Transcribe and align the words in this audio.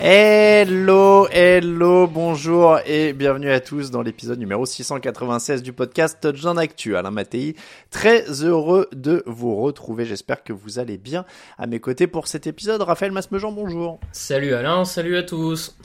Hello, 0.00 1.26
hello, 1.32 2.06
bonjour 2.06 2.78
et 2.86 3.12
bienvenue 3.12 3.50
à 3.50 3.58
tous 3.58 3.90
dans 3.90 4.00
l'épisode 4.00 4.38
numéro 4.38 4.64
696 4.64 5.60
du 5.60 5.72
podcast 5.72 6.18
Touchdown 6.20 6.56
Actu. 6.56 6.96
Alain 6.96 7.10
Mattei, 7.10 7.56
très 7.90 8.22
heureux 8.44 8.88
de 8.92 9.24
vous 9.26 9.56
retrouver. 9.56 10.04
J'espère 10.04 10.44
que 10.44 10.52
vous 10.52 10.78
allez 10.78 10.98
bien 10.98 11.24
à 11.58 11.66
mes 11.66 11.80
côtés 11.80 12.06
pour 12.06 12.28
cet 12.28 12.46
épisode. 12.46 12.80
Raphaël 12.82 13.10
Masmejean, 13.10 13.50
bonjour. 13.50 13.98
Salut 14.12 14.54
Alain, 14.54 14.84
salut 14.84 15.16
à 15.16 15.24
tous. 15.24 15.76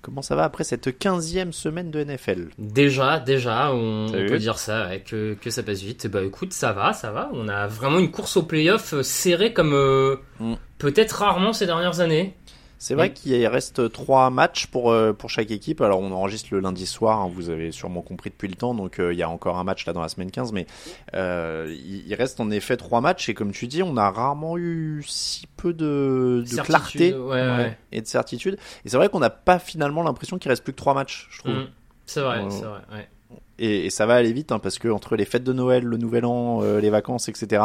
Comment 0.00 0.22
ça 0.22 0.34
va 0.34 0.44
après 0.44 0.64
cette 0.64 0.88
15e 0.88 1.52
semaine 1.52 1.90
de 1.90 2.02
NFL 2.02 2.48
Déjà, 2.56 3.18
déjà, 3.20 3.74
on, 3.74 4.06
peut 4.10 4.38
dire 4.38 4.58
ça, 4.58 4.86
ouais, 4.86 5.00
que, 5.00 5.34
que 5.34 5.50
ça 5.50 5.62
passe 5.62 5.82
vite. 5.82 6.06
Bah 6.06 6.22
écoute, 6.22 6.54
ça 6.54 6.72
va, 6.72 6.94
ça 6.94 7.10
va. 7.10 7.28
On 7.34 7.48
a 7.48 7.66
vraiment 7.66 7.98
une 7.98 8.10
course 8.10 8.38
au 8.38 8.44
playoff 8.44 8.94
euh, 8.94 9.02
serrée 9.02 9.52
comme 9.52 9.74
euh, 9.74 10.16
Mm. 10.40 10.54
peut-être 10.78 11.12
rarement 11.12 11.52
ces 11.52 11.66
dernières 11.66 12.00
années. 12.00 12.34
C'est 12.78 12.94
vrai 12.94 13.12
qu'il 13.12 13.44
reste 13.46 13.90
trois 13.92 14.30
matchs 14.30 14.66
pour 14.68 14.92
euh, 14.92 15.12
pour 15.12 15.30
chaque 15.30 15.50
équipe. 15.50 15.80
Alors 15.80 16.00
on 16.00 16.12
enregistre 16.12 16.50
le 16.52 16.60
lundi 16.60 16.86
soir, 16.86 17.20
hein, 17.20 17.30
vous 17.32 17.50
avez 17.50 17.72
sûrement 17.72 18.02
compris 18.02 18.30
depuis 18.30 18.48
le 18.48 18.54
temps, 18.54 18.72
donc 18.72 19.00
euh, 19.00 19.12
il 19.12 19.18
y 19.18 19.22
a 19.22 19.28
encore 19.28 19.58
un 19.58 19.64
match 19.64 19.84
là 19.84 19.92
dans 19.92 20.00
la 20.00 20.08
semaine 20.08 20.30
15, 20.30 20.52
mais 20.52 20.66
euh, 21.14 21.74
il, 21.84 22.14
reste 22.14 22.38
en 22.40 22.50
effet 22.50 22.76
trois 22.76 23.00
matchs 23.00 23.28
et 23.28 23.34
comme 23.34 23.52
tu 23.52 23.66
dis, 23.66 23.82
on 23.82 23.96
a 23.96 24.10
rarement 24.10 24.56
eu 24.56 25.04
si 25.06 25.46
peu 25.56 25.72
de, 25.72 26.44
clarté 26.64 27.14
ouais, 27.14 27.42
ouais. 27.42 27.78
et 27.90 28.00
de 28.00 28.06
certitude. 28.06 28.58
Et 28.84 28.88
c'est 28.88 28.96
vrai 28.96 29.08
qu'on 29.08 29.20
n'a 29.20 29.30
pas 29.30 29.58
finalement 29.58 30.02
l'impression 30.02 30.38
qu'il 30.38 30.48
reste 30.48 30.62
plus 30.62 30.72
que 30.72 30.78
trois 30.78 30.94
matchs, 30.94 31.28
je 31.30 31.38
trouve. 31.40 31.54
Mm. 31.54 31.68
C'est 32.06 32.20
vrai, 32.20 32.42
Ouais. 32.42 32.50
c'est 32.50 32.64
vrai. 32.64 33.08
Et, 33.58 33.86
et 33.86 33.90
ça 33.90 34.06
va 34.06 34.14
aller 34.14 34.32
vite 34.32 34.52
hein, 34.52 34.58
parce 34.58 34.78
que 34.78 34.88
entre 34.88 35.16
les 35.16 35.24
fêtes 35.24 35.44
de 35.44 35.52
Noël, 35.52 35.84
le 35.84 35.96
Nouvel 35.96 36.24
An, 36.24 36.62
euh, 36.62 36.80
les 36.80 36.90
vacances, 36.90 37.28
etc. 37.28 37.62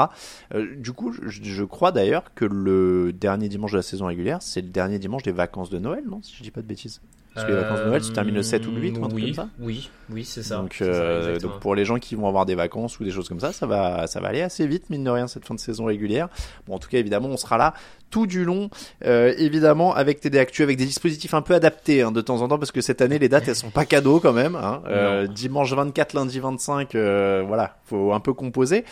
euh, 0.53 0.75
du 0.75 0.91
coup, 0.91 1.11
je, 1.11 1.43
je 1.43 1.63
crois 1.63 1.91
d'ailleurs 1.91 2.33
que 2.35 2.45
le 2.45 3.13
dernier 3.13 3.49
dimanche 3.49 3.71
de 3.71 3.77
la 3.77 3.83
saison 3.83 4.07
régulière, 4.07 4.41
c'est 4.41 4.61
le 4.61 4.69
dernier 4.69 4.99
dimanche 4.99 5.23
des 5.23 5.31
vacances 5.31 5.69
de 5.69 5.79
Noël, 5.79 6.03
non 6.07 6.21
Si 6.21 6.35
je 6.35 6.43
dis 6.43 6.51
pas 6.51 6.61
de 6.61 6.67
bêtises? 6.67 7.01
Parce 7.33 7.47
que 7.47 7.51
les 7.51 7.57
vacances 7.57 7.79
de 7.79 7.85
Noël 7.85 8.03
se 8.03 8.11
terminent 8.11 8.37
le 8.37 8.43
7 8.43 8.67
ou 8.67 8.71
le 8.71 8.81
8 8.81 8.97
ou 8.97 9.05
un 9.05 9.07
truc 9.07 9.13
oui, 9.15 9.25
comme 9.25 9.45
ça. 9.45 9.49
Oui, 9.59 9.89
oui, 10.11 10.23
c'est 10.23 10.43
ça. 10.43 10.57
Donc, 10.57 10.75
ça, 10.75 10.85
euh, 10.85 11.39
donc 11.39 11.59
pour 11.59 11.73
les 11.73 11.83
gens 11.83 11.97
qui 11.97 12.13
vont 12.13 12.27
avoir 12.27 12.45
des 12.45 12.53
vacances 12.53 12.99
ou 12.99 13.03
des 13.03 13.09
choses 13.09 13.27
comme 13.27 13.39
ça, 13.39 13.51
ça 13.51 13.65
va, 13.65 14.05
ça 14.05 14.19
va 14.19 14.27
aller 14.27 14.41
assez 14.41 14.67
vite 14.67 14.89
mine 14.91 15.03
de 15.03 15.09
rien 15.09 15.27
cette 15.27 15.45
fin 15.45 15.55
de 15.55 15.59
saison 15.59 15.85
régulière. 15.85 16.29
Bon, 16.67 16.75
en 16.75 16.79
tout 16.79 16.89
cas 16.89 16.99
évidemment, 16.99 17.29
on 17.29 17.37
sera 17.37 17.57
là 17.57 17.73
tout 18.13 18.27
du 18.27 18.45
long, 18.45 18.69
euh, 19.05 19.33
évidemment 19.39 19.95
avec 19.95 20.19
TD 20.19 20.37
Actu, 20.37 20.61
avec 20.61 20.77
des 20.77 20.85
dispositifs 20.85 21.33
un 21.33 21.41
peu 21.41 21.55
adaptés 21.55 22.03
hein, 22.03 22.11
de 22.11 22.21
temps 22.21 22.43
en 22.43 22.47
temps 22.47 22.59
parce 22.59 22.71
que 22.71 22.79
cette 22.79 23.01
année 23.01 23.17
les 23.17 23.27
dates 23.27 23.47
elles 23.47 23.55
sont 23.55 23.71
pas 23.71 23.85
cadeaux 23.85 24.19
quand 24.19 24.33
même. 24.33 24.55
Hein. 24.55 24.83
Euh, 24.85 25.25
dimanche 25.25 25.73
24, 25.73 26.13
lundi 26.13 26.39
25, 26.39 26.93
euh, 26.93 27.43
voilà, 27.47 27.77
faut 27.85 28.13
un 28.13 28.19
peu 28.19 28.33
composer. 28.33 28.85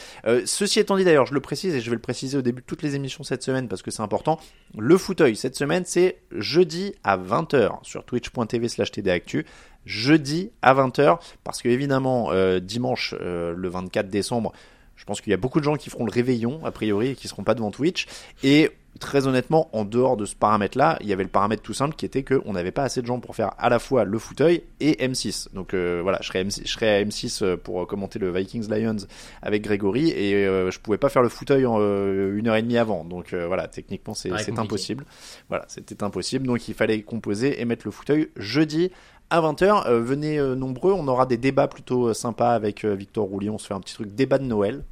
Ceci 0.46 0.80
étant 0.80 0.98
dit 0.98 1.04
d'ailleurs, 1.04 1.28
je 1.28 1.36
le 1.36 1.40
précise 1.40 1.76
et 1.76 1.82
je 1.82 1.90
vais 1.92 1.98
le 1.98 2.02
préciser 2.02 2.36
au 2.36 2.42
début 2.42 2.62
de 2.62 2.66
toutes 2.66 2.82
les 2.82 2.96
émissions 2.96 3.24
cette 3.24 3.44
semaine 3.44 3.68
parce 3.68 3.84
que 3.84 3.92
c'est 3.92 4.02
important. 4.02 4.40
Le 4.76 4.98
fauteuil 4.98 5.36
cette 5.36 5.56
semaine 5.56 5.84
c'est 5.86 6.18
jeudi 6.32 6.96
à 7.04 7.16
20h 7.16 7.78
sur 7.84 8.04
twitch.tv 8.04 8.70
slash 8.70 8.92
tdactu 8.92 9.46
jeudi 9.86 10.52
à 10.62 10.74
20h 10.74 11.20
parce 11.44 11.62
que 11.62 11.70
évidemment 11.70 12.30
euh, 12.32 12.60
dimanche 12.60 13.16
euh, 13.20 13.54
le 13.56 13.70
24 13.70 14.10
décembre 14.10 14.54
je 15.02 15.06
pense 15.08 15.20
qu'il 15.20 15.32
y 15.32 15.34
a 15.34 15.38
beaucoup 15.38 15.60
de 15.60 15.64
gens 15.66 15.78
qui 15.78 15.90
feront 15.90 16.06
le 16.06 16.12
réveillon 16.12 16.64
a 16.64 16.70
priori 16.70 17.08
et 17.10 17.16
qui 17.16 17.28
seront 17.28 17.44
pas 17.44 17.56
devant 17.56 17.72
Twitch. 17.72 18.06
Et 18.44 18.70
très 19.00 19.26
honnêtement 19.26 19.68
en 19.76 19.84
dehors 19.84 20.16
de 20.16 20.26
ce 20.26 20.36
paramètre 20.36 20.78
là 20.78 20.98
il 21.02 21.08
y 21.08 21.14
avait 21.14 21.24
le 21.24 21.30
paramètre 21.30 21.64
tout 21.64 21.74
simple 21.74 21.96
qui 21.96 22.06
était 22.06 22.24
que 22.24 22.42
on 22.46 22.54
n'avait 22.54 22.72
pas 22.72 22.84
assez 22.84 23.02
de 23.02 23.08
gens 23.08 23.20
pour 23.20 23.36
faire 23.36 23.52
à 23.58 23.70
la 23.70 23.80
fois 23.80 24.04
le 24.04 24.20
fauteuil 24.20 24.64
et 24.82 25.08
M6 25.08 25.48
donc 25.54 25.74
euh, 25.74 26.02
voilà 26.04 26.20
je 26.22 26.28
serais, 26.28 26.44
M6, 26.44 26.62
je 26.66 26.72
serais 26.72 26.98
à 26.98 27.04
M6 27.04 27.44
euh, 27.44 27.58
pour 27.58 27.88
commenter 27.88 28.20
le 28.20 28.32
Vikings 28.32 28.70
Lions 28.70 29.08
avec 29.42 29.64
Grégory 29.64 30.10
et 30.10 30.46
euh, 30.46 30.72
je 30.72 30.80
pouvais 30.80 30.98
pas 30.98 31.10
faire 31.10 31.24
le 31.24 31.30
fauteuil 31.30 31.66
en 31.66 31.78
euh, 31.80 32.38
une 32.38 32.50
heure 32.50 32.58
et 32.58 32.62
demie 32.62 32.78
avant. 32.78 33.06
Donc 33.06 33.34
euh, 33.34 33.48
voilà 33.48 33.68
techniquement 33.70 34.14
c'est 34.14 34.30
Ouais, 34.30 34.60
impossible. 34.60 35.06
Voilà 35.50 35.66
c'était 35.68 36.04
impossible. 36.04 36.46
Donc 36.46 36.68
il 36.68 36.76
fallait 36.76 37.02
composer 37.02 37.62
et 37.62 37.66
mettre 37.66 37.88
le 37.88 37.92
fauteuil 37.92 38.30
jeudi 38.36 38.92
à 39.32 39.42
20h. 39.42 39.88
Euh, 39.88 40.00
venez 40.02 40.38
euh, 40.38 40.54
nombreux, 40.56 40.92
on 40.94 41.08
aura 41.08 41.26
des 41.26 41.38
débats 41.38 41.68
plutôt 41.68 42.10
euh, 42.10 42.14
sympas 42.14 42.52
avec 42.54 42.86
Victor 42.86 43.26
Roulier. 43.26 43.50
On 43.50 43.58
se 43.58 43.66
fait 43.68 43.74
un 43.74 43.80
petit 43.80 43.96
truc 43.96 44.14
débat 44.14 44.38
de 44.38 44.44
Noël. 44.44 44.84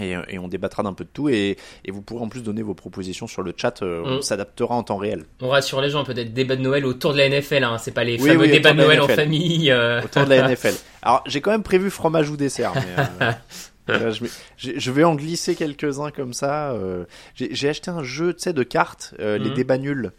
Et, 0.00 0.16
et 0.28 0.40
on 0.40 0.48
débattra 0.48 0.82
d'un 0.82 0.92
peu 0.92 1.04
de 1.04 1.08
tout. 1.12 1.28
Et, 1.28 1.56
et 1.84 1.90
vous 1.92 2.02
pourrez 2.02 2.24
en 2.24 2.28
plus 2.28 2.42
donner 2.42 2.62
vos 2.62 2.74
propositions 2.74 3.28
sur 3.28 3.42
le 3.42 3.54
chat. 3.56 3.80
On 3.82 4.16
Mm. 4.16 4.22
s'adaptera 4.22 4.74
en 4.74 4.82
temps 4.82 4.96
réel. 4.96 5.24
On 5.40 5.48
rassure 5.50 5.80
les 5.80 5.90
gens, 5.90 6.02
peut-être 6.02 6.34
débat 6.34 6.56
de 6.56 6.62
Noël 6.62 6.84
autour 6.84 7.12
de 7.12 7.18
la 7.18 7.28
NFL, 7.28 7.62
hein. 7.62 7.78
c'est 7.78 7.92
pas 7.92 8.02
les 8.02 8.20
Oui, 8.20 8.30
fameux 8.30 8.40
oui, 8.46 8.50
débats 8.50 8.72
de 8.72 8.78
Noël 8.78 9.00
en 9.00 9.06
famille. 9.06 9.72
Autour 10.04 10.24
de 10.24 10.30
la 10.30 10.48
NFL. 10.48 10.74
Alors 11.02 11.22
j'ai 11.26 11.40
quand 11.40 11.52
même 11.52 11.62
prévu 11.62 11.90
fromage 11.90 12.28
ou 12.28 12.36
dessert. 12.36 12.72
Mais, 12.74 13.94
là, 14.00 14.10
je, 14.10 14.24
vais, 14.24 14.30
je- 14.56 14.72
je 14.76 14.90
vais 14.90 15.04
en 15.04 15.14
glisser 15.14 15.54
quelques-uns 15.54 16.10
comme 16.10 16.32
ça. 16.32 16.72
euh. 16.72 17.04
J'ai 17.36 17.68
acheté 17.68 17.90
un 17.92 18.02
jeu 18.02 18.32
tu 18.34 18.40
sais, 18.40 18.52
de 18.52 18.62
cartes, 18.64 19.14
euh, 19.20 19.38
les 19.38 19.50
Mhm. 19.50 19.54
débats 19.54 19.78
nuls. 19.78 20.10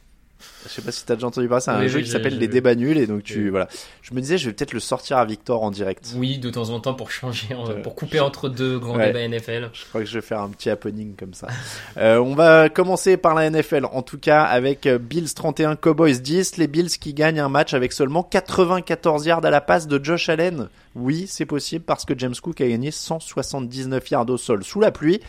Je 0.65 0.69
sais 0.69 0.81
pas 0.81 0.91
si 0.91 1.05
t'as 1.05 1.15
déjà 1.15 1.27
entendu 1.27 1.47
parler, 1.47 1.61
c'est 1.61 1.71
un 1.71 1.79
Oui, 1.79 1.89
jeu 1.89 1.99
oui, 1.99 2.03
qui 2.03 2.09
s'appelle 2.11 2.37
les 2.37 2.47
débats 2.47 2.75
nuls 2.75 2.97
et 2.97 3.07
donc 3.07 3.23
tu 3.23 3.45
Oui. 3.45 3.49
voilà. 3.49 3.67
Je 4.01 4.13
me 4.13 4.19
disais 4.21 4.37
je 4.37 4.47
vais 4.47 4.53
peut-être 4.53 4.73
le 4.73 4.79
sortir 4.79 5.17
à 5.17 5.25
Victor 5.25 5.63
en 5.63 5.71
direct. 5.71 6.13
Oui, 6.17 6.37
de 6.39 6.49
temps 6.49 6.69
en 6.71 6.79
temps 6.79 6.93
pour 6.93 7.09
changer, 7.11 7.47
Euh, 7.51 7.81
pour 7.81 7.95
couper 7.95 8.19
entre 8.19 8.49
deux 8.49 8.77
grands 8.79 8.95
ouais. 8.97 9.07
débats 9.13 9.27
NFL. 9.27 9.69
Je 9.73 9.85
crois 9.85 10.01
que 10.01 10.07
je 10.07 10.13
vais 10.15 10.21
faire 10.25 10.41
un 10.41 10.49
petit 10.49 10.69
happening 10.69 11.15
comme 11.15 11.33
ça. 11.33 11.47
Euh, 11.97 12.17
on 12.17 12.35
va 12.35 12.67
commencer 12.67 13.15
par 13.15 13.35
la 13.35 13.49
NFL, 13.49 13.85
en 13.85 14.01
tout 14.01 14.17
cas 14.17 14.43
avec 14.43 14.85
euh, 14.85 14.97
Bills 14.97 15.33
31, 15.33 15.75
Cowboys 15.77 16.19
10. 16.21 16.57
Les 16.57 16.67
Bills 16.67 16.89
qui 16.89 17.13
gagnent 17.13 17.39
un 17.39 17.47
match 17.49 17.73
avec 17.73 17.93
seulement 17.93 18.21
94 18.23 19.25
yards 19.25 19.45
à 19.45 19.49
la 19.49 19.61
passe 19.61 19.87
de 19.87 20.03
Josh 20.03 20.27
Allen. 20.29 20.67
Oui, 20.95 21.25
c'est 21.27 21.45
possible 21.45 21.83
parce 21.85 22.05
que 22.05 22.13
James 22.17 22.35
Cook 22.41 22.59
a 22.61 22.67
gagné 22.67 22.91
179 22.91 24.09
yards 24.11 24.29
au 24.29 24.37
sol 24.37 24.63
sous 24.63 24.79
la 24.79 24.91
pluie, 24.91 25.19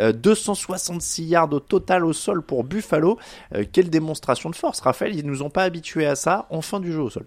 euh, 0.00 0.12
266 0.12 1.24
yards 1.24 1.52
au 1.52 1.60
total 1.60 2.04
au 2.04 2.12
sol 2.12 2.42
pour 2.42 2.64
Buffalo. 2.64 3.18
Euh, 3.54 3.64
quelle 3.70 3.90
démonstration 3.90 4.51
force, 4.54 4.80
Raphaël. 4.80 5.14
Ils 5.16 5.26
nous 5.26 5.42
ont 5.42 5.50
pas 5.50 5.64
habitués 5.64 6.06
à 6.06 6.16
ça 6.16 6.46
en 6.50 6.62
fin 6.62 6.80
du 6.80 6.92
jeu 6.92 7.00
au 7.00 7.10
sol. 7.10 7.26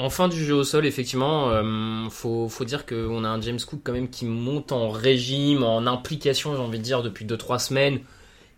En 0.00 0.08
fin 0.08 0.28
du 0.28 0.42
jeu 0.42 0.54
au 0.54 0.64
sol, 0.64 0.86
effectivement, 0.86 1.50
euh, 1.50 2.08
faut, 2.08 2.48
faut 2.48 2.64
dire 2.64 2.86
qu'on 2.86 3.22
a 3.22 3.28
un 3.28 3.38
James 3.42 3.58
Cook 3.60 3.80
quand 3.84 3.92
même 3.92 4.08
qui 4.08 4.24
monte 4.24 4.72
en 4.72 4.88
régime, 4.88 5.62
en 5.62 5.86
implication, 5.86 6.54
j'ai 6.54 6.62
envie 6.62 6.78
de 6.78 6.84
dire, 6.84 7.02
depuis 7.02 7.26
2-3 7.26 7.58
semaines. 7.58 8.00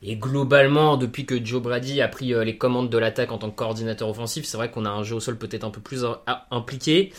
Et 0.04 0.14
globalement, 0.14 0.96
depuis 0.96 1.26
que 1.26 1.44
Joe 1.44 1.60
Brady 1.60 2.00
a 2.00 2.06
pris 2.06 2.32
euh, 2.32 2.44
les 2.44 2.56
commandes 2.56 2.90
de 2.90 2.98
l'attaque 2.98 3.32
en 3.32 3.38
tant 3.38 3.50
que 3.50 3.56
coordinateur 3.56 4.08
offensif, 4.08 4.44
c'est 4.44 4.56
vrai 4.56 4.70
qu'on 4.70 4.84
a 4.84 4.90
un 4.90 5.02
jeu 5.02 5.16
au 5.16 5.20
sol 5.20 5.36
peut-être 5.36 5.64
un 5.64 5.70
peu 5.70 5.80
plus 5.80 6.04
euh, 6.04 6.12
impliqué. 6.52 7.12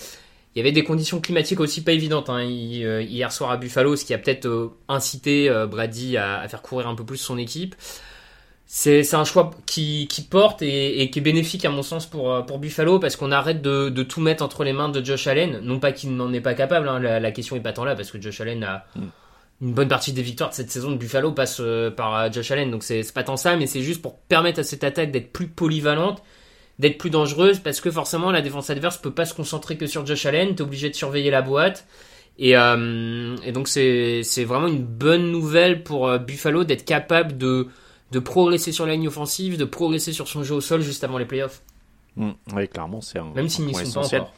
Il 0.55 0.59
y 0.59 0.61
avait 0.61 0.71
des 0.71 0.85
conditions 0.85 1.19
climatiques 1.19 1.59
aussi 1.59 1.83
pas 1.83 1.91
évidentes 1.91 2.29
hein. 2.29 2.43
hier 2.43 3.29
soir 3.33 3.51
à 3.51 3.57
Buffalo, 3.57 3.97
ce 3.97 4.05
qui 4.05 4.13
a 4.13 4.19
peut-être 4.19 4.71
incité 4.87 5.49
Brady 5.67 6.15
à, 6.15 6.47
faire 6.47 6.61
courir 6.61 6.87
un 6.87 6.93
peu 6.93 7.03
plus 7.03 7.17
son 7.17 7.39
équipe. 7.39 7.75
C'est 8.75 9.13
un 9.13 9.23
choix 9.23 9.51
qui, 9.67 10.07
porte 10.31 10.63
et, 10.63 11.09
qui 11.11 11.19
est 11.19 11.21
bénéfique 11.21 11.63
à 11.63 11.69
mon 11.69 11.83
sens 11.83 12.07
pour, 12.07 12.43
pour 12.47 12.57
Buffalo 12.57 12.97
parce 12.97 13.15
qu'on 13.15 13.31
arrête 13.31 13.61
de, 13.61 14.03
tout 14.03 14.19
mettre 14.19 14.43
entre 14.43 14.63
les 14.63 14.73
mains 14.73 14.89
de 14.89 15.03
Josh 15.05 15.27
Allen. 15.27 15.59
Non 15.61 15.79
pas 15.79 15.91
qu'il 15.91 16.15
n'en 16.15 16.33
est 16.33 16.41
pas 16.41 16.55
capable, 16.55 16.89
hein. 16.89 16.99
la, 16.99 17.31
question 17.31 17.55
est 17.55 17.59
pas 17.61 17.73
tant 17.73 17.85
là 17.85 17.95
parce 17.95 18.09
que 18.09 18.19
Josh 18.19 18.41
Allen 18.41 18.63
a, 18.63 18.85
mm 18.95 19.01
une 19.63 19.73
bonne 19.73 19.87
partie 19.87 20.11
des 20.11 20.21
victoires 20.21 20.49
de 20.49 20.55
cette 20.55 20.71
saison 20.71 20.91
de 20.91 20.97
Buffalo 20.97 21.31
passe 21.31 21.57
euh, 21.61 21.89
par 21.89 22.15
euh, 22.15 22.29
Josh 22.31 22.51
Allen. 22.51 22.69
Donc 22.69 22.83
c'est 22.83 23.01
pas 23.13 23.23
tant 23.23 23.37
ça, 23.37 23.55
mais 23.55 23.65
c'est 23.65 23.81
juste 23.81 24.01
pour 24.01 24.19
permettre 24.19 24.59
à 24.59 24.63
cette 24.63 24.83
attaque 24.83 25.11
d'être 25.11 25.31
plus 25.31 25.47
polyvalente, 25.47 26.21
d'être 26.79 26.97
plus 26.97 27.09
dangereuse, 27.09 27.59
parce 27.59 27.79
que 27.79 27.89
forcément 27.89 28.31
la 28.31 28.41
défense 28.41 28.69
adverse 28.69 28.97
peut 28.97 29.13
pas 29.13 29.25
se 29.25 29.33
concentrer 29.33 29.77
que 29.77 29.87
sur 29.87 30.05
Josh 30.05 30.25
Allen. 30.25 30.55
T'es 30.55 30.63
obligé 30.63 30.89
de 30.89 30.95
surveiller 30.95 31.31
la 31.31 31.41
boîte. 31.41 31.85
Et, 32.39 32.57
euh, 32.57 33.35
et 33.45 33.51
donc 33.51 33.67
c'est 33.67 34.23
vraiment 34.43 34.67
une 34.67 34.83
bonne 34.83 35.31
nouvelle 35.31 35.83
pour 35.83 36.17
Buffalo 36.19 36.63
d'être 36.63 36.83
capable 36.83 37.37
de, 37.37 37.67
de 38.13 38.19
progresser 38.19 38.71
sur 38.71 38.85
la 38.85 38.93
ligne 38.93 39.07
offensive, 39.07 39.57
de 39.57 39.65
progresser 39.65 40.13
sur 40.13 40.27
son 40.27 40.43
jeu 40.43 40.55
au 40.55 40.61
sol 40.61 40.81
juste 40.81 41.03
avant 41.03 41.17
les 41.17 41.25
playoffs. 41.25 41.63
Mmh, 42.15 42.29
oui, 42.55 42.67
clairement, 42.67 43.01
c'est 43.01 43.17
un. 43.17 43.31
Même 43.33 43.49
s'ils 43.49 43.65
n'y 43.65 43.73
sont 43.73 44.01
pas 44.01 44.05
encore. 44.05 44.33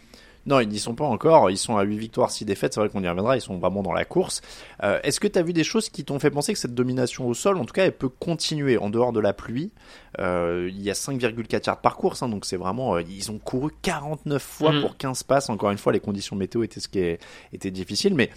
Non, 0.46 0.60
ils 0.60 0.70
n'y 0.70 0.78
sont 0.78 0.94
pas 0.94 1.06
encore. 1.06 1.50
Ils 1.50 1.58
sont 1.58 1.76
à 1.76 1.84
8 1.84 1.98
victoires, 1.98 2.30
6 2.30 2.46
défaites. 2.46 2.74
C'est 2.74 2.80
vrai 2.80 2.90
qu'on 2.90 3.04
y 3.04 3.10
reviendra. 3.10 3.36
Ils 3.36 3.42
sont 3.42 3.58
vraiment 3.58 3.82
dans 3.82 3.92
la 3.92 4.06
course. 4.06 4.42
Euh, 4.84 5.00
Est-ce 5.02 5.20
que 5.20 5.28
tu 5.28 5.40
as 5.40 5.42
vu 5.42 5.54
des 5.54 5.64
choses 5.64 5.90
qui 5.90 6.06
t'ont 6.06 6.20
fait 6.20 6.30
penser 6.30 6.54
que 6.54 6.60
cette 6.60 6.76
domination 6.76 7.28
au 7.28 7.34
sol, 7.34 7.58
en 7.58 7.66
tout 7.66 7.74
cas, 7.74 7.86
elle 7.86 7.98
peut 7.98 8.10
continuer 8.10 8.78
en 8.78 8.92
dehors 8.92 9.12
de 9.12 9.20
la 9.20 9.34
pluie? 9.34 9.72
Euh, 10.20 10.70
Il 10.72 10.82
y 10.84 10.92
a 10.92 10.94
5,4 10.94 11.66
yards 11.66 11.82
par 11.82 11.98
course. 11.98 12.22
Hein, 12.22 12.30
donc 12.30 12.46
c'est 12.46 12.58
vraiment. 12.58 12.96
Euh, 12.96 13.02
ils 13.02 13.32
ont 13.32 13.40
couru 13.40 13.72
49 13.82 14.42
fois 14.42 14.72
mm. 14.72 14.82
pour 14.82 14.98
15 14.98 15.24
passes. 15.24 15.50
Encore 15.50 15.72
une 15.72 15.80
fois, 15.80 15.92
les 15.94 16.00
conditions 16.00 16.36
météo 16.36 16.62
étaient 16.62 16.80
ce 16.80 16.88
qui 16.88 17.18
était 17.52 17.72
difficile. 17.72 18.14
Mais 18.14 18.30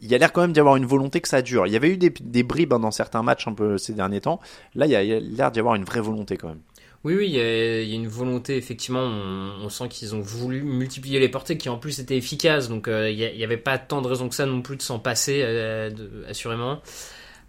il 0.00 0.08
y 0.08 0.14
a 0.14 0.18
l'air 0.18 0.32
quand 0.32 0.40
même 0.40 0.52
d'y 0.52 0.60
avoir 0.60 0.76
une 0.76 0.86
volonté 0.86 1.20
que 1.20 1.28
ça 1.28 1.42
dure. 1.42 1.66
Il 1.66 1.72
y 1.72 1.76
avait 1.76 1.90
eu 1.90 1.96
des, 1.96 2.42
bribes 2.42 2.72
hein, 2.72 2.78
dans 2.78 2.90
certains 2.90 3.22
matchs 3.22 3.46
un 3.48 3.78
ces 3.78 3.92
derniers 3.92 4.20
temps. 4.20 4.40
Là, 4.74 4.86
il 4.86 4.92
y 4.92 4.96
a 4.96 5.02
l'air 5.02 5.50
d'y 5.50 5.58
avoir 5.58 5.74
une 5.74 5.84
vraie 5.84 6.00
volonté 6.00 6.36
quand 6.36 6.48
même. 6.48 6.60
Oui, 7.04 7.14
oui, 7.14 7.26
il 7.28 7.34
y, 7.34 7.40
a, 7.40 7.94
une 7.94 8.08
volonté, 8.08 8.56
effectivement. 8.56 9.00
On, 9.00 9.68
sent 9.68 9.88
qu'ils 9.88 10.14
ont 10.14 10.20
voulu 10.20 10.62
multiplier 10.62 11.20
les 11.20 11.28
portées 11.28 11.56
qui 11.56 11.68
en 11.68 11.78
plus 11.78 12.00
étaient 12.00 12.16
efficaces. 12.16 12.68
Donc 12.68 12.88
euh, 12.88 13.10
il 13.10 13.16
n'y 13.16 13.44
avait 13.44 13.56
pas 13.56 13.78
tant 13.78 14.02
de 14.02 14.08
raisons 14.08 14.28
que 14.28 14.34
ça 14.34 14.46
non 14.46 14.62
plus 14.62 14.76
de 14.76 14.82
s'en 14.82 14.98
passer, 14.98 15.40
euh, 15.44 15.90
assurément. 16.28 16.80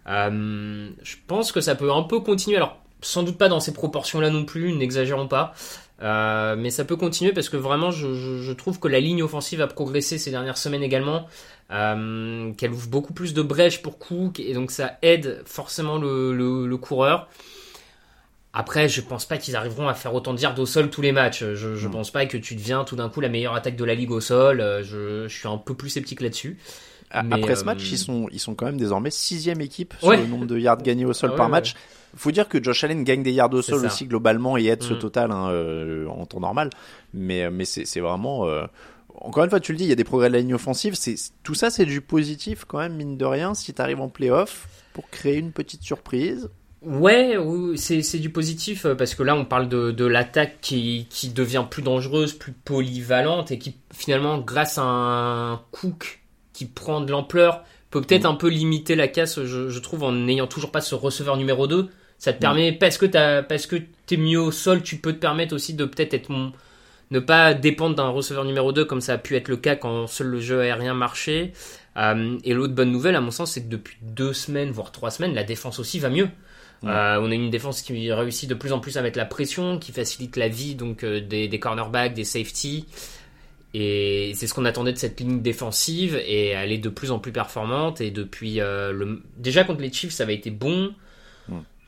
Euh, 0.06 0.90
je 1.02 1.16
pense 1.26 1.52
que 1.52 1.60
ça 1.60 1.74
peut 1.74 1.92
un 1.92 2.02
peu 2.02 2.20
continuer. 2.20 2.56
Alors, 2.56 2.78
sans 3.02 3.22
doute 3.22 3.38
pas 3.38 3.48
dans 3.48 3.60
ces 3.60 3.72
proportions-là 3.72 4.30
non 4.30 4.44
plus, 4.44 4.72
n'exagérons 4.72 5.28
pas. 5.28 5.52
Mais 6.00 6.70
ça 6.70 6.84
peut 6.84 6.96
continuer 6.96 7.32
parce 7.32 7.48
que 7.48 7.56
vraiment, 7.56 7.90
je, 7.90 8.52
trouve 8.52 8.80
que 8.80 8.88
la 8.88 9.00
ligne 9.00 9.22
offensive 9.22 9.60
a 9.60 9.66
progressé 9.66 10.18
ces 10.18 10.30
dernières 10.30 10.58
semaines 10.58 10.82
également. 10.82 11.26
qu'elle 11.68 12.72
ouvre 12.72 12.88
beaucoup 12.88 13.12
plus 13.12 13.34
de 13.34 13.42
brèches 13.42 13.82
pour 13.82 13.98
Cook 13.98 14.40
et 14.40 14.54
donc 14.54 14.70
ça 14.70 14.98
aide 15.02 15.42
forcément 15.46 15.98
le 15.98 16.76
coureur. 16.76 17.28
Après, 18.52 18.88
je 18.88 19.00
pense 19.00 19.26
pas 19.26 19.38
qu'ils 19.38 19.54
arriveront 19.54 19.88
à 19.88 19.94
faire 19.94 20.12
autant 20.12 20.34
de 20.34 20.40
yards 20.40 20.58
au 20.58 20.66
sol 20.66 20.90
tous 20.90 21.02
les 21.02 21.12
matchs. 21.12 21.44
Je, 21.44 21.76
je 21.76 21.88
pense 21.88 22.10
pas 22.10 22.26
que 22.26 22.36
tu 22.36 22.56
deviens 22.56 22.82
tout 22.82 22.96
d'un 22.96 23.08
coup 23.08 23.20
la 23.20 23.28
meilleure 23.28 23.54
attaque 23.54 23.76
de 23.76 23.84
la 23.84 23.94
ligue 23.94 24.10
au 24.10 24.20
sol. 24.20 24.60
Euh, 24.60 24.82
je, 24.82 25.28
je 25.28 25.38
suis 25.38 25.46
un 25.46 25.56
peu 25.56 25.74
plus 25.74 25.90
sceptique 25.90 26.20
là-dessus. 26.20 26.58
Après 27.10 27.56
ce 27.56 27.64
match, 27.64 27.82
euh, 27.82 27.92
ils 27.92 27.98
sont, 27.98 28.26
ils 28.30 28.38
sont 28.38 28.54
quand 28.54 28.66
même 28.66 28.76
désormais 28.76 29.10
sixième 29.10 29.60
équipe 29.60 29.94
sur 29.98 30.10
le 30.10 30.26
nombre 30.26 30.46
de 30.46 30.58
yards 30.58 30.82
gagnés 30.82 31.04
au 31.04 31.12
sol 31.12 31.30
ah 31.34 31.36
par 31.36 31.48
match. 31.48 31.74
Faut 32.16 32.30
dire 32.30 32.48
que 32.48 32.62
Josh 32.62 32.84
Allen 32.84 33.04
gagne 33.04 33.22
des 33.22 33.32
yards 33.32 33.52
au 33.52 33.62
sol 33.62 33.84
aussi 33.84 34.06
globalement 34.06 34.56
et 34.56 34.66
aide 34.66 34.82
ce 34.82 34.94
mm. 34.94 34.98
total 34.98 35.30
hein, 35.30 35.48
euh, 35.50 36.06
en 36.08 36.26
temps 36.26 36.40
normal. 36.40 36.70
Mais, 37.14 37.50
mais 37.50 37.64
c'est 37.64 38.00
vraiment. 38.00 38.46
encore 39.14 39.44
une 39.44 39.50
fois, 39.50 39.60
tu 39.60 39.72
le 39.72 39.78
dis, 39.78 39.84
il 39.84 39.90
y 39.90 39.92
a 39.92 39.96
des 39.96 40.04
progrès 40.04 40.28
de 40.28 40.34
la 40.34 40.40
ligne 40.40 40.54
offensive. 40.54 40.94
C'est 40.94 41.16
tout 41.42 41.54
ça, 41.54 41.70
c'est 41.70 41.86
du 41.86 42.00
positif 42.00 42.64
quand 42.66 42.78
même 42.78 42.94
mine 42.94 43.16
de 43.16 43.24
rien. 43.24 43.54
Si 43.54 43.72
tu 43.72 43.82
arrives 43.82 44.00
en 44.00 44.08
playoff 44.08 44.68
pour 44.92 45.08
créer 45.10 45.36
une 45.36 45.52
petite 45.52 45.82
surprise. 45.82 46.48
Ouais, 46.82 47.36
c'est 47.76 48.18
du 48.18 48.30
positif 48.30 48.86
euh, 48.86 48.94
parce 48.94 49.14
que 49.14 49.22
là 49.22 49.36
on 49.36 49.44
parle 49.44 49.68
de, 49.68 49.90
de 49.90 50.06
l'attaque 50.06 50.58
qui, 50.62 51.06
qui 51.10 51.28
devient 51.28 51.66
plus 51.70 51.82
dangereuse, 51.82 52.32
plus 52.32 52.52
polyvalente 52.52 53.50
et 53.50 53.58
qui 53.58 53.76
finalement 53.92 54.38
grâce 54.38 54.78
à 54.78 54.82
un 54.82 55.60
Cook 55.72 56.19
qui 56.60 56.66
prend 56.66 57.00
de 57.00 57.10
l'ampleur 57.10 57.64
peut 57.88 58.02
peut-être 58.02 58.24
mm. 58.24 58.32
un 58.32 58.34
peu 58.34 58.48
limiter 58.48 58.94
la 58.94 59.08
casse 59.08 59.42
je, 59.42 59.70
je 59.70 59.78
trouve 59.78 60.02
en 60.02 60.12
n'ayant 60.12 60.46
toujours 60.46 60.70
pas 60.70 60.82
ce 60.82 60.94
receveur 60.94 61.38
numéro 61.38 61.66
2. 61.66 61.88
Ça 62.18 62.34
te 62.34 62.36
mm. 62.36 62.40
permet 62.40 62.72
parce 62.72 62.98
que 62.98 63.06
t'as 63.06 63.42
parce 63.42 63.66
que 63.66 63.76
t'es 64.04 64.18
mieux 64.18 64.38
au 64.38 64.52
sol, 64.52 64.82
tu 64.82 64.96
peux 64.96 65.14
te 65.14 65.18
permettre 65.18 65.54
aussi 65.54 65.72
de 65.72 65.86
peut-être 65.86 66.12
être 66.12 66.30
ne 67.10 67.18
pas 67.18 67.54
dépendre 67.54 67.96
d'un 67.96 68.10
receveur 68.10 68.44
numéro 68.44 68.72
2 68.72 68.84
comme 68.84 69.00
ça 69.00 69.14
a 69.14 69.18
pu 69.18 69.36
être 69.36 69.48
le 69.48 69.56
cas 69.56 69.74
quand 69.74 70.06
seul 70.06 70.26
le 70.26 70.38
jeu 70.38 70.60
aérien 70.60 70.92
marchait. 70.92 71.54
Euh, 71.96 72.36
et 72.44 72.52
l'autre 72.52 72.74
bonne 72.74 72.92
nouvelle 72.92 73.16
à 73.16 73.22
mon 73.22 73.30
sens 73.30 73.52
c'est 73.52 73.62
que 73.62 73.68
depuis 73.70 73.96
deux 74.02 74.34
semaines 74.34 74.70
voire 74.70 74.92
trois 74.92 75.10
semaines 75.10 75.34
la 75.34 75.44
défense 75.44 75.78
aussi 75.78 75.98
va 75.98 76.10
mieux. 76.10 76.28
Euh, 76.84 77.18
on 77.20 77.30
a 77.30 77.34
une 77.34 77.50
défense 77.50 77.80
qui 77.80 78.12
réussit 78.12 78.48
de 78.48 78.54
plus 78.54 78.72
en 78.72 78.80
plus 78.80 78.96
à 78.98 79.02
mettre 79.02 79.18
la 79.18 79.26
pression, 79.26 79.78
qui 79.78 79.92
facilite 79.92 80.36
la 80.36 80.48
vie 80.48 80.74
donc 80.74 81.04
euh, 81.04 81.20
des, 81.20 81.48
des 81.48 81.58
cornerbacks, 81.58 82.12
des 82.12 82.24
safety. 82.24 82.86
Et 83.72 84.32
c'est 84.34 84.46
ce 84.46 84.54
qu'on 84.54 84.64
attendait 84.64 84.92
de 84.92 84.98
cette 84.98 85.20
ligne 85.20 85.42
défensive 85.42 86.16
et 86.16 86.48
elle 86.48 86.72
est 86.72 86.78
de 86.78 86.88
plus 86.88 87.10
en 87.12 87.18
plus 87.18 87.32
performante. 87.32 88.00
Et 88.00 88.10
depuis 88.10 88.60
euh, 88.60 88.92
le... 88.92 89.22
déjà 89.36 89.64
contre 89.64 89.80
les 89.80 89.92
Chiefs, 89.92 90.12
ça 90.12 90.24
avait 90.24 90.34
été 90.34 90.50
bon. 90.50 90.92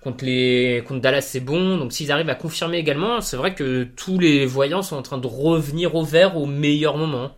Contre, 0.00 0.25
les... 0.25 0.82
contre 0.87 1.00
Dallas, 1.00 1.23
c'est 1.23 1.40
bon. 1.40 1.79
Donc 1.79 1.93
s'ils 1.93 2.11
arrivent 2.11 2.29
à 2.29 2.34
confirmer 2.34 2.79
également, 2.79 3.20
c'est 3.20 3.37
vrai 3.37 3.55
que 3.55 3.84
tous 3.96 4.19
les 4.19 4.46
voyants 4.46 4.82
sont 4.82 4.96
en 4.96 5.02
train 5.02 5.19
de 5.19 5.26
revenir 5.26 5.94
au 5.94 6.05
vert 6.05 6.37
au 6.37 6.46
meilleur 6.46 6.96
moment. 6.96 7.37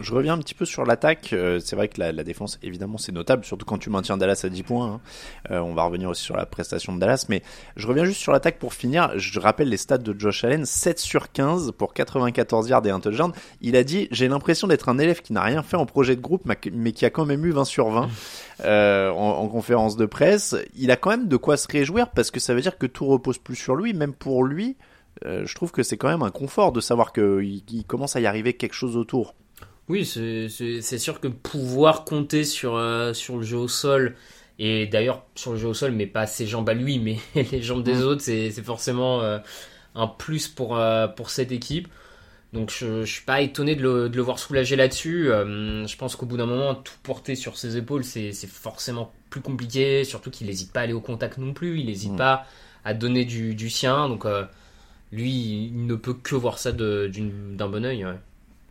Je 0.00 0.12
reviens 0.12 0.34
un 0.34 0.38
petit 0.38 0.54
peu 0.54 0.64
sur 0.64 0.84
l'attaque. 0.84 1.32
Euh, 1.32 1.60
c'est 1.60 1.76
vrai 1.76 1.88
que 1.88 2.00
la, 2.00 2.12
défense, 2.24 2.58
évidemment, 2.62 2.98
c'est 2.98 3.12
notable, 3.12 3.44
surtout 3.44 3.64
quand 3.64 3.78
tu 3.78 3.90
maintiens 3.90 4.16
Dallas 4.16 4.40
à 4.42 4.48
10 4.48 4.62
points. 4.64 4.94
Hein. 4.94 5.00
Euh, 5.52 5.60
on 5.60 5.72
va 5.74 5.84
revenir 5.84 6.08
aussi 6.08 6.24
sur 6.24 6.36
la 6.36 6.46
prestation 6.46 6.92
de 6.92 6.98
Dallas. 6.98 7.26
Mais 7.28 7.42
je 7.76 7.86
reviens 7.86 8.04
juste 8.04 8.20
sur 8.20 8.32
l'attaque 8.32 8.58
pour 8.58 8.74
finir. 8.74 9.12
Je 9.16 9.38
rappelle 9.38 9.68
les 9.68 9.76
stats 9.76 9.98
de 9.98 10.18
Josh 10.18 10.42
Allen 10.42 10.66
7 10.66 10.98
sur 10.98 11.30
15 11.30 11.72
pour 11.78 11.94
94 11.94 12.68
yards 12.68 12.86
et 12.86 12.90
un 12.90 12.98
touchdown. 12.98 13.32
Il 13.60 13.76
a 13.76 13.84
dit 13.84 14.08
J'ai 14.10 14.26
l'impression 14.26 14.66
d'être 14.66 14.88
un 14.88 14.98
élève 14.98 15.22
qui 15.22 15.32
n'a 15.32 15.42
rien 15.42 15.62
fait 15.62 15.76
en 15.76 15.86
projet 15.86 16.16
de 16.16 16.20
groupe, 16.20 16.42
mais 16.72 16.92
qui 16.92 17.04
a 17.04 17.10
quand 17.10 17.24
même 17.24 17.44
eu 17.44 17.52
20 17.52 17.64
sur 17.64 17.88
20 17.88 18.08
euh, 18.64 19.10
en, 19.10 19.46
conférence 19.46 19.96
de 19.96 20.06
presse. 20.06 20.56
Il 20.74 20.90
a 20.90 20.96
quand 20.96 21.10
même 21.10 21.28
de 21.28 21.36
quoi 21.36 21.56
se 21.56 21.68
réjouir 21.68 22.10
parce 22.10 22.32
que 22.32 22.40
ça 22.40 22.52
veut 22.52 22.62
dire 22.62 22.78
que 22.78 22.86
tout 22.86 23.06
repose 23.06 23.38
plus 23.38 23.56
sur 23.56 23.76
lui, 23.76 23.94
même 23.94 24.12
pour 24.12 24.42
lui. 24.42 24.76
je 25.24 25.54
trouve 25.54 25.70
que 25.70 25.84
c'est 25.84 25.96
quand 25.96 26.08
même 26.08 26.22
un 26.22 26.30
confort 26.30 26.72
de 26.72 26.80
savoir 26.80 27.12
qu'il 27.12 27.84
commence 27.86 28.16
à 28.16 28.20
y 28.20 28.26
arriver 28.26 28.54
quelque 28.54 28.74
chose 28.74 28.96
autour. 28.96 29.34
Oui, 29.88 30.04
c'est 30.04 30.98
sûr 30.98 31.20
que 31.20 31.28
pouvoir 31.28 32.04
compter 32.04 32.44
sur, 32.44 32.76
euh, 32.76 33.14
sur 33.14 33.38
le 33.38 33.42
jeu 33.42 33.56
au 33.56 33.68
sol, 33.68 34.16
et 34.58 34.86
d'ailleurs 34.86 35.24
sur 35.34 35.52
le 35.52 35.58
jeu 35.58 35.68
au 35.68 35.74
sol, 35.74 35.92
mais 35.92 36.06
pas 36.06 36.26
ses 36.26 36.46
jambes 36.46 36.68
à 36.68 36.74
lui, 36.74 36.98
mais 36.98 37.16
les 37.52 37.62
jambes 37.62 37.82
des 37.82 38.02
autres, 38.02 38.20
c'est 38.20 38.50
forcément 38.62 39.22
euh, 39.22 39.38
un 39.94 40.06
plus 40.06 40.46
pour, 40.46 40.76
euh, 40.76 41.08
pour 41.08 41.30
cette 41.30 41.52
équipe. 41.52 41.88
Donc 42.52 42.70
je, 42.70 43.04
je 43.04 43.12
suis 43.12 43.24
pas 43.24 43.40
étonné 43.40 43.76
de 43.76 43.82
le, 43.82 44.08
de 44.08 44.16
le 44.16 44.22
voir 44.22 44.38
soulager 44.38 44.76
là-dessus. 44.76 45.26
je 45.26 45.96
pense 45.96 46.16
qu'au 46.16 46.26
bout 46.26 46.38
d'un 46.38 46.46
moment, 46.46 46.74
tout 46.74 46.94
porter 47.02 47.34
sur 47.34 47.58
ses 47.58 47.76
épaules, 47.76 48.04
c'est 48.04 48.32
forcément 48.46 49.12
plus 49.30 49.42
compliqué, 49.42 50.04
surtout 50.04 50.30
qu'il 50.30 50.46
n'hésite 50.46 50.72
pas 50.72 50.80
à 50.80 50.82
aller 50.84 50.94
au 50.94 51.00
contact 51.00 51.38
non 51.38 51.52
plus, 51.52 51.78
il 51.80 51.86
n'hésite 51.86 52.12
mm. 52.12 52.16
pas 52.16 52.46
à 52.86 52.94
donner 52.94 53.26
du, 53.26 53.54
du 53.54 53.68
sien. 53.68 54.08
Donc 54.08 54.26
lui, 55.12 55.30
il 55.66 55.86
ne 55.86 55.94
peut 55.94 56.14
que 56.14 56.34
voir 56.34 56.58
ça 56.58 56.72
d'un 56.72 57.68
bon 57.68 57.84
oeil. 57.84 58.06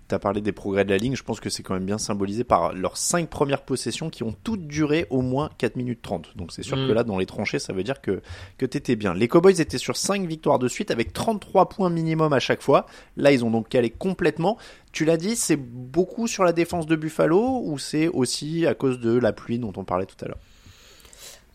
Tu 0.07 0.15
as 0.15 0.19
parlé 0.19 0.41
des 0.41 0.51
progrès 0.51 0.85
de 0.85 0.89
la 0.89 0.97
ligne, 0.97 1.15
je 1.15 1.23
pense 1.23 1.39
que 1.39 1.49
c'est 1.49 1.63
quand 1.63 1.73
même 1.73 1.85
bien 1.85 1.97
symbolisé 1.97 2.43
par 2.43 2.73
leurs 2.73 2.97
5 2.97 3.29
premières 3.29 3.63
possessions 3.63 4.09
qui 4.09 4.23
ont 4.23 4.33
toutes 4.43 4.67
duré 4.67 5.05
au 5.09 5.21
moins 5.21 5.49
4 5.57 5.75
minutes 5.75 6.01
30. 6.01 6.37
Donc 6.37 6.51
c'est 6.51 6.63
sûr 6.63 6.77
que 6.77 6.91
mm. 6.91 6.93
là, 6.93 7.03
dans 7.03 7.17
les 7.17 7.25
tranchées, 7.25 7.59
ça 7.59 7.73
veut 7.73 7.83
dire 7.83 8.01
que, 8.01 8.21
que 8.57 8.65
tu 8.65 8.77
étais 8.77 8.95
bien. 8.95 9.13
Les 9.13 9.27
Cowboys 9.27 9.59
étaient 9.59 9.77
sur 9.77 9.97
5 9.97 10.25
victoires 10.25 10.59
de 10.59 10.67
suite 10.67 10.91
avec 10.91 11.13
33 11.13 11.69
points 11.69 11.89
minimum 11.89 12.33
à 12.33 12.39
chaque 12.39 12.61
fois. 12.61 12.85
Là, 13.17 13.31
ils 13.31 13.43
ont 13.43 13.51
donc 13.51 13.69
calé 13.69 13.89
complètement. 13.89 14.57
Tu 14.91 15.05
l'as 15.05 15.17
dit, 15.17 15.35
c'est 15.35 15.57
beaucoup 15.57 16.27
sur 16.27 16.43
la 16.43 16.53
défense 16.53 16.85
de 16.85 16.95
Buffalo 16.95 17.61
ou 17.63 17.77
c'est 17.77 18.07
aussi 18.07 18.65
à 18.65 18.73
cause 18.73 18.99
de 18.99 19.17
la 19.17 19.33
pluie 19.33 19.59
dont 19.59 19.73
on 19.75 19.83
parlait 19.83 20.05
tout 20.05 20.15
à 20.23 20.27
l'heure? 20.27 20.39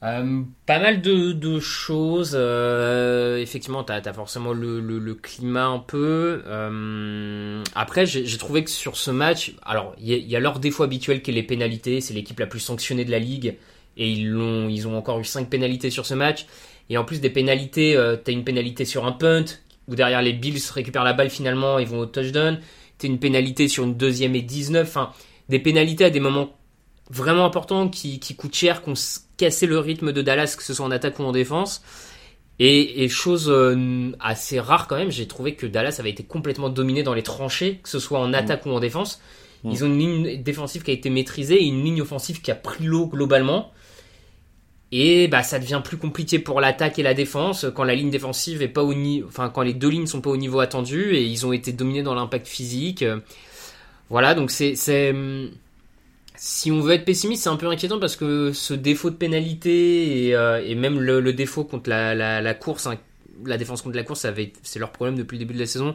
Euh, 0.02 0.42
pas 0.66 0.80
mal 0.80 1.00
de, 1.00 1.60
choses. 1.60 2.32
Euh, 2.34 3.38
effectivement, 3.38 3.84
tu 3.84 3.92
as, 3.92 4.12
forcément 4.12 4.52
le, 4.52 5.14
climat 5.14 5.66
un 5.66 5.78
peu. 5.78 6.42
Euh, 6.46 7.62
après, 7.74 8.06
j'ai 8.06 8.38
trouvé 8.38 8.64
que 8.64 8.70
sur 8.70 8.96
ce 8.96 9.10
match, 9.10 9.54
alors 9.62 9.94
il 9.98 10.08
y, 10.08 10.36
a 10.36 10.40
leur 10.40 10.58
défaut 10.58 10.82
habituel 10.82 11.22
qui 11.22 11.30
est 11.30 11.34
les 11.34 11.42
pénalités. 11.44 12.00
C'est 12.00 12.14
l'équipe 12.14 12.38
la 12.40 12.46
plus 12.46 12.60
sanctionnée 12.60 13.04
de 13.04 13.12
la 13.12 13.20
ligue 13.20 13.56
et 13.96 14.10
ils 14.10 14.34
ont, 14.36 14.68
ils 14.68 14.88
ont 14.88 14.96
encore 14.96 15.20
eu 15.20 15.24
5 15.24 15.48
pénalités 15.48 15.90
sur 15.90 16.04
ce 16.04 16.14
match. 16.14 16.46
Et 16.90 16.98
en 16.98 17.04
plus 17.04 17.20
des 17.20 17.30
pénalités, 17.30 17.92
tu 18.24 18.30
as 18.30 18.34
une 18.34 18.44
pénalité 18.44 18.84
sur 18.84 19.06
un 19.06 19.12
punt 19.12 19.44
où 19.86 19.94
derrière 19.94 20.22
les 20.22 20.32
Bills 20.32 20.60
récupèrent 20.74 21.04
la 21.04 21.12
balle 21.12 21.30
finalement 21.30 21.78
et 21.78 21.84
vont 21.84 22.00
au 22.00 22.06
touchdown. 22.06 22.58
Tu 22.98 23.06
une 23.06 23.18
pénalité 23.18 23.68
sur 23.68 23.84
une 23.84 23.94
deuxième 23.94 24.34
et 24.34 24.42
19. 24.42 24.88
Enfin, 24.88 25.10
des 25.48 25.58
pénalités 25.58 26.04
à 26.04 26.10
des 26.10 26.20
moments 26.20 26.50
vraiment 27.12 27.44
importants 27.44 27.88
qui, 27.88 28.18
qui 28.18 28.34
coûtent 28.34 28.54
cher, 28.54 28.82
casser 29.36 29.66
le 29.66 29.78
rythme 29.78 30.12
de 30.12 30.22
Dallas, 30.22 30.54
que 30.56 30.64
ce 30.64 30.74
soit 30.74 30.86
en 30.86 30.90
attaque 30.90 31.18
ou 31.18 31.24
en 31.24 31.32
défense. 31.32 31.82
Et, 32.58 33.04
et 33.04 33.08
chose 33.08 33.48
euh, 33.50 34.12
assez 34.20 34.60
rare 34.60 34.86
quand 34.86 34.96
même, 34.96 35.10
j'ai 35.10 35.26
trouvé 35.26 35.54
que 35.54 35.66
Dallas 35.66 35.96
avait 35.98 36.10
été 36.10 36.22
complètement 36.22 36.68
dominé 36.68 37.02
dans 37.02 37.14
les 37.14 37.22
tranchées, 37.22 37.80
que 37.82 37.88
ce 37.88 37.98
soit 37.98 38.18
en 38.18 38.32
attaque 38.32 38.66
ou 38.66 38.70
en 38.70 38.80
défense. 38.80 39.20
Ils 39.64 39.84
ont 39.84 39.86
une 39.86 39.98
ligne 39.98 40.42
défensive 40.42 40.82
qui 40.82 40.90
a 40.90 40.94
été 40.94 41.08
maîtrisée 41.08 41.62
et 41.62 41.66
une 41.66 41.84
ligne 41.84 42.02
offensive 42.02 42.40
qui 42.40 42.50
a 42.50 42.56
pris 42.56 42.84
l'eau 42.84 43.06
globalement. 43.06 43.72
Et 44.90 45.28
bah 45.28 45.42
ça 45.42 45.58
devient 45.58 45.80
plus 45.84 45.96
compliqué 45.96 46.38
pour 46.40 46.60
l'attaque 46.60 46.98
et 46.98 47.02
la 47.02 47.14
défense 47.14 47.66
quand 47.74 47.84
la 47.84 47.94
ligne 47.94 48.10
défensive 48.10 48.60
est 48.60 48.68
pas 48.68 48.82
au 48.82 48.92
niveau, 48.92 49.26
enfin 49.28 49.48
quand 49.48 49.62
les 49.62 49.72
deux 49.72 49.88
lignes 49.88 50.06
sont 50.06 50.20
pas 50.20 50.30
au 50.30 50.36
niveau 50.36 50.60
attendu 50.60 51.14
et 51.14 51.22
ils 51.24 51.46
ont 51.46 51.52
été 51.52 51.72
dominés 51.72 52.02
dans 52.02 52.14
l'impact 52.14 52.46
physique. 52.46 53.04
Voilà, 54.10 54.34
donc 54.34 54.50
c'est 54.50 54.74
si 56.44 56.72
on 56.72 56.80
veut 56.80 56.94
être 56.94 57.04
pessimiste, 57.04 57.44
c'est 57.44 57.50
un 57.50 57.56
peu 57.56 57.68
inquiétant 57.68 58.00
parce 58.00 58.16
que 58.16 58.52
ce 58.52 58.74
défaut 58.74 59.10
de 59.10 59.14
pénalité 59.14 60.26
et, 60.26 60.34
euh, 60.34 60.74
même 60.74 60.98
le, 60.98 61.32
défaut 61.32 61.62
contre 61.62 61.88
la, 61.88 62.54
course, 62.54 62.88
hein, 62.88 62.98
la 63.44 63.56
défense 63.56 63.80
contre 63.80 63.94
la 63.94 64.02
course, 64.02 64.26
c'est 64.64 64.78
leur 64.80 64.90
problème 64.90 65.16
depuis 65.16 65.36
le 65.36 65.38
début 65.38 65.54
de 65.54 65.60
la 65.60 65.66
saison. 65.66 65.94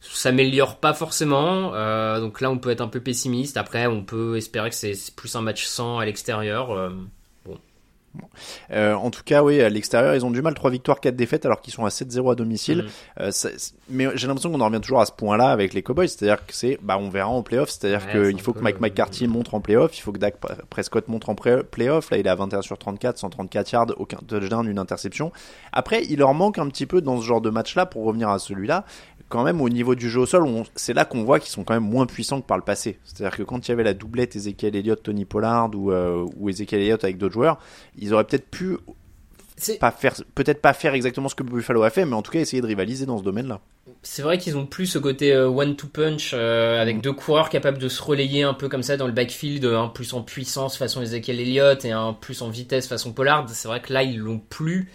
Ça 0.00 0.10
s'améliore 0.14 0.78
pas 0.78 0.94
forcément, 0.94 1.74
euh, 1.74 2.20
donc 2.20 2.40
là 2.40 2.48
on 2.52 2.58
peut 2.58 2.70
être 2.70 2.80
un 2.80 2.86
peu 2.86 3.00
pessimiste. 3.00 3.56
Après, 3.56 3.88
on 3.88 4.04
peut 4.04 4.36
espérer 4.36 4.70
que 4.70 4.76
c'est 4.76 4.94
c'est 4.94 5.16
plus 5.16 5.34
un 5.34 5.40
match 5.40 5.64
sans 5.64 5.98
à 5.98 6.04
l'extérieur. 6.04 6.92
Euh, 8.16 8.92
Euh, 8.92 8.94
en 8.94 9.10
tout 9.10 9.22
cas, 9.24 9.42
oui, 9.42 9.60
à 9.60 9.68
l'extérieur, 9.68 10.14
ils 10.14 10.24
ont 10.24 10.30
du 10.30 10.42
mal. 10.42 10.54
3 10.54 10.70
victoires, 10.70 10.98
4 11.00 11.14
défaites, 11.16 11.46
alors 11.46 11.60
qu'ils 11.60 11.72
sont 11.72 11.84
à 11.84 11.90
7-0 11.90 12.30
à 12.32 12.34
domicile. 12.34 12.78
Mhm. 12.82 12.88
Euh, 13.20 13.30
ça- 13.30 13.48
mais 13.88 14.08
j'ai 14.16 14.26
l'impression 14.26 14.50
qu'on 14.50 14.60
en 14.60 14.66
revient 14.66 14.80
toujours 14.80 15.00
à 15.00 15.06
ce 15.06 15.12
point-là 15.12 15.50
avec 15.50 15.72
les 15.72 15.82
Cowboys. 15.82 16.08
C'est-à-dire 16.08 16.44
que 16.44 16.52
c'est, 16.54 16.78
bah, 16.82 16.98
on 16.98 17.08
verra 17.10 17.28
en 17.28 17.42
playoff. 17.42 17.70
C'est-à-dire 17.70 18.06
Ouais, 18.14 18.30
qu'il 18.32 18.40
faut 18.40 18.52
que 18.52 18.60
Mike 18.60 18.76
le- 18.76 18.80
McCarthy 18.82 19.28
montre 19.28 19.54
en 19.54 19.60
playoff. 19.60 19.96
Il 19.96 20.00
faut 20.00 20.12
que 20.12 20.18
Dak 20.18 20.34
Prescott 20.68 21.06
montre 21.08 21.30
en 21.30 21.34
playoff. 21.34 22.10
Là, 22.10 22.18
il 22.18 22.26
est 22.26 22.30
à 22.30 22.34
21 22.34 22.62
sur 22.62 22.76
34, 22.78 23.18
134 23.18 23.70
yards, 23.72 23.86
aucun 23.98 24.18
touchdown, 24.26 24.66
une 24.68 24.78
interception. 24.78 25.30
Après, 25.72 26.04
il 26.04 26.18
leur 26.18 26.34
manque 26.34 26.58
un 26.58 26.68
petit 26.68 26.86
peu 26.86 27.00
dans 27.00 27.20
ce 27.20 27.24
genre 27.26 27.40
de 27.40 27.50
match-là, 27.50 27.86
pour 27.86 28.04
revenir 28.04 28.28
à 28.30 28.38
celui-là, 28.38 28.84
quand 29.28 29.44
même 29.44 29.60
au 29.62 29.68
niveau 29.70 29.94
du 29.94 30.10
jeu 30.10 30.20
au 30.20 30.26
sol, 30.26 30.42
on- 30.42 30.64
c'est 30.74 30.92
là 30.92 31.04
qu'on 31.06 31.24
voit 31.24 31.38
qu'ils 31.40 31.50
sont 31.50 31.64
quand 31.64 31.72
même 31.72 31.88
moins 31.88 32.04
puissants 32.04 32.40
que 32.42 32.46
par 32.46 32.58
le 32.58 32.62
passé. 32.64 32.98
C'est-à-dire 33.04 33.34
que 33.36 33.42
quand 33.42 33.66
il 33.66 33.70
y 33.70 33.72
avait 33.72 33.84
la 33.84 33.94
doublette 33.94 34.36
Ezekiel 34.36 34.76
Elliott, 34.76 35.02
Tony 35.02 35.24
Pollard 35.24 35.70
ou, 35.74 35.90
euh, 35.90 36.26
ou 36.36 36.50
Ezekiel 36.50 36.82
Elliott 36.82 37.02
avec 37.02 37.16
d'autres 37.16 37.32
joueurs, 37.32 37.58
ils 38.02 38.12
auraient 38.12 38.24
peut-être 38.24 38.50
pu 38.50 38.76
pas 39.78 39.92
faire, 39.92 40.14
peut-être 40.34 40.60
pas 40.60 40.72
faire 40.72 40.92
exactement 40.94 41.28
ce 41.28 41.36
que 41.36 41.44
Buffalo 41.44 41.82
a 41.84 41.90
fait, 41.90 42.04
mais 42.04 42.14
en 42.14 42.22
tout 42.22 42.32
cas 42.32 42.40
essayer 42.40 42.60
de 42.60 42.66
rivaliser 42.66 43.06
dans 43.06 43.18
ce 43.18 43.22
domaine-là. 43.22 43.60
c'est 44.02 44.22
vrai 44.22 44.38
qu'ils 44.38 44.56
ont 44.56 44.66
plus 44.66 44.86
ce 44.86 44.98
côté 44.98 45.32
euh, 45.32 45.46
one-two-punch 45.48 46.32
euh, 46.34 46.82
avec 46.82 47.00
deux 47.00 47.12
coureurs 47.12 47.48
capables 47.48 47.78
de 47.78 47.88
se 47.88 48.02
relayer 48.02 48.42
un 48.42 48.54
peu 48.54 48.68
comme 48.68 48.82
ça 48.82 48.96
dans 48.96 49.06
le 49.06 49.12
backfield, 49.12 49.64
un 49.64 49.86
plus 49.86 50.14
en 50.14 50.22
puissance 50.22 50.76
façon 50.76 51.00
Ezekiel 51.00 51.38
Elliott 51.38 51.84
et 51.84 51.92
un 51.92 52.12
plus 52.12 52.42
en 52.42 52.50
vitesse 52.50 52.88
façon 52.88 53.12
Pollard. 53.12 53.48
C'est 53.50 53.68
vrai 53.68 53.80
que 53.80 53.92
là 53.92 54.02
ils 54.02 54.18
l'ont 54.18 54.40
plus. 54.40 54.90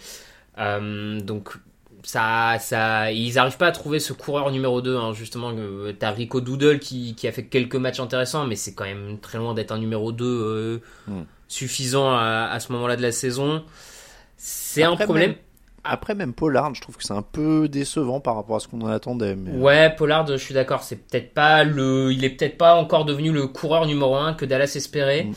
Euh, 0.58 1.18
donc 1.20 1.54
ça, 2.02 2.56
ça, 2.60 3.12
ils 3.12 3.38
arrivent 3.38 3.56
pas 3.56 3.66
à 3.66 3.72
trouver 3.72 4.00
ce 4.00 4.12
coureur 4.12 4.50
numéro 4.50 4.80
2 4.80 4.96
hein, 4.96 5.12
justement. 5.14 5.52
Euh, 5.54 5.92
T'as 5.98 6.10
Rico 6.10 6.40
Doodle 6.40 6.78
qui, 6.78 7.14
qui 7.14 7.26
a 7.26 7.32
fait 7.32 7.44
quelques 7.44 7.76
matchs 7.76 8.00
intéressants, 8.00 8.46
mais 8.46 8.56
c'est 8.56 8.74
quand 8.74 8.84
même 8.84 9.18
très 9.18 9.38
loin 9.38 9.54
d'être 9.54 9.72
un 9.72 9.78
numéro 9.78 10.12
2 10.12 10.24
euh, 10.24 10.78
Mm. 11.08 11.22
Suffisant 11.48 12.10
à, 12.10 12.48
à 12.52 12.60
ce 12.60 12.70
moment-là 12.72 12.96
de 12.96 13.02
la 13.02 13.12
saison. 13.12 13.64
C'est 14.36 14.82
un 14.84 14.96
problème. 14.96 15.30
même- 15.30 15.38
Après, 15.84 16.14
même 16.14 16.34
Pollard, 16.34 16.74
je 16.74 16.80
trouve 16.80 16.96
que 16.96 17.02
c'est 17.02 17.14
un 17.14 17.22
peu 17.22 17.68
décevant 17.68 18.20
par 18.20 18.36
rapport 18.36 18.56
à 18.56 18.60
ce 18.60 18.68
qu'on 18.68 18.80
en 18.82 18.86
attendait. 18.88 19.34
Mais... 19.34 19.52
Ouais, 19.52 19.90
Pollard, 19.96 20.26
je 20.26 20.36
suis 20.36 20.54
d'accord. 20.54 20.82
C'est 20.82 20.96
peut-être 20.96 21.32
pas 21.32 21.64
le, 21.64 22.12
il 22.12 22.24
est 22.24 22.30
peut-être 22.30 22.58
pas 22.58 22.74
encore 22.74 23.04
devenu 23.04 23.32
le 23.32 23.46
coureur 23.46 23.86
numéro 23.86 24.14
un 24.16 24.34
que 24.34 24.44
Dallas 24.44 24.72
espérait. 24.76 25.24
Mm. 25.24 25.32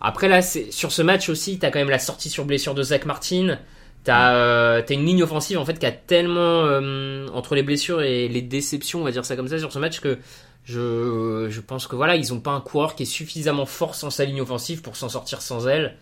Après 0.00 0.28
là, 0.28 0.42
sur 0.42 0.92
ce 0.92 1.02
match 1.02 1.28
aussi, 1.28 1.58
t'as 1.58 1.70
quand 1.70 1.78
même 1.78 1.90
la 1.90 1.98
sortie 1.98 2.30
sur 2.30 2.44
blessure 2.44 2.74
de 2.74 2.82
Zach 2.82 3.04
Martin. 3.06 3.58
T'as 4.04 4.34
euh, 4.34 4.82
une 4.88 5.04
ligne 5.04 5.22
offensive 5.24 5.58
en 5.58 5.64
fait 5.64 5.78
qui 5.80 5.86
a 5.86 5.90
tellement 5.90 6.38
euh, 6.64 7.26
entre 7.34 7.56
les 7.56 7.64
blessures 7.64 8.02
et 8.02 8.28
les 8.28 8.42
déceptions, 8.42 9.00
on 9.00 9.04
va 9.04 9.10
dire 9.10 9.24
ça 9.24 9.34
comme 9.34 9.48
ça 9.48 9.58
sur 9.58 9.72
ce 9.72 9.80
match 9.80 9.98
que 9.98 10.18
je 10.66 11.46
je 11.48 11.60
pense 11.60 11.86
que 11.86 11.96
voilà, 11.96 12.16
ils 12.16 12.34
ont 12.34 12.40
pas 12.40 12.50
un 12.50 12.60
coureur 12.60 12.94
qui 12.96 13.04
est 13.04 13.06
suffisamment 13.06 13.66
fort 13.66 13.94
sans 13.94 14.10
sa 14.10 14.24
ligne 14.24 14.40
offensive 14.42 14.82
pour 14.82 14.96
s'en 14.96 15.08
sortir 15.08 15.40
sans 15.40 15.66
elle. 15.66 15.96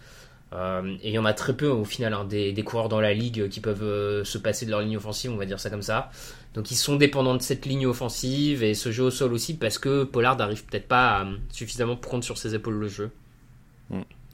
Euh, 0.53 0.97
et 1.03 1.09
il 1.09 1.15
y 1.15 1.19
en 1.19 1.25
a 1.25 1.33
très 1.33 1.55
peu 1.55 1.67
au 1.67 1.85
final, 1.85 2.15
hein, 2.15 2.25
des, 2.25 2.53
des 2.53 2.63
coureurs 2.63 2.89
dans 2.89 3.01
la 3.01 3.13
ligue 3.13 3.49
qui 3.49 3.61
peuvent 3.61 3.83
euh, 3.83 4.25
se 4.25 4.39
passer 4.39 4.67
de 4.67 4.71
leur 4.71 4.81
ligne 4.81 4.97
offensive, 4.97 5.31
on 5.33 5.37
va 5.37 5.47
dire 5.47 5.61
ça 5.61 5.69
comme 5.69 5.83
ça. 5.83 6.11
Donc 6.55 6.71
ils 6.71 6.77
sont 6.77 6.97
dépendants 6.97 7.37
de 7.37 7.43
cette 7.43 7.67
ligne 7.67 7.87
offensive 7.87 8.63
et 8.63 8.75
ce 8.75 8.93
jeu 8.93 9.05
au 9.05 9.11
sol 9.11 9.33
aussi 9.33 9.55
parce 9.55 9.79
que 9.79 10.05
Pollard 10.05 10.37
n'arrive 10.37 10.65
peut-être 10.65 10.89
pas 10.89 11.17
à 11.17 11.25
euh, 11.25 11.37
suffisamment 11.53 11.97
prendre 11.97 12.25
sur 12.25 12.39
ses 12.39 12.55
épaules 12.55 12.79
le 12.79 12.89
jeu. 12.89 13.11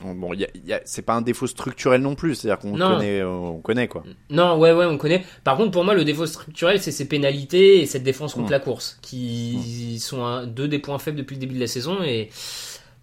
Bon, 0.03 0.33
y 0.33 0.45
a- 0.45 0.49
y 0.67 0.73
a- 0.73 0.81
c'est 0.85 1.03
pas 1.03 1.15
un 1.15 1.21
défaut 1.23 1.47
structurel 1.47 2.01
non 2.01 2.15
plus, 2.15 2.35
c'est-à-dire 2.35 2.59
qu'on 2.59 2.77
connaît, 2.77 3.21
euh, 3.21 3.29
on 3.29 3.59
connaît 3.61 3.87
quoi. 3.89 4.03
Non, 4.31 4.59
ouais, 4.59 4.73
ouais, 4.73 4.87
on 4.87 4.97
connaît. 4.97 5.25
Par 5.45 5.57
contre, 5.57 5.71
pour 5.73 5.85
moi, 5.85 5.95
le 5.95 6.05
défaut 6.05 6.27
structurel, 6.27 6.81
c'est 6.81 6.91
ces 6.93 7.07
pénalités 7.07 7.81
et 7.83 7.87
cette 7.87 8.03
défense 8.03 8.35
contre 8.35 8.49
Mm. 8.49 8.53
la 8.53 8.61
course, 8.61 8.99
qui 9.03 9.99
sont 10.01 10.25
un- 10.25 10.47
deux 10.47 10.69
des 10.69 10.79
points 10.79 10.99
faibles 10.99 11.19
depuis 11.19 11.35
le 11.37 11.41
début 11.41 11.55
de 11.55 11.61
la 11.61 11.67
saison. 11.67 11.99
Et 12.03 12.31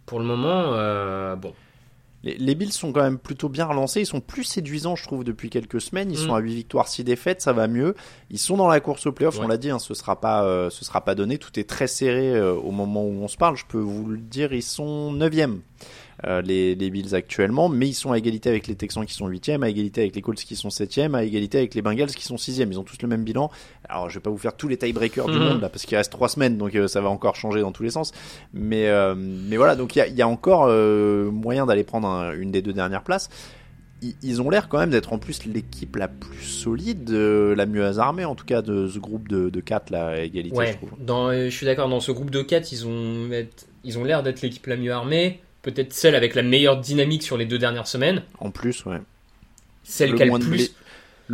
pour 0.05 0.19
le 0.19 0.25
moment, 0.25 0.73
euh, 0.73 1.35
bon, 1.35 1.53
Les, 2.23 2.35
les 2.39 2.55
Bills 2.55 2.73
sont 2.73 2.91
quand 2.91 3.03
même 3.03 3.19
plutôt 3.19 3.47
bien 3.47 3.65
relancés, 3.65 4.01
ils 4.01 4.05
sont 4.07 4.21
plus 4.21 4.43
séduisants 4.43 4.95
je 4.95 5.03
trouve 5.03 5.23
depuis 5.23 5.51
quelques 5.51 5.79
semaines, 5.79 6.09
ils 6.11 6.17
Mm. 6.19 6.25
sont 6.25 6.33
à 6.33 6.39
8 6.39 6.55
victoires, 6.55 6.87
6 6.87 7.03
défaites, 7.03 7.41
ça 7.41 7.53
va 7.53 7.67
mieux. 7.67 7.93
Ils 8.31 8.39
sont 8.39 8.57
dans 8.57 8.67
la 8.67 8.79
course 8.79 9.05
au 9.05 9.11
playoff, 9.11 9.39
on 9.39 9.47
l'a 9.47 9.55
dit, 9.57 9.69
hein, 9.69 9.77
ce 9.77 9.93
sera 9.93 10.19
pas 10.19 10.43
euh, 10.43 10.71
ce 10.71 10.83
sera 10.83 11.05
pas 11.05 11.13
donné, 11.13 11.37
tout 11.37 11.57
est 11.59 11.69
très 11.69 11.85
serré 11.87 12.33
euh, 12.35 12.53
au 12.55 12.71
moment 12.71 13.03
où 13.05 13.21
on 13.23 13.27
se 13.27 13.37
parle, 13.37 13.55
je 13.55 13.65
peux 13.69 13.77
vous 13.77 14.07
le 14.07 14.17
dire, 14.17 14.51
ils 14.51 14.63
sont 14.63 15.11
9e. 15.13 15.61
Euh, 16.25 16.41
les, 16.41 16.73
les 16.73 16.89
Bills 16.89 17.13
actuellement, 17.13 17.69
mais 17.69 17.87
ils 17.89 17.93
sont 17.93 18.11
à 18.11 18.17
égalité 18.17 18.49
avec 18.49 18.65
les 18.67 18.73
Texans 18.75 19.05
qui 19.05 19.13
sont 19.13 19.29
8e, 19.29 19.61
à 19.63 19.69
égalité 19.69 20.01
avec 20.01 20.15
les 20.15 20.21
Colts 20.23 20.39
qui 20.39 20.55
sont 20.55 20.69
7e, 20.69 21.13
à 21.13 21.23
égalité 21.23 21.59
avec 21.59 21.75
les 21.75 21.81
Bengals 21.83 22.09
qui 22.09 22.23
sont 22.23 22.37
6e. 22.37 22.67
Ils 22.71 22.79
ont 22.79 22.83
tous 22.83 22.97
le 23.01 23.07
même 23.07 23.23
bilan. 23.23 23.51
Alors, 23.87 24.09
je 24.09 24.15
vais 24.15 24.21
pas 24.21 24.29
vous 24.31 24.37
faire 24.39 24.55
tous 24.57 24.67
les 24.67 24.77
tiebreakers 24.77 25.27
du 25.27 25.37
Mhm. 25.37 25.43
monde 25.43 25.61
là, 25.61 25.69
parce 25.69 25.85
qu'il 25.85 25.95
reste 25.97 26.11
3 26.11 26.29
semaines, 26.29 26.57
donc 26.57 26.75
euh, 26.75 26.87
ça 26.87 27.01
va 27.01 27.09
encore 27.09 27.35
changer 27.35 27.61
dans 27.61 27.71
tous 27.71 27.83
les 27.83 27.91
sens. 27.91 28.13
Mais, 28.53 28.87
euh, 28.87 29.13
mais 29.15 29.57
voilà, 29.57 29.75
donc 29.75 29.95
il 29.95 29.99
y 29.99 30.01
a, 30.01 30.07
il 30.07 30.15
y 30.15 30.21
a 30.23 30.27
encore 30.27 30.67
moyen 31.31 31.65
d'aller 31.67 31.83
prendre 31.83 32.07
un- 32.07 32.33
une 32.33 32.51
des 32.51 32.61
deux 32.61 32.73
dernières 32.73 33.03
places. 33.03 33.29
Ils, 34.21 34.43
ont 34.43 34.49
l'air 34.51 34.69
quand 34.69 34.77
même 34.77 34.91
d'être 34.91 35.11
en 35.11 35.17
plus 35.17 35.45
l'équipe 35.45 35.95
la 35.95 36.07
plus 36.07 36.43
solide, 36.43 37.09
la 37.09 37.65
mieux 37.65 37.97
armée 37.97 38.25
en 38.25 38.35
tout 38.35 38.45
cas 38.45 38.61
de 38.61 38.87
ce 38.87 38.99
groupe 38.99 39.27
de, 39.27 39.49
de 39.49 39.59
4 39.59 39.89
là, 39.89 40.09
à 40.09 40.17
égalité, 40.19 40.55
je 40.55 40.59
ouais. 40.59 40.73
trouve. 40.75 40.91
Dans, 41.03 41.31
je 41.31 41.49
suis 41.49 41.65
d'accord. 41.65 41.89
Dans 41.89 41.99
ce 41.99 42.11
groupe 42.11 42.29
de 42.29 42.43
4 42.43 42.71
ils 42.71 42.85
ont, 42.85 43.27
ils 43.83 43.97
ont 43.97 44.03
l'air 44.03 44.21
d'être 44.21 44.41
l'équipe 44.43 44.65
la 44.67 44.77
mieux 44.77 44.91
armée. 44.91 45.39
Peut-être 45.67 45.91
celle 45.91 46.15
avec 46.15 46.33
la 46.33 46.43
meilleure 46.43 46.77
dynamique 46.79 47.23
sur 47.23 47.35
les 47.35 47.45
deux 47.45 47.57
dernières 47.57 47.87
semaines. 47.87 48.23
En 48.39 48.51
plus, 48.51 48.85
ouais. 48.85 49.01
Celle 49.83 50.11
Le 50.11 50.15
qui 50.15 50.23
a 50.23 50.25
le 50.25 50.31
plus, 50.31 50.39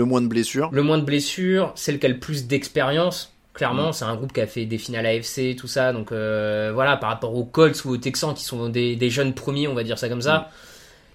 moins 0.05 0.21
de 0.21 0.27
blessures. 0.27 0.69
le 0.71 0.81
moins 0.81 0.97
de 0.97 1.03
blessures, 1.03 1.71
celle 1.75 1.99
qui 1.99 2.07
a 2.07 2.09
le 2.09 2.17
plus 2.17 2.47
d'expérience. 2.47 3.31
Clairement, 3.53 3.91
c'est 3.91 4.05
un 4.05 4.15
groupe 4.15 4.33
qui 4.33 4.41
a 4.41 4.47
fait 4.47 4.65
des 4.65 4.79
finales 4.79 5.05
AFC, 5.05 5.55
tout 5.55 5.67
ça. 5.67 5.93
Donc 5.93 6.11
euh, 6.11 6.71
voilà, 6.73 6.97
par 6.97 7.09
rapport 7.11 7.35
aux 7.35 7.43
Colts 7.45 7.85
ou 7.85 7.89
aux 7.91 7.97
Texans 7.97 8.33
qui 8.33 8.43
sont 8.43 8.69
des, 8.69 8.95
des 8.95 9.09
jeunes 9.11 9.35
premiers, 9.35 9.67
on 9.67 9.75
va 9.75 9.83
dire 9.83 9.99
ça 9.99 10.09
comme 10.09 10.23
ça, 10.23 10.49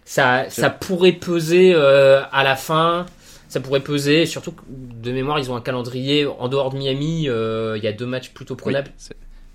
ça, 0.05 0.49
ça 0.49 0.71
pourrait 0.71 1.11
peser 1.13 1.73
euh, 1.75 2.23
à 2.31 2.45
la 2.45 2.55
fin. 2.55 3.07
Ça 3.49 3.59
pourrait 3.61 3.81
peser, 3.81 4.27
surtout 4.27 4.53
que 4.53 4.63
de 4.69 5.11
mémoire, 5.11 5.41
ils 5.41 5.51
ont 5.51 5.57
un 5.57 5.61
calendrier 5.63 6.27
en 6.27 6.49
dehors 6.49 6.71
de 6.71 6.77
Miami. 6.79 7.29
euh, 7.29 7.77
Il 7.79 7.83
y 7.83 7.89
a 7.89 7.93
deux 7.93 8.07
matchs 8.07 8.31
plutôt 8.31 8.55
prenables. 8.57 8.93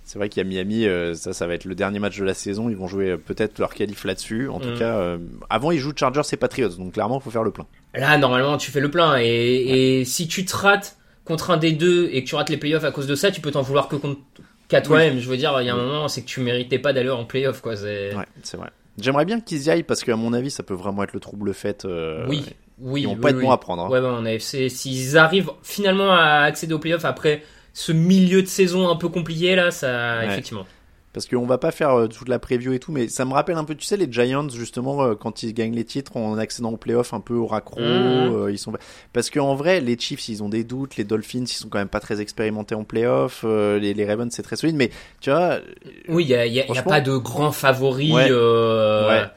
C'est 0.03 0.19
vrai 0.19 0.29
qu'il 0.29 0.43
y 0.43 0.45
a 0.45 0.49
Miami, 0.49 0.85
euh, 0.85 1.13
ça, 1.13 1.33
ça 1.33 1.47
va 1.47 1.53
être 1.53 1.65
le 1.65 1.75
dernier 1.75 1.99
match 1.99 2.17
de 2.17 2.23
la 2.25 2.33
saison. 2.33 2.69
Ils 2.69 2.75
vont 2.75 2.87
jouer 2.87 3.11
euh, 3.11 3.17
peut-être 3.17 3.59
leur 3.59 3.73
qualif 3.73 4.03
là-dessus. 4.05 4.49
En 4.49 4.59
tout 4.59 4.69
Mm. 4.69 4.79
cas, 4.79 4.95
euh, 4.97 5.17
avant 5.49 5.71
ils 5.71 5.79
jouent 5.79 5.93
Chargers 5.95 6.21
et 6.31 6.37
Patriots, 6.37 6.69
donc 6.77 6.93
clairement, 6.93 7.19
il 7.19 7.23
faut 7.23 7.31
faire 7.31 7.43
le 7.43 7.51
plein. 7.51 7.65
Là, 7.93 8.17
normalement, 8.17 8.57
tu 8.57 8.71
fais 8.71 8.79
le 8.81 8.91
plein. 8.91 9.17
Et, 9.19 9.99
et 9.99 10.05
si 10.05 10.27
tu 10.27 10.45
te 10.45 10.55
rates 10.55 10.97
contre 11.25 11.51
un 11.51 11.57
des 11.57 11.71
deux 11.71 12.09
et 12.11 12.23
que 12.23 12.29
tu 12.29 12.35
rates 12.35 12.49
les 12.49 12.57
playoffs 12.57 12.83
à 12.83 12.91
cause 12.91 13.07
de 13.07 13.15
ça, 13.15 13.31
tu 13.31 13.39
peux 13.41 13.51
t'en 13.51 13.61
vouloir 13.61 13.87
que 13.87 13.95
contre 13.95 14.19
qu'à 14.67 14.81
toi-même. 14.81 15.19
Je 15.19 15.29
veux 15.29 15.37
dire, 15.37 15.55
il 15.61 15.67
y 15.67 15.69
a 15.69 15.73
un 15.73 15.77
moment, 15.77 16.07
c'est 16.07 16.21
que 16.21 16.27
tu 16.27 16.41
méritais 16.41 16.79
pas 16.79 16.91
d'aller 16.93 17.09
en 17.09 17.23
playoff, 17.25 17.61
quoi. 17.61 17.75
C'est... 17.77 18.13
Ouais, 18.15 18.25
c'est 18.43 18.57
vrai. 18.57 18.69
J'aimerais 18.99 19.25
bien 19.25 19.39
qu'ils 19.39 19.63
y 19.63 19.69
aillent 19.69 19.83
parce 19.83 20.03
qu'à 20.03 20.15
mon 20.15 20.33
avis, 20.33 20.51
ça 20.51 20.63
peut 20.63 20.73
vraiment 20.75 21.03
être 21.03 21.13
le 21.13 21.19
trouble 21.19 21.53
fait. 21.53 21.85
euh, 21.85 22.25
oui, 22.27 22.43
oui. 22.79 23.01
Ils 23.01 23.07
vont 23.07 23.13
oui, 23.13 23.19
pas 23.19 23.29
être 23.29 23.37
oui. 23.37 23.43
bons 23.43 23.51
à 23.51 23.57
prendre. 23.57 23.83
hein. 23.85 23.89
Ouais, 23.89 23.99
ouais, 23.99 24.07
en 24.07 24.25
AFC, 24.25 24.69
s'ils 24.69 25.17
arrivent 25.17 25.49
finalement 25.63 26.11
à 26.13 26.41
accéder 26.41 26.73
aux 26.73 26.79
playoffs 26.79 27.05
après 27.05 27.41
ce 27.73 27.91
milieu 27.91 28.41
de 28.41 28.47
saison 28.47 28.87
un 28.89 28.95
peu 28.95 29.09
compliqué, 29.09 29.55
là, 29.55 29.71
ça, 29.71 30.19
Ouais. 30.19 30.27
effectivement. 30.27 30.65
Parce 31.11 31.27
qu'on 31.27 31.45
va 31.45 31.59
pas 31.59 31.69
faire 31.69 31.91
euh, 31.91 32.07
toute 32.07 32.27
la 32.27 32.39
preview 32.39 32.73
et 32.73 32.79
tout, 32.79 32.91
mais 32.91 33.07
ça 33.07 33.23
me 33.23 33.33
rappelle 33.33 33.55
un 33.57 33.65
peu, 33.65 33.75
tu 33.75 33.85
sais, 33.85 33.97
les 33.97 34.11
Giants, 34.11 34.49
justement, 34.49 35.03
euh, 35.03 35.13
quand 35.13 35.43
ils 35.43 35.53
gagnent 35.53 35.75
les 35.75 35.83
titres 35.85 36.17
en 36.17 36.39
accédant 36.39 36.71
aux 36.71 36.77
playoffs 36.77 37.13
un 37.13 37.19
peu 37.19 37.35
au 37.35 37.45
raccro. 37.45 37.81
Mhm. 37.81 37.85
euh, 37.87 38.51
ils 38.51 38.57
sont... 38.57 38.73
Parce 39.13 39.29
qu'en 39.29 39.53
vrai, 39.53 39.79
les 39.79 39.95
Chiefs, 39.99 40.27
ils 40.29 40.41
ont 40.41 40.49
des 40.49 40.63
doutes, 40.63 40.97
les 40.97 41.03
Dolphins, 41.03 41.43
ils 41.43 41.47
sont 41.47 41.69
quand 41.69 41.77
même 41.77 41.87
pas 41.87 41.99
très 41.99 42.19
expérimentés 42.19 42.73
en 42.73 42.83
playoffs, 42.83 43.41
euh, 43.43 43.77
les, 43.77 43.93
les 43.93 44.05
Ravens, 44.07 44.31
c'est 44.33 44.41
très 44.41 44.55
solide, 44.55 44.75
mais 44.75 44.89
tu 45.21 45.29
vois, 45.29 45.59
Oui, 46.07 46.23
il 46.23 46.27
n'y 46.29 46.33
a, 46.33 46.47
y 46.47 46.61
a- 46.61 46.65
y 46.73 46.77
a 46.79 46.81
pas 46.81 46.99
de 47.01 47.15
grands 47.15 47.51
favoris. 47.51 48.11
Ouais. 48.11 48.29
euh, 48.31 49.07
Ouais. 49.07 49.27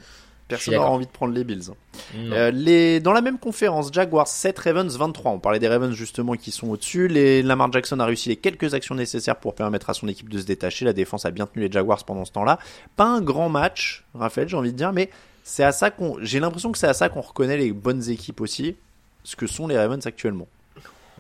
Personne 0.49 0.75
n'aura 0.75 0.91
envie 0.91 1.07
de 1.07 1.11
prendre 1.11 1.35
les 1.35 1.45
Bills. 1.45 1.71
Euh, 2.17 2.50
les... 2.50 3.00
Dans 3.00 3.12
la 3.12 3.21
même 3.21 3.38
conférence, 3.38 3.93
Jaguars 3.93 4.29
7, 4.29 4.59
Ravens 4.59 4.97
23. 4.97 5.33
On 5.33 5.38
parlait 5.38 5.59
des 5.59 5.69
Ravens 5.69 5.95
justement 5.95 6.35
qui 6.35 6.50
sont 6.50 6.69
au-dessus. 6.69 7.09
Les... 7.09 7.43
Lamar 7.43 7.73
Jackson 7.73 7.99
a 8.00 8.07
réussi 8.07 8.29
les 8.29 8.37
quelques 8.37 8.75
actions 8.75 8.95
nécessaires 8.95 9.37
pour 9.37 9.55
permettre 9.55 9.91
à 9.91 9.95
son 9.95 10.09
équipe 10.09 10.29
de 10.29 10.38
se 10.38 10.47
détacher. 10.47 10.85
La 10.85 10.93
défense 10.93 11.25
a 11.26 11.31
bien 11.31 11.47
tenu 11.47 11.67
les 11.67 11.73
Jaguars 11.73 12.05
pendant 12.05 12.25
ce 12.25 12.33
temps-là. 12.33 12.59
Pas 12.97 13.07
un 13.07 13.21
grand 13.21 13.49
match, 13.49 14.05
Raphaël, 14.15 14.49
j'ai 14.49 14.57
envie 14.57 14.73
de 14.73 14.76
dire, 14.76 14.93
mais 14.93 15.11
c'est 15.43 15.65
à 15.65 15.73
ça 15.73 15.91
qu'on, 15.91 16.17
j'ai 16.23 16.41
l'impression 16.41 16.73
que 16.73 16.79
c'est 16.79 16.88
à 16.88 16.95
ça 16.95 17.09
qu'on 17.09 17.21
reconnaît 17.21 17.57
les 17.57 17.73
bonnes 17.73 18.09
équipes 18.09 18.41
aussi, 18.41 18.76
ce 19.25 19.37
que 19.37 19.47
sont 19.47 19.67
les 19.67 19.76
Ravens 19.76 20.07
actuellement. 20.07 20.49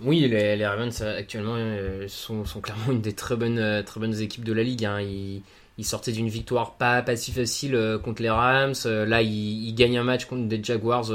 Oui, 0.02 0.20
les, 0.20 0.56
les 0.56 0.66
Ravens 0.66 1.00
euh, 1.00 1.18
actuellement 1.18 1.54
euh, 1.56 2.06
sont, 2.08 2.44
sont, 2.44 2.60
clairement 2.60 2.92
une 2.92 3.00
des 3.00 3.14
très 3.14 3.34
bonnes, 3.34 3.82
très 3.84 3.98
bonnes 3.98 4.20
équipes 4.20 4.44
de 4.44 4.52
la 4.52 4.62
ligue. 4.62 4.84
Hein. 4.84 5.00
Ils, 5.00 5.42
ils, 5.78 5.84
sortaient 5.84 6.12
d'une 6.12 6.28
victoire 6.28 6.74
pas, 6.76 7.02
pas 7.02 7.16
si 7.16 7.32
facile 7.32 7.98
contre 8.02 8.22
les 8.22 8.30
Rams. 8.30 8.74
Là, 8.84 9.22
ils, 9.22 9.68
ils, 9.68 9.74
gagnent 9.74 9.98
un 9.98 10.04
match 10.04 10.24
contre 10.26 10.48
des 10.48 10.62
Jaguars 10.62 11.10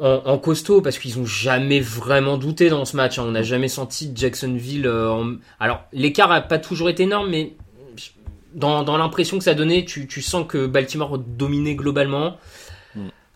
en, 0.00 0.22
en 0.24 0.38
costaud 0.38 0.80
parce 0.80 0.98
qu'ils 0.98 1.18
ont 1.18 1.26
jamais 1.26 1.80
vraiment 1.80 2.36
douté 2.38 2.68
dans 2.68 2.84
ce 2.84 2.96
match. 2.96 3.18
Hein. 3.18 3.24
On 3.26 3.32
n'a 3.32 3.42
jamais 3.42 3.68
senti 3.68 4.10
Jacksonville. 4.14 4.88
En... 4.88 5.36
Alors, 5.60 5.82
l'écart 5.92 6.30
a 6.32 6.40
pas 6.40 6.58
toujours 6.58 6.88
été 6.88 7.04
énorme, 7.04 7.30
mais 7.30 7.54
dans, 8.54 8.82
dans 8.82 8.96
l'impression 8.96 9.38
que 9.38 9.44
ça 9.44 9.54
donnait, 9.54 9.84
tu, 9.84 10.06
tu 10.06 10.22
sens 10.22 10.46
que 10.46 10.66
Baltimore 10.66 11.18
dominait 11.18 11.74
globalement. 11.74 12.36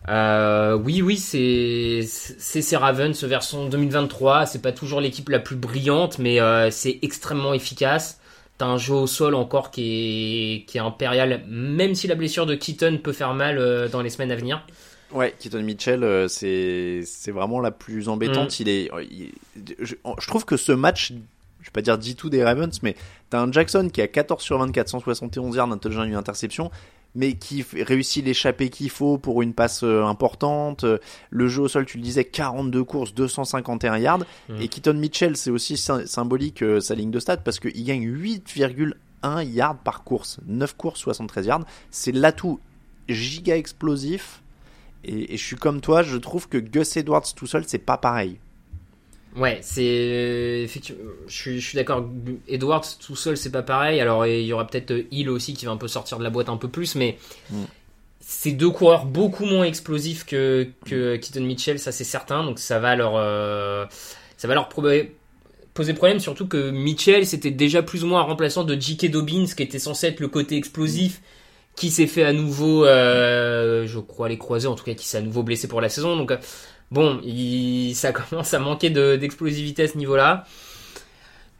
Euh, 0.07 0.75
oui, 0.75 1.01
oui, 1.01 1.17
c'est 1.17 2.01
c'est 2.05 2.77
Ravens 2.77 3.23
version 3.23 3.67
2023. 3.67 4.45
C'est 4.45 4.61
pas 4.61 4.71
toujours 4.71 5.01
l'équipe 5.01 5.29
la 5.29 5.39
plus 5.39 5.55
brillante, 5.55 6.19
mais 6.19 6.39
euh, 6.39 6.71
c'est 6.71 6.99
extrêmement 7.01 7.53
efficace. 7.53 8.19
T'as 8.59 8.67
un 8.67 8.77
jeu 8.77 8.93
au 8.93 9.07
sol 9.07 9.35
encore 9.35 9.71
qui 9.71 9.81
est 9.83 10.65
qui 10.65 10.77
est 10.77 10.81
impérial, 10.81 11.43
même 11.47 11.95
si 11.95 12.07
la 12.07 12.15
blessure 12.15 12.45
de 12.45 12.55
Keaton 12.55 12.99
peut 13.01 13.13
faire 13.13 13.33
mal 13.33 13.57
euh, 13.57 13.87
dans 13.87 14.01
les 14.01 14.09
semaines 14.11 14.31
à 14.31 14.35
venir. 14.35 14.63
Ouais, 15.11 15.33
Keaton 15.39 15.63
Mitchell, 15.63 16.03
euh, 16.03 16.27
c'est 16.27 17.31
vraiment 17.31 17.61
la 17.61 17.71
plus 17.71 18.09
embêtante. 18.09 18.59
Mm. 18.59 18.61
Il 18.61 18.69
est, 18.69 18.91
je, 19.79 19.95
je, 19.95 20.27
trouve 20.27 20.45
que 20.45 20.57
ce 20.57 20.71
match, 20.71 21.13
je 21.61 21.65
vais 21.65 21.71
pas 21.71 21.81
dire 21.81 21.97
dit 21.97 22.15
tout 22.15 22.29
des 22.29 22.43
Ravens, 22.43 22.77
mais 22.83 22.95
t'as 23.29 23.39
un 23.41 23.51
Jackson 23.51 23.89
qui 23.91 24.01
a 24.01 24.07
14 24.07 24.43
sur 24.43 24.59
24, 24.59 24.89
171 24.89 25.55
yards, 25.55 25.71
un 25.71 25.77
touchdown, 25.77 26.07
une 26.07 26.15
interception 26.15 26.69
mais 27.15 27.33
qui 27.33 27.65
réussit 27.73 28.23
l'échappée 28.23 28.69
qu'il 28.69 28.89
faut 28.89 29.17
pour 29.17 29.41
une 29.41 29.53
passe 29.53 29.83
euh, 29.83 30.03
importante. 30.03 30.85
Le 31.29 31.47
jeu 31.47 31.63
au 31.63 31.67
sol, 31.67 31.85
tu 31.85 31.97
le 31.97 32.03
disais, 32.03 32.23
42 32.25 32.83
courses, 32.83 33.13
251 33.13 33.97
yards. 33.97 34.19
Mm. 34.49 34.61
Et 34.61 34.67
Keaton 34.67 34.93
Mitchell, 34.93 35.35
c'est 35.35 35.49
aussi 35.49 35.77
symbolique 35.77 36.61
euh, 36.61 36.79
sa 36.79 36.95
ligne 36.95 37.11
de 37.11 37.19
stade 37.19 37.43
parce 37.43 37.59
qu'il 37.59 37.83
gagne 37.83 38.07
8,1 38.07 39.43
yards 39.43 39.77
par 39.79 40.03
course. 40.03 40.39
9 40.45 40.75
courses, 40.75 40.99
73 40.99 41.45
yards. 41.45 41.65
C'est 41.89 42.11
l'atout 42.11 42.59
giga 43.07 43.57
explosif. 43.57 44.43
Et, 45.03 45.33
et, 45.33 45.37
je 45.37 45.43
suis 45.43 45.55
comme 45.55 45.81
toi, 45.81 46.03
je 46.03 46.17
trouve 46.17 46.47
que 46.49 46.57
Gus 46.57 46.97
Edwards 46.97 47.33
tout 47.35 47.47
seul, 47.47 47.63
c'est 47.65 47.77
pas 47.77 47.97
pareil. 47.97 48.37
Ouais, 49.39 49.59
c'est 49.61 50.61
effectivement. 50.63 51.01
Je 51.27 51.33
suis, 51.33 51.61
je 51.61 51.65
suis 51.65 51.75
d'accord. 51.77 52.05
Edwards 52.47 52.85
tout 52.99 53.15
seul, 53.15 53.37
c'est 53.37 53.51
pas 53.51 53.61
pareil. 53.61 54.01
Alors 54.01 54.25
il 54.27 54.43
y 54.43 54.51
aura 54.51 54.67
peut-être 54.67 54.93
Hill 55.11 55.29
aussi 55.29 55.53
qui 55.53 55.65
va 55.65 55.71
un 55.71 55.77
peu 55.77 55.87
sortir 55.87 56.17
de 56.19 56.23
la 56.23 56.29
boîte 56.29 56.49
un 56.49 56.57
peu 56.57 56.67
plus, 56.67 56.95
mais 56.95 57.17
mm. 57.49 57.63
c'est 58.19 58.51
deux 58.51 58.69
coureurs 58.69 59.05
beaucoup 59.05 59.45
moins 59.45 59.63
explosifs 59.63 60.25
que 60.25 60.67
que 60.85 61.15
Keaton 61.15 61.41
Mitchell, 61.41 61.79
ça 61.79 61.93
c'est 61.93 62.03
certain. 62.03 62.43
Donc 62.43 62.59
ça 62.59 62.79
va 62.79 62.97
leur 62.97 63.13
euh, 63.15 63.85
ça 64.35 64.49
va 64.49 64.55
leur 64.55 64.67
poser 64.67 65.13
problème, 65.93 66.19
surtout 66.19 66.47
que 66.47 66.71
Mitchell 66.71 67.25
c'était 67.25 67.51
déjà 67.51 67.81
plus 67.81 68.03
ou 68.03 68.07
moins 68.07 68.19
un 68.19 68.23
remplaçant 68.25 68.65
de 68.65 68.79
J.K. 68.79 69.09
Dobbins, 69.09 69.45
qui 69.45 69.63
était 69.63 69.79
censé 69.79 70.07
être 70.07 70.19
le 70.19 70.27
côté 70.27 70.57
explosif. 70.57 71.21
Qui 71.75 71.91
s'est 71.91 72.07
fait 72.07 72.23
à 72.23 72.33
nouveau, 72.33 72.83
euh, 72.83 73.87
je 73.87 73.99
crois, 73.99 74.27
les 74.27 74.37
croiser, 74.37 74.67
en 74.67 74.75
tout 74.75 74.83
cas, 74.83 74.95
qui 74.95 75.07
s'est 75.07 75.19
à 75.19 75.21
nouveau 75.21 75.43
blessé 75.43 75.69
pour 75.69 75.79
la 75.79 75.87
saison. 75.87 76.17
Donc, 76.17 76.33
Bon, 76.91 77.21
ça 77.93 78.11
commence 78.13 78.53
à 78.53 78.59
manquer 78.59 78.89
d'explosivité 78.89 79.83
à 79.83 79.87
ce 79.87 79.97
niveau-là. 79.97 80.45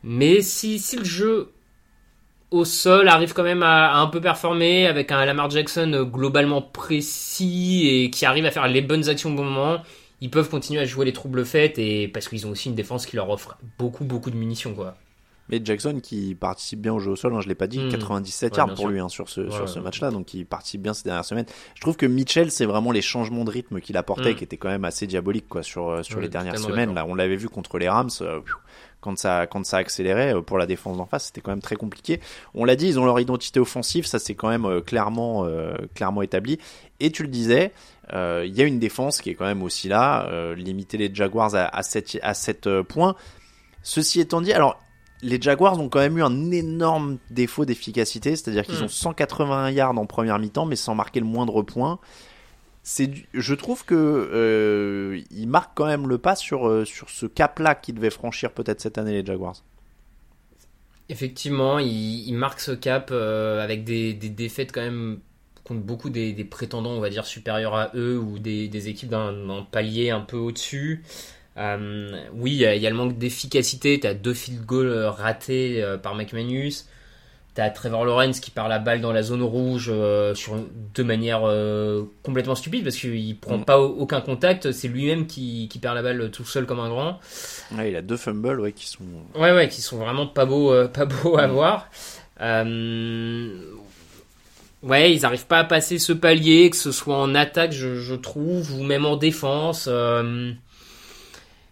Mais 0.04 0.42
si, 0.42 0.82
le 0.98 1.04
jeu 1.04 1.52
au 2.52 2.66
sol 2.66 3.08
arrive 3.08 3.34
quand 3.34 3.44
même 3.44 3.62
à, 3.62 4.00
un 4.00 4.08
peu 4.08 4.22
performer 4.22 4.88
avec 4.88 5.12
un 5.12 5.24
Lamar 5.26 5.50
Jackson 5.50 6.10
globalement 6.12 6.62
précis 6.62 7.88
et 7.88 8.10
qui 8.10 8.26
arrive 8.26 8.46
à 8.46 8.52
faire 8.52 8.68
les 8.68 8.82
bonnes 8.82 9.08
actions 9.08 9.32
au 9.32 9.36
bon 9.36 9.44
moment, 9.44 9.84
ils 10.22 10.32
peuvent 10.32 10.50
continuer 10.50 10.82
à 10.82 10.86
jouer 10.86 11.06
les 11.06 11.14
troubles 11.14 11.46
faits 11.46 11.78
et 11.78 12.08
parce 12.08 12.28
qu'ils 12.28 12.48
ont 12.48 12.52
aussi 12.52 12.70
une 12.70 12.76
défense 12.76 13.06
qui 13.06 13.16
leur 13.16 13.30
offre 13.30 13.58
beaucoup 13.78 14.04
beaucoup 14.04 14.32
de 14.32 14.36
munitions 14.36 14.74
quoi. 14.74 14.98
Mais 15.50 15.60
Jackson 15.64 16.00
qui 16.02 16.36
participe 16.36 16.80
bien 16.82 16.94
au 16.94 17.00
jeu 17.00 17.12
au 17.12 17.16
sol, 17.16 17.34
hein, 17.34 17.42
je 17.42 17.48
l'ai 17.48 17.56
pas 17.56 17.68
dit, 17.68 17.82
97 17.90 18.54
hmm. 18.54 18.58
yards 18.58 18.74
pour 18.76 18.88
lui 18.88 19.00
hein, 19.00 19.10
sur 19.10 19.30
ce, 19.30 19.50
sur 19.50 19.68
ce 19.68 19.80
match-là, 19.80 20.12
donc 20.12 20.34
il 20.34 20.46
participe 20.46 20.82
bien 20.82 20.94
ces 20.94 21.04
dernières 21.04 21.26
semaines. 21.26 21.48
Je 21.76 21.82
trouve 21.82 21.98
que 21.98 22.06
Mitchell, 22.06 22.52
c'est 22.52 22.66
vraiment 22.66 22.92
les 22.92 23.02
changements 23.02 23.44
de 23.44 23.52
rythme 23.52 23.82
qu'il 23.82 23.98
apportait, 23.98 24.34
hmm. 24.34 24.36
qui 24.36 24.44
étaient 24.44 24.58
quand 24.58 24.70
même 24.70 24.86
assez 24.86 25.08
diaboliques 25.08 25.48
quoi 25.50 25.64
sur 25.64 25.90
euh, 25.90 26.04
sur 26.04 26.20
les 26.20 26.30
dernières 26.30 26.60
semaines. 26.60 26.94
Là, 26.94 27.06
on 27.06 27.16
l'avait 27.16 27.36
vu 27.36 27.50
contre 27.50 27.80
les 27.80 27.90
Rams. 27.90 28.10
Euh, 28.22 28.40
quand 29.02 29.18
ça 29.18 29.48
quand 29.48 29.66
ça 29.66 29.78
accélérait 29.78 30.36
euh, 30.36 30.42
pour 30.42 30.58
la 30.58 30.66
défense 30.66 30.98
d'en 30.98 31.06
face, 31.06 31.28
c'était 31.28 31.42
quand 31.42 31.52
même 31.52 31.62
très 31.62 31.78
compliqué. 31.78 32.20
On 32.54 32.66
l'a 32.66 32.76
dit, 32.76 32.88
ils 32.88 33.00
ont 33.00 33.06
leur 33.06 33.20
identité 33.20 33.60
offensive, 33.60 34.06
ça 34.06 34.20
c'est 34.20 34.36
quand 34.36 34.50
même 34.50 34.82
clairement 34.82 35.48
clairement 35.96 36.22
établi. 36.22 36.60
Et 37.00 37.12
tu 37.12 37.24
le 37.24 37.30
disais, 37.30 37.72
il 38.14 38.56
y 38.56 38.62
a 38.62 38.66
une 38.66 38.80
défense 38.80 39.22
qui 39.22 39.30
est 39.30 39.36
quand 39.36 39.46
même 39.46 39.64
aussi 39.64 39.88
là, 39.88 40.54
limiter 40.56 40.98
les 40.98 41.14
Jaguars 41.14 41.56
à, 41.56 41.66
à 41.76 41.82
7 41.82 42.20
à 42.22 42.34
7 42.34 42.82
points. 42.82 43.16
Ceci 43.82 44.20
étant 44.20 44.42
dit, 44.42 44.52
alors 44.52 44.78
les 45.22 45.42
Jaguars 45.42 45.80
ont 45.80 45.90
quand 45.90 46.00
même 46.00 46.18
eu 46.18 46.24
un 46.24 46.52
énorme 46.52 47.18
défaut 47.30 47.66
d'efficacité, 47.66 48.36
c'est-à-dire 48.36 48.66
qu'ils 48.66 48.80
hmm. 48.80 48.86
ont 48.86 48.90
181 48.90 49.70
yards 49.72 49.98
en 49.98 50.06
première 50.06 50.40
mi-temps, 50.40 50.66
mais 50.66 50.76
sans 50.76 50.96
marquer 50.96 51.20
le 51.20 51.26
moindre 51.26 51.62
point. 51.62 52.00
C'est, 52.84 53.12
je 53.34 53.54
trouve 53.54 53.86
que 53.86 53.94
euh, 53.96 55.22
ils 55.32 55.48
marquent 55.48 55.76
quand 55.76 55.86
même 55.86 56.08
le 56.08 56.18
pas 56.18 56.36
sur 56.36 56.68
euh, 56.68 56.86
sur 56.86 57.10
ce 57.10 57.26
cap-là 57.26 57.76
qu'ils 57.76 57.96
devaient 57.96 58.10
franchir 58.10 58.52
peut-être 58.52 58.80
cette 58.82 58.98
année 58.98 59.12
les 59.12 59.26
Jaguars. 59.26 59.58
Effectivement, 61.10 61.80
ils, 61.80 62.34
marquent 62.34 62.62
ce 62.62 62.72
cap 62.72 63.10
euh, 63.12 63.64
avec 63.64 63.84
des, 63.84 64.14
défaites 64.14 64.72
quand 64.72 64.82
même 64.82 65.20
contre 65.64 65.82
beaucoup 65.82 66.10
des, 66.10 66.34
prétendants, 66.46 66.92
on 66.92 67.00
va 67.00 67.10
dire 67.10 67.26
supérieurs 67.26 67.76
à 67.76 67.92
eux 67.96 68.18
ou 68.18 68.40
des, 68.40 68.68
des 68.68 68.90
équipes 68.90 69.10
d'un 69.10 69.66
palier 69.72 70.12
un 70.12 70.22
peu 70.22 70.38
au-dessus. 70.38 71.04
Euh, 71.60 72.12
oui, 72.34 72.52
il 72.52 72.82
y, 72.82 72.88
a 72.88 72.90
le 72.90 72.96
manque 72.96 73.18
d'efficacité. 73.18 74.00
Tu 74.00 74.08
as 74.08 74.14
deux 74.14 74.34
field 74.34 74.66
goals 74.66 74.88
euh, 74.88 75.10
ratés 75.10 75.84
euh, 75.84 75.98
par 75.98 76.16
McManus. 76.16 76.88
Tu 77.56 77.62
as 77.62 77.70
Trevor 77.70 78.06
Lawrence 78.06 78.40
qui 78.40 78.52
perd 78.52 78.70
la 78.70 78.80
balle 78.80 79.02
dans 79.02 79.12
la 79.12 79.24
zone 79.24 79.44
rouge 79.44 79.92
sur, 80.36 80.56
de 80.94 81.04
manière 81.04 81.42
complètement 82.24 82.56
stupide 82.56 82.84
parce 82.84 82.96
qu'il 82.96 83.38
prend 83.38 83.58
mm. 83.58 83.66
pas 83.66 83.80
aucun 83.80 84.22
contact. 84.22 84.72
C'est 84.72 84.88
lui-même 84.88 85.28
qui, 85.28 85.68
qui, 85.68 85.80
perd 85.80 85.96
la 85.96 86.04
balle 86.04 86.32
tout 86.32 86.46
seul 86.46 86.66
comme 86.66 86.80
un 86.80 86.90
grand. 86.90 87.20
Ouais, 87.76 87.90
il 87.92 87.96
a 87.96 88.02
deux 88.02 88.18
fumbles 88.18 88.62
ouais, 88.62 88.72
qui 88.72 88.88
sont. 88.88 89.04
Ouais, 89.36 89.52
ouais, 89.52 89.68
qui 89.68 89.82
sont 89.82 89.98
vraiment 89.98 90.28
pas 90.28 90.46
beaux, 90.46 90.88
pas 90.88 91.06
beaux 91.06 91.38
à 91.38 91.48
mm. 91.48 91.52
voir. 91.52 91.90
Ouais, 94.82 95.14
ils 95.14 95.22
n'arrivent 95.24 95.48
pas 95.48 95.60
à 95.60 95.64
passer 95.66 96.00
ce 96.00 96.14
palier, 96.14 96.70
que 96.70 96.78
ce 96.78 96.94
soit 96.94 97.18
en 97.18 97.36
attaque, 97.36 97.74
je, 97.74 97.96
je 97.96 98.16
trouve, 98.16 98.74
ou 98.76 98.84
même 98.84 99.06
en 99.06 99.18
défense. 99.18 99.90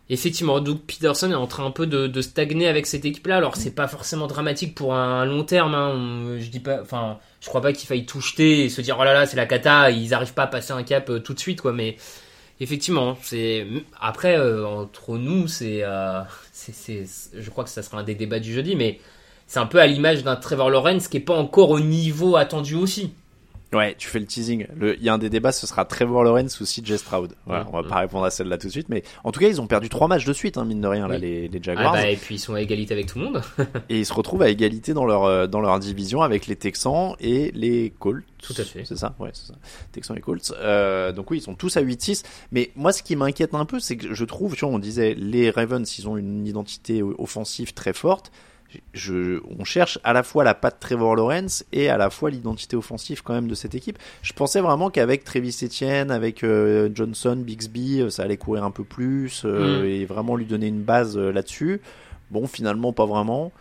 Effectivement, 0.10 0.62
Doug 0.62 0.80
Peterson 0.80 1.32
est 1.32 1.36
en 1.36 1.48
train 1.48 1.66
un 1.66 1.72
peu 1.72 1.86
de, 1.86 2.22
stagner 2.22 2.68
avec 2.68 2.86
cette 2.86 3.04
équipe-là. 3.04 3.38
Alors 3.38 3.58
c'est 3.58 3.76
pas 3.76 3.90
forcément 3.90 4.28
dramatique 4.28 4.74
pour 4.74 4.94
un 4.94 5.26
long 5.26 5.44
terme. 5.44 5.76
Hein. 5.76 6.38
Je 6.40 6.50
dis 6.50 6.62
pas, 6.62 6.82
enfin, 6.82 7.20
je 7.42 7.48
crois 7.48 7.62
pas 7.62 7.74
qu'il 7.74 7.88
faille 7.88 8.06
tout 8.06 8.22
jeter 8.22 8.66
et 8.66 8.70
se 8.70 8.80
dire 8.80 8.98
oh 9.00 9.04
là 9.04 9.14
là 9.14 9.26
c'est 9.26 9.36
la 9.36 9.46
cata. 9.46 9.92
Ils 9.92 10.14
arrivent 10.14 10.34
pas 10.34 10.44
à 10.44 10.48
passer 10.48 10.72
un 10.72 10.84
cap 10.84 11.10
euh, 11.10 11.20
tout 11.20 11.34
de 11.34 11.40
suite 11.40 11.62
quoi. 11.62 11.74
Mais 11.74 11.98
effectivement, 12.62 13.18
c'est 13.22 13.68
après 14.00 14.38
euh, 14.38 14.66
entre 14.66 15.18
nous 15.18 15.50
c'est, 15.50 15.84
euh, 15.84 16.22
c'est, 16.54 17.06
je 17.34 17.50
crois 17.50 17.66
que 17.66 17.70
ça 17.70 17.84
sera 17.84 18.00
un 18.00 18.04
des 18.04 18.16
débats 18.16 18.40
du 18.40 18.54
jeudi, 18.54 18.78
mais 18.78 19.02
c'est 19.46 19.60
un 19.60 19.66
peu 19.66 19.80
à 19.80 19.88
l'image 19.88 20.24
d'un 20.24 20.38
Trevor 20.38 20.70
Lawrence 20.70 21.10
qui 21.10 21.18
est 21.18 21.22
pas 21.22 21.36
encore 21.36 21.72
au 21.72 21.82
niveau 21.82 22.38
attendu 22.38 22.76
aussi. 22.76 23.12
Ouais, 23.74 23.96
tu 23.98 24.08
fais 24.08 24.20
le 24.20 24.26
teasing. 24.26 24.66
Il 24.82 25.04
y 25.04 25.10
a 25.10 25.14
un 25.14 25.18
des 25.18 25.30
débats, 25.30 25.52
ce 25.52 25.68
sera 25.68 25.84
Trevor 25.84 26.24
Lawrence 26.24 26.60
ou 26.62 26.66
CJ 26.66 26.96
Stroud. 26.96 27.34
Voilà, 27.46 27.68
on 27.72 27.82
va 27.82 27.88
pas 27.88 28.00
répondre 28.00 28.24
à 28.24 28.30
celle-là 28.30 28.58
tout 28.58 28.68
de 28.68 28.72
suite, 28.72 28.88
mais 28.90 29.04
en 29.24 29.32
tout 29.32 29.40
cas, 29.40 29.48
ils 29.48 29.60
ont 29.60 29.68
perdu 29.68 29.90
trois 29.90 30.08
matchs 30.08 30.26
de 30.26 30.34
suite, 30.34 30.58
hein, 30.58 30.64
mine 30.64 30.80
de 30.80 30.88
rien, 30.88 31.08
là, 31.08 31.18
les, 31.18 31.50
les, 31.50 31.62
Jaguars. 31.62 31.94
Ah 31.94 32.02
bah, 32.02 32.10
et 32.10 32.16
puis 32.16 32.36
ils 32.36 32.40
sont 32.40 32.54
à 32.54 32.62
égalité 32.62 32.94
avec 32.94 33.08
tout 33.08 33.20
le 33.20 33.26
monde. 33.26 33.42
et 33.90 34.00
ils 34.00 34.06
se 34.06 34.14
retrouvent 34.14 34.42
à 34.42 34.50
égalité 34.50 34.94
dans 34.94 35.06
leur 35.06 35.26
euh, 35.26 35.48
dans 35.48 35.60
leur 35.60 35.78
division 35.80 36.22
avec 36.22 36.48
les 36.48 36.56
Texans 36.56 37.16
et 37.20 37.52
les 37.54 37.94
Colts. 38.00 38.24
Tout 38.42 38.54
à 38.58 38.64
fait. 38.64 38.86
C'est 38.86 38.98
ça, 38.98 39.16
ouais, 39.20 39.32
c'est 39.34 39.48
ça. 39.48 39.56
Texans 39.92 40.18
et 40.18 40.22
Colts. 40.22 40.54
Euh, 40.58 41.12
donc 41.12 41.30
oui, 41.32 41.40
ils 41.40 41.42
sont 41.42 41.56
tous 41.56 41.76
à 41.76 41.82
8-6. 41.82 42.24
Mais 42.52 42.72
moi, 42.76 42.94
ce 42.94 43.04
qui 43.04 43.16
m'inquiète 43.16 43.54
un 43.54 43.66
peu, 43.66 43.80
c'est 43.80 43.98
que 43.98 44.14
je 44.14 44.26
trouve, 44.26 44.56
tu 44.56 44.64
vois, 44.64 44.74
on 44.74 44.80
disait 44.80 45.14
les 45.16 45.50
Ravens, 45.50 45.98
ils 45.98 46.08
ont 46.08 46.18
une 46.18 46.46
identité 46.48 47.02
offensive 47.02 47.74
très 47.74 47.94
forte 47.94 48.32
je, 48.94 49.40
on 49.58 49.64
cherche 49.64 50.00
à 50.04 50.14
la 50.14 50.24
fois 50.24 50.44
la 50.44 50.54
patte 50.54 50.80
Trevor 50.80 51.16
Lawrence 51.16 51.66
et 51.72 51.90
à 51.90 51.98
la 51.98 52.10
fois 52.10 52.30
l'identité 52.30 52.76
offensive 52.76 53.24
quand 53.24 53.34
même 53.34 53.48
de 53.48 53.56
cette 53.56 53.76
équipe. 53.76 53.98
Je 54.22 54.34
pensais 54.34 54.62
vraiment 54.62 54.90
qu'avec 54.90 55.24
Travis 55.24 55.56
Etienne, 55.64 56.12
avec 56.12 56.44
euh, 56.44 56.90
Johnson, 56.94 57.36
Bixby, 57.38 58.02
euh, 58.02 58.10
ça 58.10 58.24
allait 58.24 58.38
courir 58.38 58.64
un 58.64 58.72
peu 58.72 58.84
plus 58.84 59.44
euh, 59.46 59.82
mm. 59.82 59.86
et 59.86 60.06
vraiment 60.06 60.36
lui 60.36 60.46
donner 60.46 60.68
une 60.68 60.82
base 60.82 61.18
là-dessus. 61.18 61.82
Bon, 62.32 62.48
finalement, 62.48 62.92
pas 62.94 63.06
vraiment. 63.06 63.52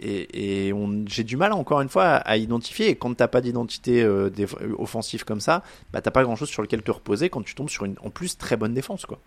Et, 0.00 0.68
et 0.68 0.74
j'ai 1.06 1.24
du 1.24 1.36
mal 1.36 1.52
encore 1.52 1.80
une 1.80 1.88
fois 1.88 2.04
à, 2.04 2.36
identifier. 2.36 2.88
Et 2.88 2.94
quand 2.94 3.14
t'as 3.14 3.28
pas 3.28 3.40
d'identité 3.40 4.06
offensive 4.78 5.24
comme 5.24 5.40
ça, 5.40 5.64
bah 5.92 6.00
t'as 6.00 6.12
pas 6.12 6.22
grand 6.22 6.36
chose 6.36 6.48
sur 6.48 6.62
lequel 6.62 6.82
te 6.82 6.90
reposer 6.90 7.30
quand 7.30 7.42
tu 7.42 7.56
tombes 7.56 7.70
sur 7.70 7.84
une 7.84 7.96
en 8.04 8.10
plus 8.10 8.38
très 8.38 8.56
bonne 8.56 8.74
défense 8.74 9.06
quoi. 9.06 9.18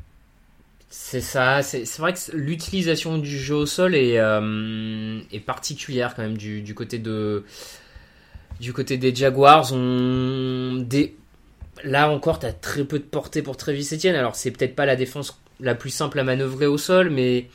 C'est 0.93 1.21
ça, 1.21 1.63
c'est 1.63 1.97
vrai 1.99 2.11
que 2.11 2.19
l'utilisation 2.33 3.17
du 3.17 3.39
jeu 3.39 3.55
au 3.55 3.65
sol 3.65 3.95
est, 3.95 4.19
euh, 4.19 5.21
est 5.31 5.39
particulière 5.39 6.13
quand 6.13 6.21
même 6.21 6.37
du, 6.37 6.61
du, 6.61 6.75
côté 6.75 6.99
de 6.99 7.45
du 8.59 8.73
côté 8.73 8.97
des 8.97 9.15
Jaguars. 9.15 9.71
On, 9.71 10.83
des, 10.85 11.15
là 11.85 12.09
encore, 12.09 12.39
t'as 12.39 12.51
très 12.51 12.83
peu 12.83 12.99
de 12.99 13.05
portée 13.05 13.41
pour 13.41 13.55
Travis 13.55 13.87
Etienne. 13.93 14.15
Alors, 14.15 14.35
c'est 14.35 14.51
peut-être 14.51 14.75
pas 14.75 14.85
la 14.85 14.97
défense 14.97 15.41
la 15.61 15.75
plus 15.75 15.91
simple 15.91 16.19
à 16.19 16.25
manœuvrer 16.25 16.65
au 16.65 16.77
sol, 16.77 17.09
mais 17.09 17.47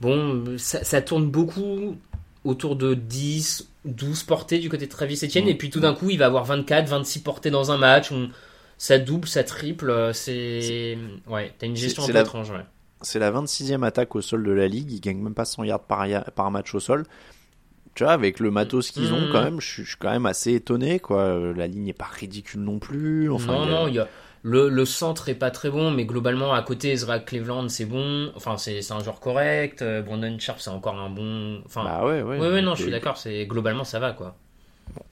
bon, 0.00 0.56
ça, 0.56 0.84
ça 0.84 1.02
tourne 1.02 1.28
beaucoup 1.28 1.96
autour 2.44 2.76
de 2.76 2.94
10, 2.94 3.68
12 3.84 4.22
portées 4.22 4.60
du 4.60 4.68
côté 4.68 4.86
de 4.86 4.92
Travis 4.92 5.18
Etienne, 5.24 5.48
et 5.48 5.56
puis 5.56 5.70
tout 5.70 5.80
d'un 5.80 5.92
coup, 5.92 6.10
il 6.10 6.18
va 6.18 6.26
avoir 6.26 6.44
24, 6.44 6.88
26 6.88 7.18
portées 7.18 7.50
dans 7.50 7.72
un 7.72 7.78
match. 7.78 8.12
On, 8.12 8.30
ça 8.80 8.98
double, 8.98 9.28
ça 9.28 9.44
triple. 9.44 9.90
euh, 9.90 10.12
C'est. 10.12 10.98
Ouais, 11.26 11.52
t'as 11.58 11.66
une 11.66 11.76
gestion 11.76 12.02
un 12.02 12.06
c'est 12.06 12.12
peu 12.12 12.18
la- 12.18 12.22
étrange, 12.22 12.50
ouais. 12.50 12.64
C'est 13.02 13.18
la 13.18 13.30
26e 13.30 13.82
attaque 13.84 14.14
au 14.16 14.20
sol 14.22 14.42
de 14.44 14.52
la 14.52 14.68
ligue. 14.68 14.92
Ils 14.92 15.00
gagnent 15.00 15.22
même 15.22 15.34
pas 15.34 15.44
100 15.44 15.64
yards 15.64 15.80
par, 15.80 16.50
match 16.50 16.74
au 16.74 16.80
sol. 16.80 17.04
Tu 17.94 18.04
vois, 18.04 18.12
avec 18.12 18.40
le 18.40 18.50
matos 18.50 18.90
qu'ils 18.90 19.12
ont, 19.12 19.20
Mhm. 19.20 19.32
quand 19.32 19.42
même, 19.42 19.60
je 19.60 19.66
suis 19.66 19.84
je 19.84 19.88
suis 19.90 19.98
quand 19.98 20.10
même 20.10 20.26
assez 20.26 20.54
étonné, 20.54 21.00
quoi. 21.00 21.52
La 21.56 21.66
ligne 21.66 21.84
n'est 21.84 21.92
pas 21.92 22.06
ridicule 22.06 22.60
non 22.60 22.78
plus. 22.78 23.30
Enfin, 23.30 23.52
non, 23.52 23.64
il 23.64 23.68
y 23.68 23.72
a- 23.74 23.80
non, 23.80 23.88
il 23.88 23.94
y 23.94 23.98
a... 23.98 24.08
le, 24.42 24.68
le 24.68 24.84
centre 24.84 25.28
est 25.28 25.34
pas 25.34 25.50
très 25.50 25.70
bon, 25.70 25.90
mais 25.90 26.04
globalement, 26.06 26.52
à 26.54 26.62
côté, 26.62 26.92
Ezra 26.92 27.18
Cleveland, 27.20 27.68
c'est 27.68 27.86
bon. 27.86 28.32
Enfin, 28.36 28.56
c'est 28.58 28.80
un 28.92 29.00
joueur 29.00 29.20
correct. 29.20 29.82
Euh, 29.82 30.02
Brandon 30.02 30.38
Sharp, 30.38 30.60
c'est 30.60 30.70
encore 30.70 30.98
un 30.98 31.10
bon. 31.10 31.62
Enfin, 31.66 31.84
Bah 31.84 32.04
ouais, 32.06 32.22
ouais. 32.22 32.38
ouais, 32.38 32.50
ouais, 32.52 32.62
non, 32.62 32.74
je 32.74 32.82
suis 32.82 32.90
d'accord. 32.90 33.18
Globalement, 33.46 33.84
ça 33.84 33.98
va, 33.98 34.12
quoi. 34.12 34.36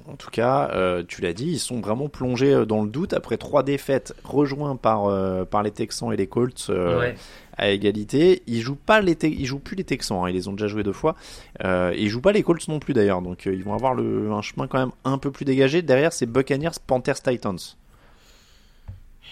En 0.08 0.16
tout 0.16 0.30
cas, 0.30 0.70
euh, 0.72 1.04
tu 1.06 1.20
l'as 1.22 1.32
dit, 1.34 1.46
ils 1.52 1.58
sont 1.58 1.80
vraiment 1.80 2.08
plongés 2.08 2.52
euh, 2.54 2.64
dans 2.64 2.82
le 2.82 2.88
doute 2.88 3.12
après 3.12 3.36
trois 3.36 3.62
défaites 3.62 4.14
rejoints 4.24 4.74
par, 4.76 5.04
euh, 5.06 5.44
par 5.44 5.62
les 5.62 5.70
Texans 5.70 6.12
et 6.12 6.16
les 6.16 6.26
Colts 6.26 6.66
euh, 6.70 6.98
Ouais. 6.98 7.14
à 7.56 7.68
égalité. 7.70 8.42
Ils 8.46 8.60
jouent 8.62 8.74
pas 8.74 9.00
les 9.02 9.16
ils 9.22 9.44
jouent 9.46 9.58
plus 9.58 9.76
les 9.76 9.84
Texans, 9.84 10.18
hein, 10.24 10.28
ils 10.30 10.34
les 10.34 10.48
ont 10.48 10.52
déjà 10.52 10.66
joués 10.66 10.82
deux 10.82 10.92
fois. 10.94 11.14
Et 11.62 12.02
ils 12.02 12.08
jouent 12.08 12.22
pas 12.22 12.32
les 12.32 12.42
Colts 12.42 12.66
non 12.68 12.78
plus 12.80 12.94
d'ailleurs, 12.94 13.20
donc 13.22 13.44
ils 13.46 13.62
vont 13.62 13.74
avoir 13.74 13.94
le, 13.94 14.30
un 14.32 14.42
chemin 14.42 14.66
quand 14.66 14.78
même 14.78 14.92
un 15.04 15.18
peu 15.18 15.30
plus 15.30 15.44
dégagé. 15.44 15.82
Derrière, 15.82 16.12
c'est 16.12 16.26
Buccaneers, 16.26 16.70
Panthers, 16.86 17.20
Titans. 17.22 17.58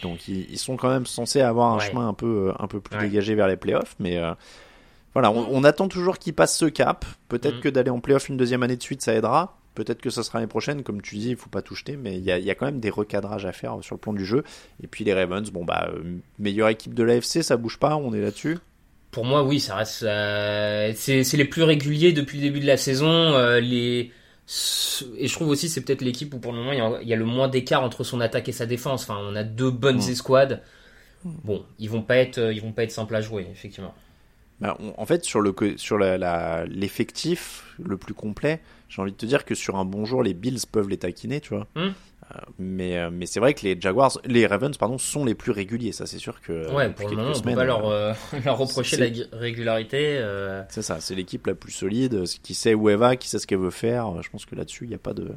Donc 0.02 0.28
ils, 0.28 0.46
ils 0.50 0.58
sont 0.58 0.76
quand 0.76 0.90
même 0.90 1.06
censés 1.06 1.40
avoir 1.40 1.72
un 1.72 1.78
Ouais. 1.78 1.84
chemin 1.88 2.06
un 2.08 2.14
peu, 2.14 2.52
un 2.58 2.66
peu 2.66 2.80
plus 2.80 2.96
Ouais. 2.98 3.08
dégagé 3.08 3.34
vers 3.34 3.48
les 3.48 3.56
playoffs, 3.56 3.96
mais 3.98 4.20
voilà, 5.14 5.30
on, 5.30 5.46
on 5.50 5.64
attend 5.64 5.88
toujours 5.88 6.18
qu'ils 6.18 6.34
passent 6.34 6.58
ce 6.58 6.66
cap. 6.66 7.06
Peut-être 7.28 7.56
Mhm. 7.56 7.60
que 7.62 7.68
d'aller 7.70 7.90
en 7.90 8.00
playoff 8.00 8.28
une 8.28 8.36
deuxième 8.36 8.62
année 8.62 8.76
de 8.76 8.82
suite, 8.82 9.00
ça 9.02 9.14
aidera. 9.14 9.55
Peut-être 9.76 10.00
que 10.02 10.10
ça 10.10 10.24
sera 10.24 10.38
l'année 10.40 10.48
prochaine, 10.48 10.82
comme 10.82 11.00
tu 11.02 11.14
dis, 11.16 11.30
il 11.30 11.36
faut 11.36 11.48
pas 11.50 11.62
tout 11.62 11.76
jeter, 11.76 11.96
mais 11.96 12.16
il 12.18 12.24
y 12.24 12.32
a, 12.32 12.38
il 12.38 12.44
y 12.44 12.50
a 12.50 12.56
quand 12.56 12.66
même 12.66 12.80
des 12.80 12.90
recadrages 12.90 13.46
à 13.46 13.52
faire 13.52 13.76
sur 13.82 13.94
le 13.94 14.00
plan 14.00 14.12
du 14.12 14.24
jeu. 14.26 14.42
Et 14.82 14.88
puis 14.88 15.04
les 15.04 15.14
Ravens, 15.14 15.48
bon 15.52 15.64
bah 15.64 15.88
euh, 15.92 16.16
meilleure 16.40 16.68
équipe 16.70 16.94
de 16.94 17.04
l'AFC, 17.04 17.42
ça 17.42 17.56
bouge 17.56 17.78
pas, 17.78 17.96
on 17.96 18.12
est 18.12 18.20
là-dessus. 18.20 18.58
Pour 19.12 19.24
moi, 19.24 19.44
oui, 19.44 19.60
ça 19.60 19.76
reste. 19.76 20.02
euh, 20.02 20.92
c'est 20.96 21.22
les 21.36 21.44
plus 21.44 21.62
réguliers 21.62 22.12
depuis 22.12 22.38
le 22.38 22.42
début 22.42 22.60
de 22.60 22.66
la 22.66 22.76
saison. 22.76 23.06
euh, 23.06 23.60
les 23.60 24.10
et 25.18 25.26
je 25.26 25.32
trouve 25.34 25.48
aussi 25.48 25.68
c'est 25.68 25.80
peut-être 25.80 26.02
l'équipe 26.02 26.32
où 26.32 26.38
pour 26.38 26.52
le 26.52 26.58
moment 26.58 26.70
il 26.72 26.78
y 26.78 26.80
a, 26.80 26.98
il 27.02 27.08
y 27.08 27.12
a 27.12 27.16
le 27.16 27.24
moins 27.24 27.48
d'écart 27.48 27.82
entre 27.82 28.04
son 28.04 28.20
attaque 28.20 28.48
et 28.48 28.52
sa 28.52 28.64
défense. 28.66 29.02
Enfin, 29.02 29.18
on 29.22 29.34
a 29.36 29.42
deux 29.42 29.70
bonnes 29.70 29.96
Mm. 29.98 30.10
escouades. 30.10 30.62
Bon, 31.24 31.64
ils 31.80 31.90
vont 31.90 32.02
pas 32.02 32.16
être, 32.18 32.52
ils 32.52 32.60
vont 32.62 32.70
pas 32.72 32.84
être 32.84 32.92
simples 32.92 33.16
à 33.16 33.20
jouer, 33.20 33.46
effectivement. 33.50 33.92
Bah, 34.60 34.76
on- 34.80 34.94
en 34.96 35.04
fait, 35.06 35.24
sur 35.24 35.40
le 35.40 35.52
sur 35.76 35.98
la- 35.98 36.16
la- 36.16 36.64
l'effectif 36.66 37.74
le 37.82 37.96
plus 37.96 38.14
complet, 38.14 38.60
j'ai 38.88 39.02
envie 39.02 39.12
de 39.12 39.16
te 39.16 39.26
dire 39.26 39.44
que 39.44 39.54
sur 39.54 39.76
un 39.76 39.84
bon 39.84 40.04
jour, 40.04 40.22
les 40.22 40.34
Bills 40.34 40.60
peuvent 40.70 40.88
les 40.88 40.98
taquiner, 40.98 41.40
tu 41.40 41.54
vois. 41.54 41.66
Hmm. 41.74 41.90
Euh, 42.34 42.38
mais 42.58 42.98
euh, 42.98 43.10
mais 43.12 43.26
c'est 43.26 43.38
vrai 43.38 43.54
que 43.54 43.62
les 43.62 43.80
Jaguars, 43.80 44.18
les 44.24 44.46
Ravens, 44.46 44.76
pardon, 44.76 44.98
sont 44.98 45.24
les 45.24 45.34
plus 45.34 45.52
réguliers. 45.52 45.92
Ça, 45.92 46.06
c'est 46.06 46.18
sûr 46.18 46.40
que. 46.40 46.72
ouais, 46.74 46.88
depuis 46.88 47.02
pour 47.02 47.10
le 47.10 47.16
moment, 47.16 47.28
on 47.28 47.32
peut 47.32 47.38
semaines, 47.38 47.54
pas 47.54 47.64
leur, 47.64 47.86
euh, 47.88 48.12
euh, 48.34 48.38
leur 48.44 48.58
reprocher 48.58 48.96
la 48.96 49.38
régularité. 49.38 50.16
euh, 50.18 50.62
C'est 50.68 50.82
ça, 50.82 50.98
c'est 51.00 51.14
l'équipe 51.14 51.46
la 51.46 51.54
plus 51.54 51.70
solide, 51.70 52.24
qui 52.42 52.54
sait 52.54 52.74
où 52.74 52.88
elle 52.88 52.96
va, 52.96 53.14
qui 53.16 53.28
sait 53.28 53.38
ce 53.38 53.46
qu'elle 53.46 53.58
veut 53.58 53.70
faire. 53.70 54.22
Je 54.22 54.28
pense 54.30 54.44
que 54.44 54.56
là-dessus, 54.56 54.84
il 54.84 54.88
n'y 54.88 54.94
a 54.96 54.98
pas 54.98 55.14
de, 55.14 55.28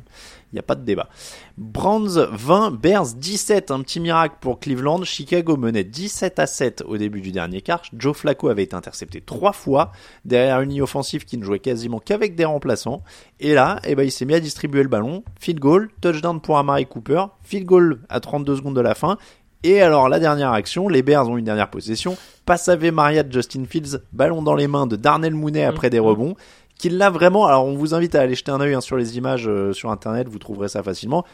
il 0.52 0.56
y 0.56 0.60
a 0.60 0.64
pas 0.64 0.76
de 0.76 0.84
débat. 0.84 1.10
Browns 1.58 2.28
20, 2.32 2.72
Bears 2.72 3.14
17, 3.16 3.70
un 3.72 3.82
petit 3.82 4.00
miracle 4.00 4.36
pour 4.42 4.60
Cleveland. 4.60 5.04
Chicago 5.04 5.58
menait 5.58 5.84
17 5.84 6.40
à 6.40 6.48
7 6.48 6.84
au 6.88 6.98
début 6.98 7.22
du 7.22 7.32
dernier 7.32 7.62
quart. 7.62 7.84
Joe 7.96 8.18
Flacco 8.18 8.48
avait 8.48 8.64
été 8.64 8.76
intercepté 8.76 9.22
trois 9.22 9.54
fois 9.54 9.92
derrière 10.26 10.62
une 10.62 10.70
ligne 10.70 10.82
offensive 10.82 11.26
qui 11.26 11.38
ne 11.38 11.44
jouait 11.44 11.60
quasiment 11.60 12.00
qu'avec 12.00 12.36
des 12.36 12.46
remplaçants. 12.46 13.04
Et 13.40 13.54
là, 13.54 13.80
eh 13.86 13.94
ben, 13.96 14.04
il 14.04 14.12
s'est 14.12 14.26
mis 14.26 14.34
à 14.34 14.40
distribuer 14.40 14.82
le 14.82 14.90
ballon. 14.90 15.24
Field 15.40 15.60
goal, 15.60 15.90
touchdown 16.02 16.42
pour 16.42 16.58
Amari 16.58 16.79
Cooper, 16.86 17.26
field 17.44 17.66
goal 17.66 18.00
à 18.10 18.20
32 18.20 18.58
secondes 18.58 18.76
de 18.76 18.82
la 18.82 18.96
fin. 18.96 19.18
Et 19.64 19.82
alors, 19.82 20.08
la 20.08 20.20
dernière 20.20 20.54
action, 20.54 20.88
les 20.88 21.02
Bears 21.02 21.28
ont 21.28 21.38
une 21.38 21.46
dernière 21.46 21.70
possession. 21.70 22.18
Passe 22.46 22.70
Maria 22.70 23.24
de 23.24 23.32
Justin 23.32 23.66
Fields, 23.66 24.00
ballon 24.14 24.42
dans 24.42 24.56
les 24.56 24.68
mains 24.68 24.88
de 24.88 24.96
Darnell 24.96 25.34
Mooney 25.34 25.64
après 25.64 25.90
des 25.90 26.00
rebonds. 26.00 26.36
Qu'il 26.78 26.98
l'a 26.98 27.10
vraiment. 27.10 27.46
Alors, 27.46 27.66
on 27.66 27.76
vous 27.76 27.94
invite 27.94 28.16
à 28.16 28.22
aller 28.22 28.36
jeter 28.36 28.52
un 28.52 28.62
œil 28.62 28.74
hein, 28.74 28.82
sur 28.82 28.96
les 28.96 29.18
images 29.18 29.50
euh, 29.50 29.74
sur 29.74 29.92
internet, 29.92 30.30
vous 30.30 30.40
trouverez 30.40 30.70
ça 30.70 30.82
facilement. 30.82 31.26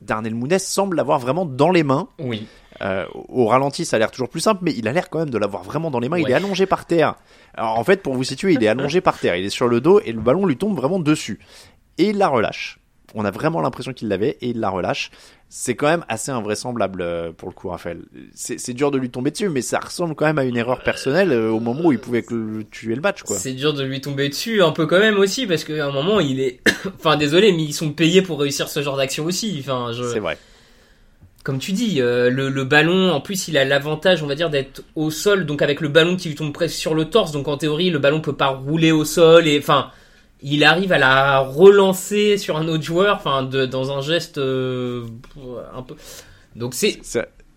Darnell 0.00 0.34
Mooney 0.34 0.58
semble 0.58 0.96
l'avoir 0.96 1.18
vraiment 1.18 1.44
dans 1.44 1.70
les 1.70 1.82
mains. 1.82 2.08
Oui. 2.20 2.46
Euh, 2.82 3.04
au 3.28 3.46
ralenti, 3.46 3.84
ça 3.84 3.96
a 3.96 3.98
l'air 3.98 4.10
toujours 4.10 4.28
plus 4.28 4.40
simple, 4.40 4.60
mais 4.62 4.72
il 4.76 4.88
a 4.88 4.92
l'air 4.92 5.10
quand 5.10 5.18
même 5.18 5.30
de 5.30 5.38
l'avoir 5.38 5.62
vraiment 5.62 5.90
dans 5.90 6.00
les 6.00 6.08
mains. 6.08 6.18
Il 6.18 6.30
est 6.30 6.34
allongé 6.34 6.66
par 6.66 6.86
terre. 6.86 7.16
Alors 7.54 7.78
en 7.78 7.84
fait, 7.84 8.02
pour 8.02 8.14
vous 8.14 8.24
situer, 8.24 8.54
il 8.54 8.62
est 8.62 8.68
allongé 8.68 9.00
par 9.00 9.18
terre. 9.18 9.36
Il 9.36 9.44
est 9.44 9.50
sur 9.50 9.68
le 9.68 9.80
dos 9.80 10.00
et 10.00 10.12
le 10.12 10.20
ballon 10.20 10.46
lui 10.46 10.56
tombe 10.56 10.76
vraiment 10.76 10.98
dessus. 10.98 11.40
Et 11.98 12.10
il 12.10 12.18
la 12.18 12.28
relâche. 12.28 12.78
On 13.14 13.24
a 13.24 13.30
vraiment 13.30 13.60
l'impression 13.60 13.92
qu'il 13.92 14.08
l'avait 14.08 14.38
et 14.40 14.48
il 14.48 14.60
la 14.60 14.70
relâche. 14.70 15.10
C'est 15.48 15.74
quand 15.74 15.86
même 15.86 16.04
assez 16.08 16.30
invraisemblable 16.30 17.02
euh, 17.02 17.32
pour 17.32 17.48
le 17.48 17.54
coup, 17.54 17.68
Raphaël. 17.68 18.00
C'est 18.34 18.72
dur 18.72 18.90
de 18.90 18.98
lui 18.98 19.10
tomber 19.10 19.30
dessus, 19.30 19.50
mais 19.50 19.60
ça 19.60 19.78
ressemble 19.80 20.14
quand 20.14 20.24
même 20.24 20.38
à 20.38 20.44
une 20.44 20.56
erreur 20.56 20.82
personnelle 20.82 21.30
euh, 21.30 21.50
au 21.50 21.60
moment 21.60 21.86
où 21.86 21.92
il 21.92 21.98
pouvait 21.98 22.24
tuer 22.70 22.94
le 22.94 23.02
match, 23.02 23.22
quoi. 23.22 23.36
C'est 23.36 23.52
dur 23.52 23.74
de 23.74 23.84
lui 23.84 24.00
tomber 24.00 24.28
dessus 24.30 24.62
un 24.62 24.72
peu 24.72 24.86
quand 24.86 24.98
même 24.98 25.18
aussi 25.18 25.46
parce 25.46 25.64
qu'à 25.64 25.86
un 25.86 25.92
moment 25.92 26.20
il 26.20 26.40
est, 26.40 26.60
enfin 26.98 27.16
désolé 27.16 27.52
mais 27.52 27.64
ils 27.64 27.74
sont 27.74 27.92
payés 27.92 28.22
pour 28.22 28.40
réussir 28.40 28.68
ce 28.68 28.80
genre 28.82 28.96
d'action 28.96 29.24
aussi. 29.24 29.56
Enfin, 29.60 29.92
je... 29.92 30.04
C'est 30.04 30.20
vrai. 30.20 30.38
comme 31.42 31.58
tu 31.58 31.72
dis, 31.72 32.00
euh, 32.00 32.30
le, 32.30 32.48
le 32.48 32.64
ballon, 32.64 33.10
en 33.10 33.20
plus, 33.20 33.48
il 33.48 33.58
a 33.58 33.64
l'avantage, 33.64 34.22
on 34.22 34.26
va 34.26 34.34
dire, 34.34 34.48
d'être 34.48 34.82
au 34.94 35.10
sol, 35.10 35.44
donc 35.44 35.60
avec 35.60 35.80
le 35.82 35.88
ballon 35.88 36.16
qui 36.16 36.28
lui 36.28 36.34
tombe 36.34 36.52
presque 36.52 36.76
sur 36.76 36.94
le 36.94 37.06
torse, 37.06 37.32
donc 37.32 37.48
en 37.48 37.58
théorie, 37.58 37.90
le 37.90 37.98
ballon 37.98 38.20
peut 38.20 38.36
pas 38.36 38.48
rouler 38.48 38.90
au 38.92 39.04
sol, 39.04 39.46
et 39.46 39.58
enfin, 39.58 39.90
il 40.42 40.64
arrive 40.64 40.92
à 40.92 40.98
la 40.98 41.40
relancer 41.40 42.38
sur 42.38 42.56
un 42.56 42.68
autre 42.68 42.82
joueur, 42.84 43.16
enfin, 43.16 43.42
dans 43.44 43.96
un 43.96 44.00
geste 44.00 44.38
euh, 44.38 45.06
un 45.74 45.82
peu. 45.82 45.96
Donc 46.56 46.74
c'est. 46.74 47.06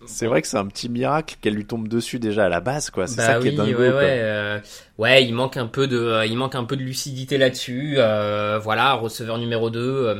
C'est 0.06 0.26
vrai 0.26 0.40
que 0.42 0.48
c'est 0.48 0.56
un 0.56 0.66
petit 0.68 0.88
miracle 0.88 1.36
qu'elle 1.40 1.54
lui 1.54 1.66
tombe 1.66 1.88
dessus 1.88 2.18
déjà 2.18 2.44
à 2.46 2.48
la 2.48 2.60
base, 2.60 2.90
quoi. 2.90 3.06
C'est 3.06 3.16
Bah 3.16 3.22
ça 3.22 3.34
qui 3.36 3.48
oui, 3.48 3.48
est 3.48 3.52
dingue. 3.52 3.74
ouais, 3.74 3.90
ouais, 3.92 4.18
euh, 4.22 4.60
ouais, 4.98 5.24
il 5.24 5.34
manque 5.34 5.56
un 5.56 5.66
peu 5.66 5.86
de, 5.86 5.96
euh, 5.98 6.26
il 6.26 6.36
manque 6.36 6.54
un 6.54 6.64
peu 6.64 6.76
de 6.76 6.82
lucidité 6.82 7.38
là-dessus. 7.38 7.94
euh, 7.98 8.58
voilà, 8.58 8.92
receveur 8.94 9.38
numéro 9.38 9.70
2 9.70 10.14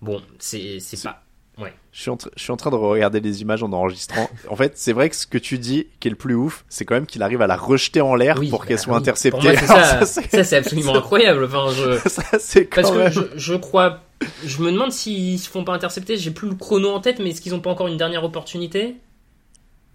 bon, 0.00 0.22
c'est, 0.38 0.78
c'est 0.80 1.02
pas. 1.02 1.22
Ouais. 1.60 1.72
Je 1.92 2.00
suis, 2.02 2.10
en 2.10 2.16
tra- 2.16 2.30
je 2.36 2.42
suis 2.42 2.52
en 2.52 2.56
train 2.56 2.70
de 2.70 2.76
regarder 2.76 3.20
les 3.20 3.42
images 3.42 3.62
en 3.62 3.72
enregistrant. 3.72 4.30
En 4.48 4.56
fait, 4.56 4.72
c'est 4.76 4.92
vrai 4.92 5.10
que 5.10 5.16
ce 5.16 5.26
que 5.26 5.38
tu 5.38 5.58
dis, 5.58 5.88
qui 5.98 6.08
est 6.08 6.10
le 6.10 6.16
plus 6.16 6.34
ouf, 6.34 6.64
c'est 6.68 6.84
quand 6.84 6.94
même 6.94 7.06
qu'il 7.06 7.22
arrive 7.22 7.42
à 7.42 7.46
la 7.46 7.56
rejeter 7.56 8.00
en 8.00 8.14
l'air 8.14 8.36
Oui, 8.38 8.48
pour 8.48 8.64
qu'elle 8.64 8.76
bah 8.76 8.82
soit 8.82 8.94
oui. 8.94 9.00
interceptée. 9.00 9.42
Moi, 9.42 9.56
ça, 9.66 10.06
c'est- 10.06 10.30
ça, 10.30 10.44
c'est 10.44 10.56
absolument 10.56 10.94
incroyable. 10.94 11.44
Enfin, 11.44 11.66
je, 11.72 11.98
ça, 12.08 12.22
c'est 12.38 12.66
quand 12.66 12.82
parce 12.82 12.92
que 12.94 13.10
je, 13.10 13.20
je 13.38 13.54
crois, 13.54 14.00
je 14.44 14.62
me 14.62 14.70
demande 14.70 14.92
s'ils 14.92 15.38
se 15.38 15.48
font 15.50 15.64
pas 15.64 15.74
intercepter. 15.74 16.16
J'ai 16.16 16.30
plus 16.30 16.48
le 16.48 16.54
chrono 16.54 16.90
en 16.90 17.00
tête, 17.00 17.18
mais 17.18 17.30
est-ce 17.30 17.40
qu'ils 17.40 17.54
ont 17.54 17.60
pas 17.60 17.70
encore 17.70 17.88
une 17.88 17.96
dernière 17.96 18.24
opportunité? 18.24 18.96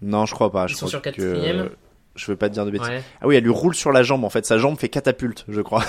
Non, 0.02 0.26
je 0.26 0.34
crois 0.34 0.52
pas. 0.52 0.64
Ils 0.64 0.68
je 0.68 0.74
sont 0.74 0.86
crois 0.86 0.90
sur 0.90 1.02
que- 1.02 1.10
quatrième 1.10 1.70
Je 2.16 2.26
veux 2.26 2.36
pas 2.36 2.48
te 2.48 2.54
dire 2.54 2.64
de 2.64 2.70
bêtises. 2.70 2.88
Ouais. 2.88 3.02
Ah 3.20 3.26
oui, 3.26 3.36
elle 3.36 3.44
lui 3.44 3.50
roule 3.50 3.74
sur 3.74 3.92
la 3.92 4.02
jambe 4.02 4.24
en 4.24 4.30
fait. 4.30 4.44
Sa 4.46 4.58
jambe 4.58 4.78
fait 4.78 4.88
catapulte, 4.88 5.44
je 5.48 5.60
crois. 5.60 5.84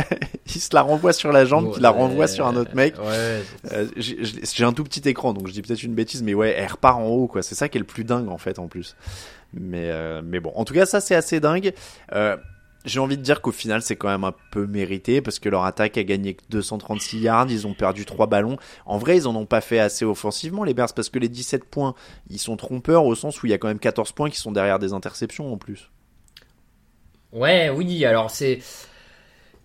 il 0.46 0.60
se 0.60 0.70
la 0.72 0.82
renvoie 0.82 1.12
sur 1.12 1.32
la 1.32 1.44
jambe, 1.44 1.74
qui 1.74 1.80
la 1.80 1.90
renvoie 1.90 2.26
sur 2.26 2.46
un 2.46 2.56
autre 2.56 2.74
mec. 2.74 2.94
Ouais. 2.98 3.42
Euh, 3.72 3.86
j'ai 3.96 4.64
un 4.64 4.72
tout 4.72 4.84
petit 4.84 5.08
écran, 5.08 5.32
donc 5.32 5.48
je 5.48 5.52
dis 5.52 5.62
peut-être 5.62 5.82
une 5.82 5.94
bêtise, 5.94 6.22
mais 6.22 6.34
ouais, 6.34 6.54
elle 6.56 6.70
repart 6.70 6.98
en 6.98 7.06
haut, 7.06 7.26
quoi. 7.26 7.42
C'est 7.42 7.54
ça 7.54 7.68
qui 7.68 7.78
est 7.78 7.80
le 7.80 7.86
plus 7.86 8.04
dingue, 8.04 8.28
en 8.28 8.38
fait, 8.38 8.58
en 8.58 8.68
plus. 8.68 8.96
Mais, 9.54 9.90
euh, 9.90 10.22
mais 10.24 10.40
bon, 10.40 10.52
en 10.54 10.64
tout 10.64 10.74
cas, 10.74 10.86
ça 10.86 11.00
c'est 11.00 11.14
assez 11.14 11.40
dingue. 11.40 11.72
Euh, 12.12 12.36
j'ai 12.84 13.00
envie 13.00 13.16
de 13.16 13.22
dire 13.22 13.40
qu'au 13.40 13.52
final, 13.52 13.82
c'est 13.82 13.96
quand 13.96 14.08
même 14.08 14.24
un 14.24 14.34
peu 14.50 14.66
mérité 14.66 15.20
parce 15.20 15.38
que 15.38 15.48
leur 15.48 15.64
attaque 15.64 15.96
a 15.98 16.02
gagné 16.04 16.34
que 16.34 16.42
236 16.50 17.20
yards, 17.20 17.50
ils 17.50 17.66
ont 17.66 17.74
perdu 17.74 18.04
trois 18.04 18.26
ballons. 18.26 18.56
En 18.86 18.98
vrai, 18.98 19.16
ils 19.16 19.28
en 19.28 19.36
ont 19.36 19.46
pas 19.46 19.60
fait 19.60 19.78
assez 19.78 20.04
offensivement, 20.04 20.64
les 20.64 20.74
Bears, 20.74 20.92
parce 20.94 21.08
que 21.08 21.18
les 21.18 21.28
17 21.28 21.64
points, 21.64 21.94
ils 22.28 22.38
sont 22.38 22.56
trompeurs 22.56 23.04
au 23.04 23.14
sens 23.14 23.42
où 23.42 23.46
il 23.46 23.50
y 23.50 23.52
a 23.52 23.58
quand 23.58 23.68
même 23.68 23.78
14 23.78 24.12
points 24.12 24.30
qui 24.30 24.38
sont 24.38 24.52
derrière 24.52 24.78
des 24.78 24.92
interceptions 24.92 25.52
en 25.52 25.58
plus. 25.58 25.90
Ouais, 27.32 27.70
oui, 27.70 28.04
alors 28.04 28.30
c'est. 28.30 28.58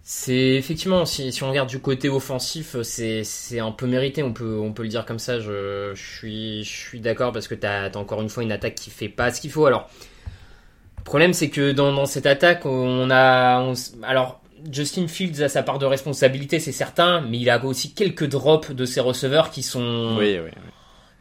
C'est 0.09 0.55
effectivement, 0.55 1.05
si, 1.05 1.33
si 1.33 1.43
on 1.43 1.49
regarde 1.49 1.67
du 1.67 1.81
côté 1.81 2.07
offensif, 2.07 2.77
c'est 2.81 3.59
un 3.59 3.73
peu 3.73 3.87
mérité, 3.87 4.23
on 4.23 4.31
peut, 4.31 4.57
on 4.57 4.71
peut 4.71 4.83
le 4.83 4.87
dire 4.87 5.05
comme 5.05 5.19
ça. 5.19 5.41
Je, 5.41 5.91
je 5.93 6.01
suis, 6.17 6.63
je 6.63 6.71
suis 6.71 7.01
d'accord 7.01 7.33
parce 7.33 7.49
que 7.49 7.55
t'as 7.55 7.89
as 7.89 7.97
encore 7.97 8.21
une 8.21 8.29
fois 8.29 8.41
une 8.43 8.53
attaque 8.53 8.75
qui 8.75 8.89
fait 8.89 9.09
pas 9.09 9.33
ce 9.33 9.41
qu'il 9.41 9.51
faut. 9.51 9.65
Alors, 9.65 9.89
problème 11.07 11.33
c'est 11.33 11.49
que 11.49 11.71
dans, 11.71 11.91
dans 11.93 12.05
cette 12.05 12.25
attaque, 12.25 12.65
on 12.65 13.09
a. 13.09 13.59
on 13.61 13.73
alors, 14.03 14.39
Justin 14.71 15.07
Fields 15.07 15.41
a 15.43 15.49
sa 15.49 15.63
part 15.63 15.79
de 15.79 15.85
responsabilité, 15.85 16.59
c'est 16.59 16.71
certain, 16.71 17.21
mais 17.21 17.37
il 17.39 17.49
a 17.49 17.63
aussi 17.63 17.93
quelques 17.93 18.27
drops 18.27 18.71
de 18.71 18.85
ses 18.85 18.99
receveurs 18.99 19.49
qui 19.51 19.63
sont. 19.63 20.15
Oui, 20.19 20.37
oui. 20.43 20.51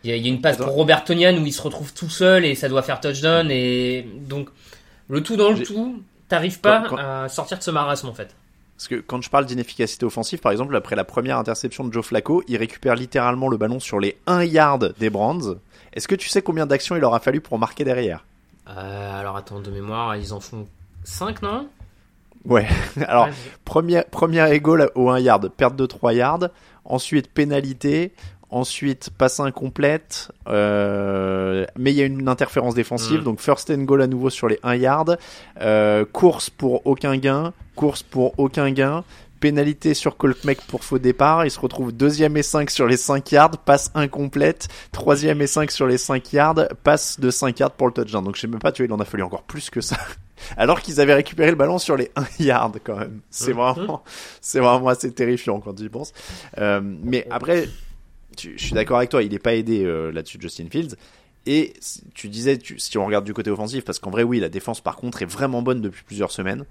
Il 0.04 0.10
y, 0.10 0.12
a, 0.12 0.16
il 0.16 0.24
y 0.24 0.30
a 0.30 0.32
une 0.32 0.40
passe 0.40 0.56
pour 0.58 0.68
Robert 0.68 1.04
Tonian 1.04 1.36
où 1.36 1.46
il 1.46 1.52
se 1.52 1.60
retrouve 1.62 1.92
tout 1.92 2.08
seul 2.10 2.44
et 2.44 2.54
ça 2.54 2.68
doit 2.68 2.82
faire 2.82 3.00
touchdown. 3.00 3.50
Et 3.50 4.06
donc, 4.28 4.48
le 5.08 5.20
tout 5.22 5.36
dans 5.36 5.50
le 5.50 5.62
tout, 5.62 6.00
t'arrives 6.28 6.60
pas 6.60 6.82
Quand- 6.88 6.96
quand- 6.96 7.02
à 7.02 7.28
sortir 7.28 7.58
de 7.58 7.62
ce 7.62 7.70
marasme 7.72 8.08
en 8.08 8.14
fait. 8.14 8.34
Parce 8.76 8.88
que 8.88 8.96
quand 8.96 9.20
je 9.22 9.30
parle 9.30 9.46
d'inefficacité 9.46 10.04
offensive, 10.06 10.38
par 10.38 10.52
exemple, 10.52 10.76
après 10.76 10.96
la 10.96 11.04
première 11.04 11.38
interception 11.38 11.82
de 11.84 11.92
Joe 11.92 12.04
Flacco, 12.04 12.42
il 12.46 12.56
récupère 12.56 12.94
littéralement 12.94 13.48
le 13.48 13.56
ballon 13.56 13.80
sur 13.80 13.98
les 13.98 14.16
1 14.26 14.44
yard 14.44 14.94
des 14.98 15.10
Brands. 15.10 15.54
Est-ce 15.94 16.06
que 16.06 16.14
tu 16.14 16.28
sais 16.28 16.42
combien 16.42 16.66
d'actions 16.66 16.94
il 16.94 17.02
aura 17.02 17.18
fallu 17.18 17.40
pour 17.40 17.58
marquer 17.58 17.84
derrière? 17.84 18.24
Euh, 18.68 19.20
alors 19.20 19.36
attends, 19.36 19.60
de 19.60 19.70
mémoire, 19.70 20.16
ils 20.16 20.32
en 20.32 20.40
font 20.40 20.66
5, 21.04 21.42
non? 21.42 21.68
Ouais. 22.44 22.66
Alors, 23.06 23.26
Ouais, 23.26 23.32
première, 23.64 24.04
première 24.06 24.46
égale 24.46 24.90
au 24.94 25.10
1 25.10 25.20
yard, 25.20 25.48
perte 25.48 25.76
de 25.76 25.86
3 25.86 26.12
yards. 26.14 26.48
Ensuite, 26.84 27.32
pénalité. 27.32 28.12
Ensuite, 28.48 29.10
passe 29.10 29.40
incomplète. 29.40 30.30
Euh, 30.48 31.66
mais 31.76 31.92
il 31.92 31.96
y 31.96 32.02
a 32.02 32.06
une 32.06 32.28
interférence 32.28 32.74
défensive. 32.74 33.20
Mm. 33.20 33.24
Donc, 33.24 33.40
first 33.40 33.70
and 33.70 33.82
goal 33.82 34.02
à 34.02 34.06
nouveau 34.06 34.30
sur 34.30 34.48
les 34.48 34.58
1 34.62 34.76
yard. 34.76 35.18
Euh, 35.60 36.04
course 36.04 36.50
pour 36.50 36.86
aucun 36.86 37.16
gain. 37.16 37.52
Course 37.74 38.02
pour 38.02 38.38
aucun 38.38 38.70
gain. 38.70 39.04
Pénalité 39.40 39.94
sur 39.94 40.16
Colkmec 40.16 40.60
pour 40.62 40.82
faux 40.84 40.98
départ. 40.98 41.44
Il 41.44 41.50
se 41.50 41.60
retrouve 41.60 41.92
deuxième 41.92 42.36
et 42.36 42.42
5 42.42 42.70
sur 42.70 42.86
les 42.86 42.96
5 42.96 43.30
yards. 43.32 43.58
Passe 43.58 43.90
incomplète. 43.94 44.68
Troisième 44.92 45.40
et 45.42 45.46
5 45.46 45.70
sur 45.70 45.86
les 45.86 45.98
5 45.98 46.32
yards. 46.32 46.68
Passe 46.82 47.20
de 47.20 47.30
5 47.30 47.58
yards 47.60 47.72
pour 47.72 47.86
le 47.86 47.92
touchdown. 47.92 48.24
Donc, 48.24 48.36
je 48.36 48.40
sais 48.42 48.46
même 48.46 48.58
pas, 48.60 48.72
tu 48.72 48.82
vois, 48.82 48.86
il 48.88 48.92
en 48.98 49.00
a 49.00 49.04
fallu 49.04 49.22
encore 49.22 49.42
plus 49.42 49.70
que 49.70 49.80
ça. 49.80 49.96
Alors 50.56 50.80
qu'ils 50.80 51.00
avaient 51.00 51.14
récupéré 51.14 51.50
le 51.50 51.56
ballon 51.56 51.78
sur 51.78 51.96
les 51.96 52.10
1 52.16 52.24
yard 52.44 52.76
quand 52.84 52.96
même. 52.96 53.20
C'est 53.30 53.52
Mhm. 53.52 53.56
vraiment, 53.58 54.04
c'est 54.40 54.60
vraiment 54.60 54.88
assez 54.88 55.10
terrifiant 55.12 55.60
quand 55.60 55.74
tu 55.74 55.84
y 55.84 55.88
penses. 55.88 56.12
Euh, 56.58 56.80
mais 56.82 57.26
après, 57.30 57.68
tu- 58.36 58.54
je 58.56 58.62
suis 58.64 58.74
d'accord 58.74 58.98
avec 58.98 59.10
toi, 59.10 59.22
il 59.22 59.30
n'est 59.32 59.38
pas 59.38 59.54
aidé 59.54 59.84
euh, 59.84 60.12
là-dessus 60.12 60.38
Justin 60.40 60.66
Fields. 60.70 60.94
Et 61.48 61.74
tu 62.12 62.28
disais, 62.28 62.58
tu- 62.58 62.78
si 62.80 62.98
on 62.98 63.06
regarde 63.06 63.24
du 63.24 63.32
côté 63.32 63.50
offensif, 63.52 63.84
parce 63.84 64.00
qu'en 64.00 64.10
vrai, 64.10 64.24
oui, 64.24 64.40
la 64.40 64.48
défense 64.48 64.80
par 64.80 64.96
contre 64.96 65.22
est 65.22 65.26
vraiment 65.26 65.62
bonne 65.62 65.80
depuis 65.80 66.02
plusieurs 66.02 66.32
semaines. 66.32 66.64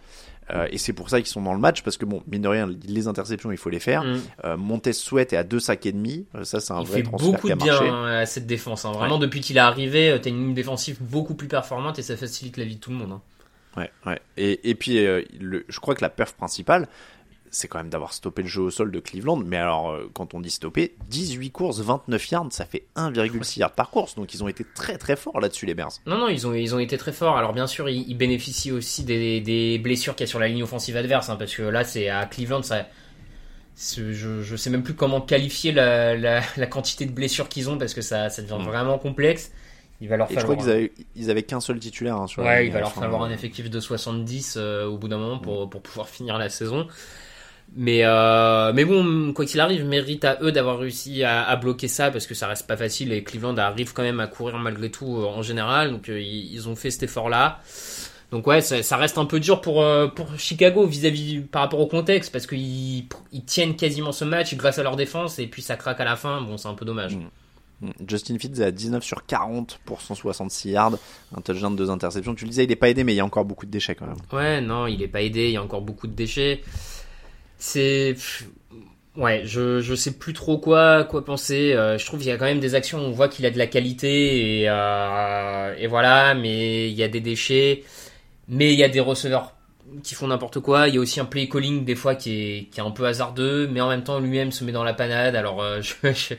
Euh, 0.51 0.67
et 0.71 0.77
c'est 0.77 0.93
pour 0.93 1.09
ça 1.09 1.17
qu'ils 1.19 1.27
sont 1.29 1.41
dans 1.41 1.53
le 1.53 1.59
match, 1.59 1.81
parce 1.81 1.97
que 1.97 2.05
bon, 2.05 2.21
mine 2.27 2.43
de 2.43 2.47
rien, 2.47 2.69
les 2.87 3.07
interceptions, 3.07 3.51
il 3.51 3.57
faut 3.57 3.69
les 3.71 3.79
faire. 3.79 4.03
Mm. 4.03 4.21
Euh, 4.43 4.57
Montez 4.57 4.93
Sweat 4.93 5.33
est 5.33 5.37
à 5.37 5.43
deux 5.43 5.59
sacs 5.59 5.85
et 5.87 5.91
demi. 5.91 6.25
Euh, 6.35 6.43
ça, 6.43 6.59
c'est 6.59 6.71
un 6.73 6.81
Il 6.81 6.87
vrai 6.87 6.97
fait 6.97 7.03
transfert 7.03 7.31
beaucoup 7.31 7.47
qui 7.47 7.53
a 7.53 7.55
de 7.55 7.61
bien 7.63 7.73
marché. 7.73 7.89
hein, 7.89 8.05
à 8.05 8.25
cette 8.25 8.45
défense. 8.45 8.85
hein. 8.85 8.91
Vraiment, 8.91 9.17
depuis 9.17 9.41
qu'il 9.41 9.57
est 9.57 9.61
arrivé, 9.61 10.11
euh, 10.11 10.19
t'as 10.19 10.29
une 10.29 10.37
ligne 10.37 10.53
défensive 10.53 10.97
beaucoup 11.01 11.33
plus 11.33 11.47
performante 11.47 11.97
et 11.97 12.03
ça 12.03 12.15
facilite 12.15 12.57
la 12.57 12.65
vie 12.65 12.75
de 12.75 12.79
tout 12.79 12.91
le 12.91 12.97
monde. 12.97 13.11
hein. 13.13 13.21
Ouais, 13.77 13.89
ouais. 14.05 14.19
Et, 14.37 14.69
et 14.69 14.75
puis, 14.75 15.03
le, 15.03 15.65
je 15.67 15.79
crois 15.81 15.95
que 15.95 16.01
la 16.01 16.09
perf 16.09 16.33
principale, 16.33 16.87
c'est 17.55 17.67
quand 17.67 17.77
même 17.79 17.89
d'avoir 17.89 18.13
stoppé 18.13 18.41
le 18.41 18.47
jeu 18.47 18.61
au 18.61 18.69
sol 18.69 18.91
de 18.91 18.99
Cleveland. 18.99 19.37
Mais 19.37 19.57
alors, 19.57 19.91
euh, 19.91 20.09
quand 20.13 20.33
on 20.33 20.39
dit 20.41 20.51
stopper, 20.51 20.95
18 21.09 21.51
courses, 21.51 21.79
29 21.79 22.29
yards, 22.31 22.47
ça 22.51 22.65
fait 22.65 22.85
1,6 22.95 23.59
yards 23.59 23.71
par 23.73 23.89
course. 23.89 24.15
Donc, 24.15 24.33
ils 24.33 24.43
ont 24.43 24.47
été 24.47 24.65
très 24.75 24.97
très 24.97 25.15
forts 25.15 25.39
là-dessus, 25.39 25.65
les 25.65 25.73
Bears. 25.73 25.91
Non, 26.05 26.17
non, 26.17 26.27
ils 26.27 26.45
ont, 26.45 26.53
ils 26.53 26.75
ont 26.75 26.79
été 26.79 26.97
très 26.97 27.11
forts. 27.13 27.37
Alors 27.37 27.53
bien 27.53 27.67
sûr, 27.67 27.89
ils, 27.89 28.07
ils 28.09 28.15
bénéficient 28.17 28.71
aussi 28.71 29.03
des, 29.03 29.41
des 29.41 29.79
blessures 29.79 30.15
qu'il 30.15 30.25
y 30.25 30.27
a 30.27 30.29
sur 30.29 30.39
la 30.39 30.47
ligne 30.47 30.63
offensive 30.63 30.95
adverse, 30.97 31.29
hein, 31.29 31.35
parce 31.37 31.55
que 31.55 31.63
là, 31.63 31.83
c'est 31.83 32.09
à 32.09 32.25
Cleveland, 32.25 32.63
ça, 32.63 32.85
je, 33.77 34.41
je 34.41 34.55
sais 34.55 34.69
même 34.69 34.83
plus 34.83 34.93
comment 34.93 35.21
qualifier 35.21 35.71
la, 35.71 36.15
la, 36.15 36.41
la 36.57 36.67
quantité 36.67 37.05
de 37.05 37.11
blessures 37.11 37.49
qu'ils 37.49 37.69
ont, 37.69 37.77
parce 37.77 37.93
que 37.93 38.01
ça, 38.01 38.29
ça 38.29 38.41
devient 38.41 38.57
Mm. 38.59 38.65
vraiment 38.67 38.97
complexe. 38.97 39.51
Il 40.01 40.09
va 40.09 40.17
leur 40.17 40.29
Et 40.29 40.33
je 40.35 40.39
falloir. 40.41 40.57
crois 40.57 40.73
qu'ils 41.15 41.31
avaient, 41.31 41.43
qu'un 41.43 41.61
seul 41.61 41.79
titulaire 41.79 42.17
hein, 42.17 42.27
sur 42.27 42.43
Ouais, 42.43 42.65
il 42.65 42.69
va 42.69 42.75
la 42.75 42.81
leur 42.81 42.93
falloir 42.93 43.23
un 43.23 43.31
effectif 43.31 43.69
de 43.69 43.79
70 43.79 44.55
euh, 44.57 44.85
au 44.85 44.97
bout 44.97 45.07
d'un 45.07 45.17
moment 45.17 45.39
pour, 45.39 45.69
pour 45.69 45.81
pouvoir 45.81 46.09
finir 46.09 46.37
la 46.37 46.49
saison. 46.49 46.85
Mais, 47.77 48.01
euh, 48.03 48.71
mais 48.73 48.85
bon, 48.85 49.33
quoi 49.33 49.45
qu'il 49.45 49.59
arrive, 49.59 49.85
mérite 49.85 50.23
à 50.23 50.37
eux 50.41 50.51
d'avoir 50.51 50.79
réussi 50.79 51.23
à, 51.23 51.43
à 51.43 51.55
bloquer 51.57 51.87
ça 51.87 52.09
parce 52.09 52.25
que 52.25 52.33
ça 52.33 52.47
reste 52.47 52.67
pas 52.67 52.77
facile 52.77 53.11
et 53.11 53.23
Cleveland 53.23 53.57
arrive 53.57 53.91
quand 53.91 54.03
même 54.03 54.19
à 54.21 54.27
courir 54.27 54.57
malgré 54.57 54.89
tout 54.89 55.17
euh, 55.17 55.25
en 55.25 55.41
général. 55.41 55.91
Donc 55.91 56.07
euh, 56.09 56.19
ils, 56.19 56.53
ils 56.53 56.69
ont 56.69 56.75
fait 56.75 56.91
cet 56.91 57.03
effort-là. 57.03 57.59
Donc 58.31 58.47
ouais, 58.47 58.61
ça, 58.61 58.81
ça 58.81 58.97
reste 58.97 59.17
un 59.17 59.25
peu 59.25 59.39
dur 59.39 59.61
pour, 59.61 59.85
pour 60.15 60.37
Chicago 60.37 60.85
vis-à-vis 60.85 61.41
par 61.41 61.63
rapport 61.63 61.79
au 61.79 61.87
contexte 61.87 62.31
parce 62.31 62.47
qu'ils 62.47 63.05
ils 63.31 63.45
tiennent 63.45 63.75
quasiment 63.75 64.11
ce 64.11 64.25
match 64.25 64.55
grâce 64.55 64.79
à 64.79 64.83
leur 64.83 64.95
défense 64.95 65.39
et 65.39 65.47
puis 65.47 65.61
ça 65.61 65.75
craque 65.75 65.99
à 65.99 66.05
la 66.05 66.15
fin. 66.15 66.41
Bon, 66.41 66.57
c'est 66.57 66.67
un 66.67 66.73
peu 66.73 66.85
dommage. 66.85 67.15
Mm. 67.15 67.29
Mm. 67.81 67.91
Justin 68.07 68.39
Fields 68.39 68.61
est 68.61 68.65
à 68.65 68.71
19 68.71 69.03
sur 69.03 69.25
40 69.25 69.79
pour 69.85 70.01
166 70.01 70.69
yards, 70.69 70.97
un 71.35 71.41
touchdown, 71.41 71.75
deux 71.75 71.89
interceptions. 71.89 72.35
Tu 72.35 72.45
le 72.45 72.49
disais, 72.49 72.63
il 72.63 72.71
est 72.71 72.75
pas 72.75 72.89
aidé, 72.89 73.03
mais 73.03 73.13
il 73.13 73.17
y 73.17 73.19
a 73.19 73.25
encore 73.25 73.45
beaucoup 73.45 73.65
de 73.65 73.71
déchets 73.71 73.95
quand 73.95 74.07
même. 74.07 74.17
Ouais, 74.31 74.61
non, 74.61 74.87
il 74.87 75.01
est 75.01 75.07
pas 75.07 75.21
aidé, 75.21 75.45
il 75.45 75.51
y 75.51 75.57
a 75.57 75.63
encore 75.63 75.81
beaucoup 75.81 76.07
de 76.07 76.13
déchets. 76.13 76.61
C'est. 77.57 78.15
Ouais, 79.15 79.43
je, 79.45 79.79
je 79.79 79.95
sais 79.95 80.11
plus 80.11 80.33
trop 80.33 80.57
quoi, 80.57 81.05
quoi 81.05 81.23
penser. 81.23 81.73
Euh, 81.73 81.97
je 81.97 82.05
trouve 82.05 82.19
qu'il 82.19 82.27
y 82.27 82.31
a 82.31 82.37
quand 82.37 82.45
même 82.45 82.59
des 82.59 82.75
actions 82.75 82.99
où 82.99 83.01
on 83.03 83.11
voit 83.11 83.29
qu'il 83.29 83.45
a 83.45 83.51
de 83.51 83.57
la 83.57 83.67
qualité 83.67 84.61
et, 84.61 84.69
euh, 84.69 85.73
et 85.77 85.87
voilà, 85.87 86.33
mais 86.33 86.89
il 86.89 86.95
y 86.95 87.03
a 87.03 87.07
des 87.07 87.21
déchets. 87.21 87.83
Mais 88.49 88.73
il 88.73 88.79
y 88.79 88.83
a 88.83 88.89
des 88.89 88.99
receveurs 88.99 89.53
qui 90.03 90.15
font 90.15 90.27
n'importe 90.27 90.59
quoi. 90.59 90.89
Il 90.89 90.95
y 90.95 90.97
a 90.97 91.01
aussi 91.01 91.19
un 91.21 91.25
play 91.25 91.47
calling 91.49 91.85
des 91.85 91.95
fois 91.95 92.15
qui 92.15 92.31
est, 92.59 92.65
qui 92.71 92.79
est 92.81 92.83
un 92.83 92.91
peu 92.91 93.05
hasardeux, 93.05 93.67
mais 93.71 93.81
en 93.81 93.89
même 93.89 94.03
temps 94.03 94.19
lui-même 94.19 94.51
se 94.51 94.63
met 94.65 94.73
dans 94.73 94.83
la 94.83 94.93
panade. 94.93 95.35
Alors 95.35 95.61
euh, 95.63 95.81
je. 95.83 95.93
je, 96.13 96.35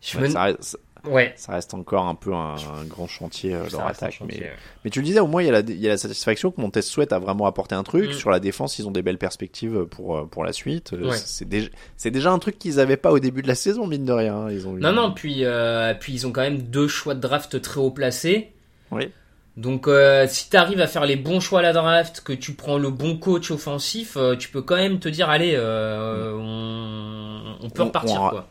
je 0.00 0.18
Ouais, 0.18 0.28
me- 0.28 0.28
ça, 0.28 0.42
reste, 0.44 0.78
Ouais. 1.06 1.32
ça 1.36 1.52
reste 1.52 1.74
encore 1.74 2.06
un 2.06 2.14
peu 2.14 2.32
un, 2.34 2.54
un 2.56 2.84
grand 2.88 3.06
chantier, 3.06 3.54
euh, 3.54 3.64
leur 3.72 3.86
attaque. 3.86 4.12
chantier, 4.12 4.38
Mais, 4.40 4.46
ouais. 4.46 4.52
mais 4.84 4.90
tu 4.90 5.00
le 5.00 5.04
disais, 5.04 5.20
au 5.20 5.26
moins, 5.26 5.42
il 5.42 5.46
y 5.46 5.48
a 5.48 5.52
la, 5.52 5.60
il 5.60 5.78
y 5.80 5.86
a 5.86 5.90
la 5.90 5.96
satisfaction 5.98 6.50
que 6.50 6.60
Montez 6.60 6.82
Sweat 6.82 7.12
a 7.12 7.18
vraiment 7.18 7.46
apporté 7.46 7.74
un 7.74 7.82
truc. 7.82 8.10
Mm. 8.10 8.12
Sur 8.14 8.30
la 8.30 8.40
défense, 8.40 8.78
ils 8.78 8.86
ont 8.88 8.90
des 8.90 9.02
belles 9.02 9.18
perspectives 9.18 9.84
pour, 9.86 10.16
euh, 10.16 10.24
pour 10.24 10.44
la 10.44 10.52
suite. 10.52 10.92
Euh, 10.92 11.08
Ouais. 11.10 11.16
C'est 11.16 11.48
déjà, 11.48 11.68
c'est 11.96 12.10
déjà 12.10 12.30
un 12.32 12.38
truc 12.38 12.58
qu'ils 12.58 12.80
avaient 12.80 12.96
pas 12.96 13.12
au 13.12 13.18
début 13.18 13.42
de 13.42 13.48
la 13.48 13.54
saison, 13.54 13.86
mine 13.86 14.04
de 14.04 14.12
rien. 14.12 14.34
hein. 14.36 14.50
Ils 14.50 14.66
ont 14.66 14.76
eu- 14.76 14.80
Non, 14.80 14.92
non, 14.92 15.12
puis, 15.12 15.44
euh, 15.44 15.94
puis 15.94 16.12
ils 16.12 16.26
ont 16.26 16.32
quand 16.32 16.40
même 16.42 16.62
deux 16.62 16.88
choix 16.88 17.14
de 17.14 17.20
draft 17.20 17.60
très 17.60 17.80
haut 17.80 17.90
placés. 17.90 18.52
Oui. 18.90 19.10
Donc 19.56 19.86
euh, 19.86 20.26
si 20.28 20.50
tu 20.50 20.56
arrives 20.56 20.80
à 20.80 20.88
faire 20.88 21.06
les 21.06 21.14
bons 21.14 21.38
choix 21.38 21.60
à 21.60 21.62
la 21.62 21.72
draft, 21.72 22.22
que 22.24 22.32
tu 22.32 22.54
prends 22.54 22.76
le 22.76 22.90
bon 22.90 23.16
coach 23.16 23.52
offensif, 23.52 24.16
euh, 24.16 24.34
tu 24.34 24.48
peux 24.48 24.62
quand 24.62 24.74
même 24.74 24.98
te 24.98 25.08
dire, 25.08 25.30
allez, 25.30 25.52
euh, 25.54 26.32
on, 26.36 27.64
on 27.66 27.70
peut 27.70 27.82
On- 27.82 27.86
repartir. 27.86 28.20
on- 28.22 28.30
quoi. 28.30 28.48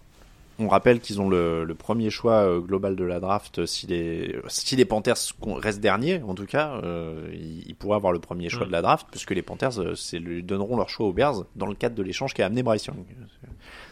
On 0.63 0.69
rappelle 0.69 0.99
qu'ils 0.99 1.19
ont 1.19 1.27
le, 1.29 1.63
le 1.65 1.75
premier 1.75 2.09
choix 2.09 2.35
euh, 2.35 2.59
global 2.59 2.95
de 2.95 3.03
la 3.03 3.19
draft. 3.19 3.59
euh, 3.59 3.65
Si 3.65 3.85
les, 3.87 4.35
si 4.47 4.75
les 4.75 4.85
Panthers 4.85 5.17
restent 5.45 5.79
derniers, 5.81 6.21
en 6.23 6.35
tout 6.35 6.45
cas, 6.45 6.79
euh, 6.83 7.29
ils, 7.33 7.67
ils 7.67 7.75
pourraient 7.75 7.95
avoir 7.97 8.13
le 8.13 8.19
premier 8.19 8.49
choix 8.49 8.63
Mm. 8.65 8.67
de 8.67 8.71
la 8.71 8.81
draft, 8.81 9.07
puisque 9.11 9.31
les 9.31 9.41
Panthers 9.41 9.95
c'est, 9.97 10.19
lui 10.19 10.41
donneront 10.43 10.77
leur 10.77 10.89
choix 10.89 11.05
aux 11.07 11.13
Bears 11.13 11.43
dans 11.55 11.65
le 11.65 11.75
cadre 11.75 11.95
de 11.95 12.03
l'échange 12.03 12.33
qui 12.33 12.41
a 12.41 12.45
amené 12.45 12.63
Bryce 12.63 12.85
Young. 12.85 12.97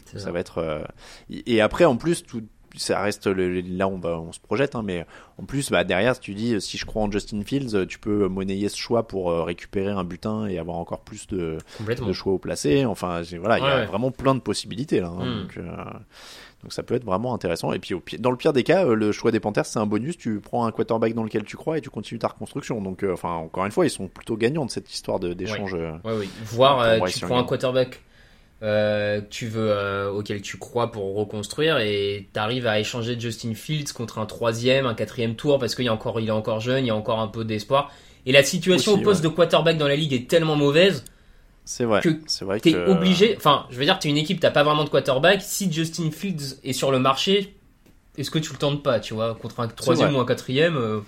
Ça 0.05 0.19
ça. 0.19 0.31
va 0.31 0.39
être. 0.39 0.57
euh, 0.59 0.83
et 1.29 1.61
après, 1.61 1.85
en 1.85 1.95
plus, 1.97 2.23
tout, 2.23 2.43
ça 2.77 3.01
reste 3.01 3.27
le- 3.27 3.61
là 3.61 3.87
on 3.87 3.97
va 3.97 4.19
on 4.19 4.31
se 4.31 4.39
projette, 4.39 4.75
hein, 4.75 4.81
mais 4.83 5.05
en 5.41 5.45
plus, 5.45 5.69
bah, 5.71 5.83
derrière, 5.83 6.15
si 6.15 6.21
tu 6.21 6.33
dis 6.33 6.59
si 6.61 6.77
je 6.77 6.85
crois 6.85 7.03
en 7.03 7.11
Justin 7.11 7.41
Fields, 7.43 7.85
tu 7.87 7.99
peux 7.99 8.27
monnayer 8.27 8.69
ce 8.69 8.77
choix 8.77 9.07
pour 9.07 9.31
euh, 9.31 9.43
récupérer 9.43 9.91
un 9.91 10.03
butin 10.03 10.45
et 10.47 10.57
avoir 10.59 10.77
encore 10.77 11.01
plus 11.01 11.27
de, 11.27 11.57
choix 12.13 12.33
au 12.33 12.37
placé. 12.37 12.85
Enfin, 12.85 13.21
voilà, 13.39 13.57
il 13.57 13.61
y 13.61 13.65
Ouais, 13.65 13.71
a 13.71 13.75
ouais. 13.77 13.85
vraiment 13.85 14.11
plein 14.11 14.35
de 14.35 14.39
possibilités 14.39 14.99
là. 14.99 15.07
hein, 15.07 15.25
Mm. 15.25 15.41
donc, 15.41 15.57
euh, 15.57 15.75
donc 16.63 16.73
ça 16.73 16.83
peut 16.83 16.93
être 16.93 17.03
vraiment 17.05 17.33
intéressant. 17.33 17.73
Et 17.73 17.79
puis 17.79 17.93
au 17.95 18.03
dans 18.19 18.29
le 18.31 18.37
pire 18.37 18.53
des 18.53 18.63
cas, 18.63 18.85
euh, 18.85 18.93
le 18.93 19.11
choix 19.11 19.31
des 19.31 19.39
Panthers 19.39 19.65
c'est 19.65 19.79
un 19.79 19.85
bonus. 19.87 20.17
Tu 20.17 20.39
prends 20.39 20.65
un 20.65 20.71
quarterback 20.71 21.13
dans 21.13 21.23
lequel 21.23 21.43
tu 21.43 21.57
crois 21.57 21.77
et 21.79 21.81
tu 21.81 21.89
continues 21.89 22.19
ta 22.19 22.27
reconstruction. 22.27 22.81
Donc 22.81 23.03
euh, 23.03 23.13
enfin 23.13 23.31
encore 23.33 23.65
une 23.65 23.71
fois, 23.71 23.85
ils 23.85 23.89
sont 23.89 24.07
plutôt 24.07 24.37
gagnants 24.37 24.65
de 24.65 24.71
cette 24.71 24.93
histoire 24.93 25.19
d'échange. 25.19 25.73
Ouais, 25.73 25.91
oui. 26.05 26.29
Voir, 26.45 26.87
Pour 26.87 26.99
Bryce 26.99 27.17
tu 27.17 27.25
prends 27.25 27.39
un 27.39 27.43
quarterback 27.43 28.01
euh, 28.63 29.21
tu 29.29 29.47
veux, 29.47 29.71
euh, 29.71 30.11
auquel 30.11 30.41
tu 30.41 30.57
crois 30.57 30.91
pour 30.91 31.15
reconstruire 31.15 31.79
et 31.79 32.29
t'arrives 32.31 32.67
à 32.67 32.79
échanger 32.79 33.19
Justin 33.19 33.55
Fields 33.55 33.91
contre 33.93 34.19
un 34.19 34.27
troisième, 34.27 34.85
un 34.85 34.93
quatrième 34.93 35.35
tour 35.35 35.57
parce 35.57 35.73
qu'il 35.73 35.87
est 35.87 35.89
encore, 35.89 36.19
il 36.19 36.27
est 36.27 36.31
encore 36.31 36.59
jeune, 36.59 36.85
il 36.85 36.87
y 36.87 36.91
a 36.91 36.95
encore 36.95 37.19
un 37.19 37.27
peu 37.27 37.43
d'espoir. 37.43 37.91
Et 38.27 38.31
la 38.31 38.43
situation 38.43 38.93
Aussi, 38.93 39.01
au 39.01 39.03
poste 39.03 39.23
ouais. 39.23 39.29
de 39.29 39.35
quarterback 39.35 39.77
dans 39.77 39.87
la 39.87 39.95
ligue 39.95 40.13
est 40.13 40.29
tellement 40.29 40.55
mauvaise 40.55 41.03
C'est 41.65 41.85
vrai. 41.85 42.01
que 42.01 42.09
C'est 42.27 42.45
vrai 42.45 42.59
T'es 42.59 42.73
que 42.73 42.89
obligé, 42.89 43.35
enfin, 43.35 43.65
je 43.71 43.77
veux 43.77 43.85
dire, 43.85 43.97
t'es 43.97 44.09
une 44.09 44.17
équipe, 44.17 44.39
t'as 44.39 44.51
pas 44.51 44.63
vraiment 44.63 44.83
de 44.83 44.89
quarterback. 44.89 45.41
Si 45.41 45.71
Justin 45.71 46.11
Fields 46.11 46.59
est 46.63 46.73
sur 46.73 46.91
le 46.91 46.99
marché, 46.99 47.55
est-ce 48.17 48.29
que 48.29 48.37
tu 48.37 48.53
le 48.53 48.59
tentes 48.59 48.83
pas, 48.83 48.99
tu 48.99 49.15
vois, 49.15 49.33
contre 49.33 49.59
un 49.61 49.67
troisième 49.67 50.15
ou 50.15 50.19
un 50.19 50.25
quatrième 50.25 50.77
euh, 50.77 50.99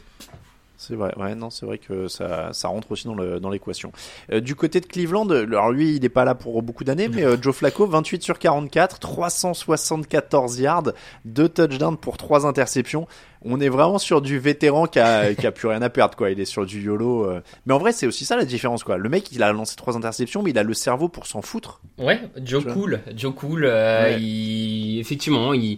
C'est 0.75 0.95
vrai, 0.95 1.13
ouais, 1.17 1.33
non, 1.35 1.49
c'est 1.49 1.65
vrai 1.65 1.77
que 1.77 2.07
ça, 2.09 2.51
ça 2.51 2.67
rentre 2.67 2.91
aussi 2.91 3.05
dans 3.05 3.13
le- 3.15 3.39
dans 3.39 3.49
l'équation. 3.49 3.91
Euh, 4.31 4.41
du 4.41 4.55
côté 4.55 4.81
de 4.81 4.85
Cleveland, 4.85 5.29
euh, 5.29 5.43
alors 5.45 5.71
lui, 5.71 5.95
il 5.95 6.01
n'est 6.01 6.09
pas 6.09 6.25
là 6.25 6.35
pour 6.35 6.61
beaucoup 6.61 6.83
d'années, 6.83 7.07
mais 7.07 7.23
euh, 7.23 7.37
Joe 7.41 7.55
Flacco, 7.55 7.85
28 7.87 8.21
sur 8.23 8.37
44, 8.37 8.99
374 8.99 10.59
yards, 10.59 10.91
deux 11.25 11.47
touchdowns 11.47 11.97
pour 11.97 12.17
trois 12.17 12.45
interceptions. 12.45 13.07
On 13.45 13.59
est 13.59 13.69
vraiment 13.69 13.97
sur 13.97 14.21
du 14.21 14.39
vétéran 14.39 14.87
qui 14.87 14.99
a, 14.99 15.33
qui 15.35 15.45
a 15.47 15.51
plus 15.51 15.67
rien 15.67 15.81
à 15.81 15.89
perdre, 15.89 16.15
quoi. 16.17 16.31
Il 16.31 16.39
est 16.39 16.45
sur 16.45 16.65
du 16.65 16.81
YOLO. 16.81 17.25
euh. 17.29 17.41
Mais 17.65 17.73
en 17.73 17.77
vrai, 17.77 17.91
c'est 17.91 18.07
aussi 18.07 18.25
ça 18.25 18.35
la 18.35 18.45
différence, 18.45 18.83
quoi. 18.83 18.97
Le 18.97 19.09
mec, 19.09 19.31
il 19.31 19.43
a 19.43 19.51
lancé 19.53 19.75
trois 19.75 19.95
interceptions, 19.95 20.43
mais 20.43 20.49
il 20.51 20.57
a 20.57 20.63
le 20.63 20.73
cerveau 20.73 21.07
pour 21.07 21.27
s'en 21.27 21.41
foutre. 21.41 21.81
Ouais, 21.97 22.19
Joe. 22.37 22.65
Cool, 22.73 22.99
Joe 23.15 23.33
Cool, 23.35 23.65
euh, 23.65 24.03
Ouais. 24.03 24.21
il, 24.21 24.99
effectivement, 24.99 25.53
il, 25.53 25.77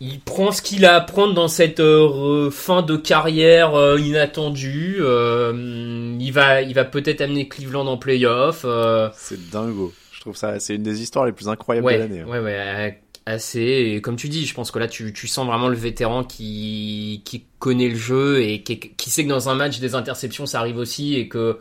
il 0.00 0.20
prend 0.20 0.52
ce 0.52 0.60
qu'il 0.60 0.84
a 0.84 0.96
à 0.96 1.00
prendre 1.00 1.34
dans 1.34 1.48
cette 1.48 1.80
euh, 1.80 2.50
fin 2.50 2.82
de 2.82 2.96
carrière 2.96 3.74
euh, 3.74 3.98
inattendue. 3.98 4.96
euh, 5.00 6.16
il 6.20 6.30
va, 6.32 6.62
il 6.62 6.74
va 6.74 6.84
peut-être 6.84 7.20
amener 7.20 7.48
Cleveland 7.48 7.86
en 7.86 7.96
playoff. 7.96 8.66
C'est 9.14 9.50
dingo. 9.50 9.92
Je 10.12 10.20
trouve 10.20 10.36
ça, 10.36 10.58
c'est 10.58 10.74
une 10.76 10.82
des 10.82 11.02
histoires 11.02 11.26
les 11.26 11.32
plus 11.32 11.48
incroyables 11.48 11.86
ouais, 11.86 11.94
de 11.94 11.98
l'année. 12.00 12.20
hein. 12.20 12.26
ouais, 12.28 12.40
ouais, 12.40 13.00
assez. 13.26 13.60
Et 13.60 14.00
comme 14.00 14.16
tu 14.16 14.28
dis, 14.28 14.46
je 14.46 14.54
pense 14.54 14.70
que 14.70 14.78
là, 14.78 14.88
tu, 14.88 15.12
tu 15.12 15.26
sens 15.28 15.46
vraiment 15.46 15.68
le 15.68 15.76
vétéran 15.76 16.24
qui, 16.24 17.22
qui 17.24 17.44
connaît 17.58 17.88
le 17.88 17.96
jeu 17.96 18.42
et 18.42 18.62
qui, 18.62 18.78
qui 18.78 19.10
sait 19.10 19.24
que 19.24 19.28
dans 19.28 19.48
un 19.48 19.54
match, 19.54 19.80
des 19.80 19.94
interceptions, 19.94 20.46
ça 20.46 20.60
arrive 20.60 20.78
aussi 20.78 21.14
et 21.16 21.28
que 21.28 21.58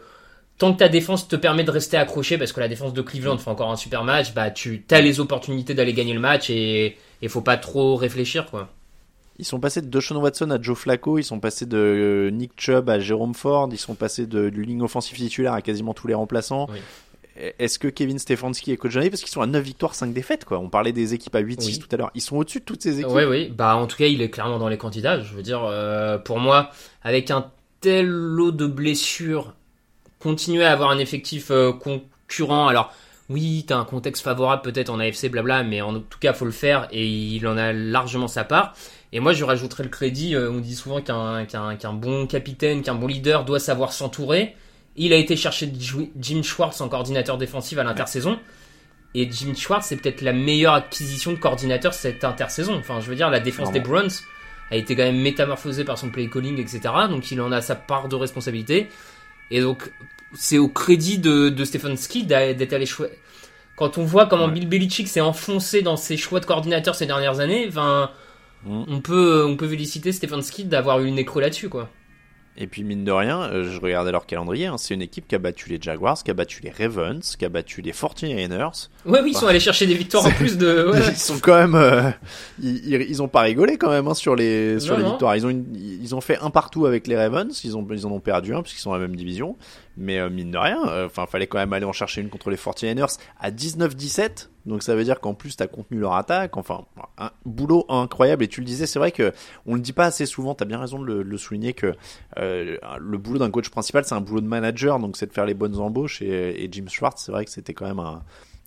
tant 0.57 0.73
que 0.73 0.79
ta 0.79 0.89
défense 0.89 1.27
te 1.27 1.35
permet 1.35 1.63
de 1.63 1.71
rester 1.71 1.97
accroché, 1.97 2.37
parce 2.37 2.53
que 2.53 2.59
la 2.59 2.67
défense 2.67 2.93
de 2.93 3.01
Cleveland 3.01 3.37
fait 3.37 3.49
encore 3.49 3.71
un 3.71 3.75
super 3.75 4.03
match, 4.03 4.33
bah 4.33 4.51
tu 4.51 4.85
as 4.91 5.01
les 5.01 5.19
opportunités 5.19 5.73
d'aller 5.73 5.93
gagner 5.93 6.13
le 6.13 6.19
match 6.19 6.49
et 6.49 6.95
il 7.23 7.29
faut 7.29 7.41
pas 7.41 7.57
trop 7.57 7.95
réfléchir 7.95 8.49
quoi. 8.49 8.69
Ils 9.39 9.45
sont 9.45 9.59
passés 9.59 9.81
de 9.81 9.87
Deshaun 9.87 10.17
Watson 10.17 10.51
à 10.51 10.61
Joe 10.61 10.77
Flacco, 10.77 11.17
ils 11.17 11.23
sont 11.23 11.39
passés 11.39 11.65
de 11.65 11.77
euh, 11.77 12.29
Nick 12.29 12.51
Chubb 12.55 12.87
à 12.89 12.99
Jérôme 12.99 13.33
Ford, 13.33 13.67
ils 13.71 13.79
sont 13.79 13.95
passés 13.95 14.27
de, 14.27 14.49
du 14.49 14.63
ligne 14.63 14.83
offensif 14.83 15.17
titulaire 15.17 15.53
à 15.53 15.61
quasiment 15.63 15.95
tous 15.95 16.07
les 16.07 16.13
remplaçants. 16.13 16.67
Oui. 16.71 16.79
Est-ce 17.57 17.79
que 17.79 17.87
Kevin 17.87 18.19
Stefanski 18.19 18.71
est 18.71 18.77
coach 18.77 18.93
de 18.93 18.99
l'année 18.99 19.09
Parce 19.09 19.21
qu'ils 19.21 19.31
sont 19.31 19.41
à 19.41 19.47
9 19.47 19.63
victoires, 19.63 19.95
5 19.95 20.13
défaites, 20.13 20.45
quoi. 20.45 20.59
On 20.59 20.69
parlait 20.69 20.91
des 20.91 21.15
équipes 21.15 21.33
à 21.33 21.41
8-6 21.41 21.65
Oui. 21.65 21.79
tout 21.79 21.87
à 21.91 21.97
l'heure. 21.97 22.11
Ils 22.13 22.21
sont 22.21 22.37
au-dessus 22.37 22.59
de 22.59 22.63
toutes 22.63 22.83
ces 22.83 22.99
équipes. 22.99 23.11
Oui, 23.11 23.23
oui. 23.23 23.49
Bah, 23.49 23.75
en 23.75 23.87
tout 23.87 23.97
cas, 23.97 24.05
il 24.05 24.21
est 24.21 24.29
clairement 24.29 24.59
dans 24.59 24.67
les 24.67 24.77
candidats. 24.77 25.19
Je 25.19 25.33
veux 25.33 25.41
dire, 25.41 25.63
euh, 25.63 26.19
pour 26.19 26.37
moi, 26.37 26.69
avec 27.01 27.31
un 27.31 27.49
tel 27.81 28.05
lot 28.05 28.51
de 28.51 28.67
blessures, 28.67 29.55
continuer 30.19 30.63
à 30.63 30.71
avoir 30.71 30.91
un 30.91 30.99
effectif 30.99 31.49
euh, 31.49 31.73
concurrent. 31.73 32.67
Alors, 32.67 32.93
oui, 33.29 33.63
t'as 33.67 33.77
un 33.77 33.85
contexte 33.85 34.23
favorable 34.23 34.61
peut-être 34.61 34.89
en 34.89 34.99
AFC, 34.99 35.29
blabla, 35.29 35.63
mais 35.63 35.81
en 35.81 35.99
tout 35.99 36.19
cas, 36.19 36.33
faut 36.33 36.45
le 36.45 36.51
faire 36.51 36.87
et 36.91 37.07
il 37.07 37.47
en 37.47 37.57
a 37.57 37.71
largement 37.71 38.27
sa 38.27 38.43
part. 38.43 38.75
Et 39.13 39.19
moi, 39.19 39.33
je 39.33 39.43
rajouterais 39.43 39.83
le 39.83 39.89
crédit. 39.89 40.35
euh, 40.35 40.51
on 40.51 40.59
dit 40.59 40.75
souvent 40.75 41.01
qu'un 41.01 41.93
bon 41.93 42.27
capitaine, 42.27 42.81
qu'un 42.81 42.95
bon 42.95 43.07
leader 43.07 43.45
doit 43.45 43.59
savoir 43.59 43.93
s'entourer. 43.93 44.55
Il 44.95 45.13
a 45.13 45.15
été 45.15 45.35
chercher 45.35 45.71
Jim 46.19 46.43
Schwartz 46.43 46.81
en 46.81 46.89
coordinateur 46.89 47.37
défensif 47.37 47.77
à 47.77 47.83
l'intersaison. 47.83 48.39
Et 49.15 49.29
Jim 49.31 49.53
Schwartz, 49.55 49.87
c'est 49.87 49.97
peut-être 49.97 50.21
la 50.21 50.33
meilleure 50.33 50.73
acquisition 50.73 51.31
de 51.31 51.37
coordinateur 51.37 51.93
cette 51.93 52.23
intersaison. 52.23 52.75
Enfin, 52.75 52.99
je 52.99 53.07
veux 53.07 53.15
dire, 53.15 53.29
la 53.29 53.39
défense 53.39 53.71
des 53.71 53.79
Browns 53.79 54.09
a 54.71 54.75
été 54.75 54.95
quand 54.95 55.03
même 55.03 55.21
métamorphosée 55.21 55.83
par 55.83 55.97
son 55.97 56.09
play 56.09 56.27
calling, 56.27 56.59
etc. 56.59 56.81
Donc, 57.09 57.31
il 57.31 57.39
en 57.39 57.51
a 57.51 57.61
sa 57.61 57.75
part 57.75 58.07
de 58.07 58.15
responsabilité. 58.15 58.89
Et 59.51 59.61
donc, 59.61 59.91
c'est 60.33 60.57
au 60.57 60.67
crédit 60.67 61.19
de, 61.19 61.49
de 61.49 61.65
Stefanski 61.65 62.25
d'être 62.25 62.73
allé 62.73 62.85
choisir. 62.85 63.15
Quand 63.75 63.97
on 63.97 64.03
voit 64.03 64.27
comment 64.27 64.47
Bill 64.47 64.67
Belichick 64.67 65.07
s'est 65.07 65.21
enfoncé 65.21 65.81
dans 65.81 65.97
ses 65.97 66.17
choix 66.17 66.39
de 66.39 66.45
coordinateur 66.45 66.95
ces 66.95 67.05
dernières 67.07 67.39
années, 67.39 67.65
enfin, 67.67 68.11
Mm. 68.65 68.83
on 68.87 69.01
peut, 69.01 69.45
on 69.45 69.57
peut 69.57 69.67
féliciter 69.67 70.11
Stefanski 70.11 70.65
d'avoir 70.65 70.99
eu 71.01 71.07
une 71.07 71.17
écro 71.19 71.39
là-dessus, 71.39 71.69
quoi. 71.69 71.89
Et 72.55 72.67
puis, 72.67 72.83
mine 72.83 73.03
de 73.03 73.11
rien, 73.11 73.41
euh, 73.41 73.63
je 73.71 73.79
regardais 73.81 74.11
leur 74.11 74.27
calendrier. 74.27 74.67
hein, 74.67 74.75
c'est 74.77 74.93
une 74.93 75.01
équipe 75.01 75.27
qui 75.27 75.33
a 75.33 75.39
battu 75.39 75.69
les 75.69 75.79
Jaguars, 75.81 76.23
qui 76.23 76.29
a 76.29 76.35
battu 76.35 76.61
les 76.61 76.69
Ravens, 76.69 77.35
qui 77.35 77.43
a 77.45 77.49
battu 77.49 77.81
les 77.81 77.91
49ers. 77.91 78.89
Ouais, 79.07 79.21
oui, 79.23 79.31
ils 79.31 79.35
sont 79.37 79.47
allés 79.47 79.59
chercher 79.59 79.87
des 79.87 79.95
victoires 79.95 80.25
en 80.27 80.31
plus 80.31 80.55
de. 80.57 80.87
ouais. 80.91 80.99
Ils 81.09 81.17
sont 81.17 81.39
quand 81.39 81.55
même, 81.57 81.73
euh, 81.73 82.11
ils, 82.61 82.85
ils, 83.09 83.21
ont 83.23 83.27
pas 83.27 83.41
rigolé 83.41 83.77
quand 83.77 83.89
même 83.89 84.07
hein, 84.07 84.13
sur 84.13 84.35
les 84.35 84.79
sur 84.79 84.93
Non, 84.93 84.97
les 84.99 85.03
non. 85.03 85.09
victoires. 85.11 85.35
Ils 85.35 85.45
ont 85.47 85.49
une- 85.49 85.75
ils 85.75 86.13
ont 86.13 86.21
fait 86.21 86.37
un 86.39 86.51
partout 86.51 86.85
avec 86.85 87.07
les 87.07 87.17
Ravens. 87.17 87.59
Ils 87.63 87.75
ont 87.75 87.85
ils 87.89 88.05
en 88.05 88.11
ont 88.11 88.19
perdu 88.19 88.53
un 88.53 88.61
puisqu'ils 88.61 88.81
sont 88.81 88.91
dans 88.91 88.97
la 88.97 89.01
même 89.07 89.15
division. 89.15 89.55
Mais 89.97 90.19
euh, 90.19 90.29
mine 90.29 90.51
de 90.51 90.57
rien, 90.59 90.79
euh, 90.87 91.07
enfin 91.07 91.25
fallait 91.25 91.47
quand 91.47 91.57
même 91.57 91.73
aller 91.73 91.85
en 91.85 91.91
chercher 91.93 92.21
une 92.21 92.29
contre 92.29 92.51
les 92.51 92.55
49ers 92.57 93.17
à 93.39 93.49
19-17. 93.51 94.49
Donc 94.65 94.81
ça 94.83 94.95
veut 94.95 95.03
dire 95.03 95.19
qu'en 95.19 95.33
plus 95.33 95.55
t'as 95.57 95.67
contenu 95.67 95.99
leur 95.99 96.13
attaque. 96.15 96.55
Enfin 96.57 96.85
un 97.17 97.31
boulot 97.45 97.85
incroyable. 97.89 98.43
Et 98.43 98.47
tu 98.47 98.61
le 98.61 98.65
disais, 98.65 98.85
c'est 98.85 98.99
vrai 98.99 99.11
que 99.11 99.33
on 99.65 99.75
le 99.75 99.81
dit 99.81 99.93
pas 99.93 100.05
assez 100.05 100.25
souvent. 100.25 100.55
T'as 100.55 100.65
bien 100.65 100.79
raison 100.79 100.99
de 100.99 101.05
le, 101.05 101.13
de 101.23 101.29
le 101.29 101.37
souligner 101.37 101.73
que 101.73 101.93
euh, 102.37 102.77
le 102.99 103.17
boulot 103.17 103.39
d'un 103.39 103.51
coach 103.51 103.69
principal 103.69 104.05
c'est 104.05 104.15
un 104.15 104.21
boulot 104.21 104.41
de 104.41 104.47
manager. 104.47 104.99
Donc 104.99 105.17
c'est 105.17 105.27
de 105.27 105.33
faire 105.33 105.45
les 105.45 105.53
bonnes 105.53 105.77
embauches. 105.79 106.21
Et, 106.21 106.63
et 106.63 106.69
Jim 106.71 106.85
Schwartz, 106.87 107.21
c'est 107.25 107.31
vrai 107.31 107.45
que 107.45 107.51
c'était 107.51 107.73
quand 107.73 107.85
même 107.87 107.99
un 107.99 108.23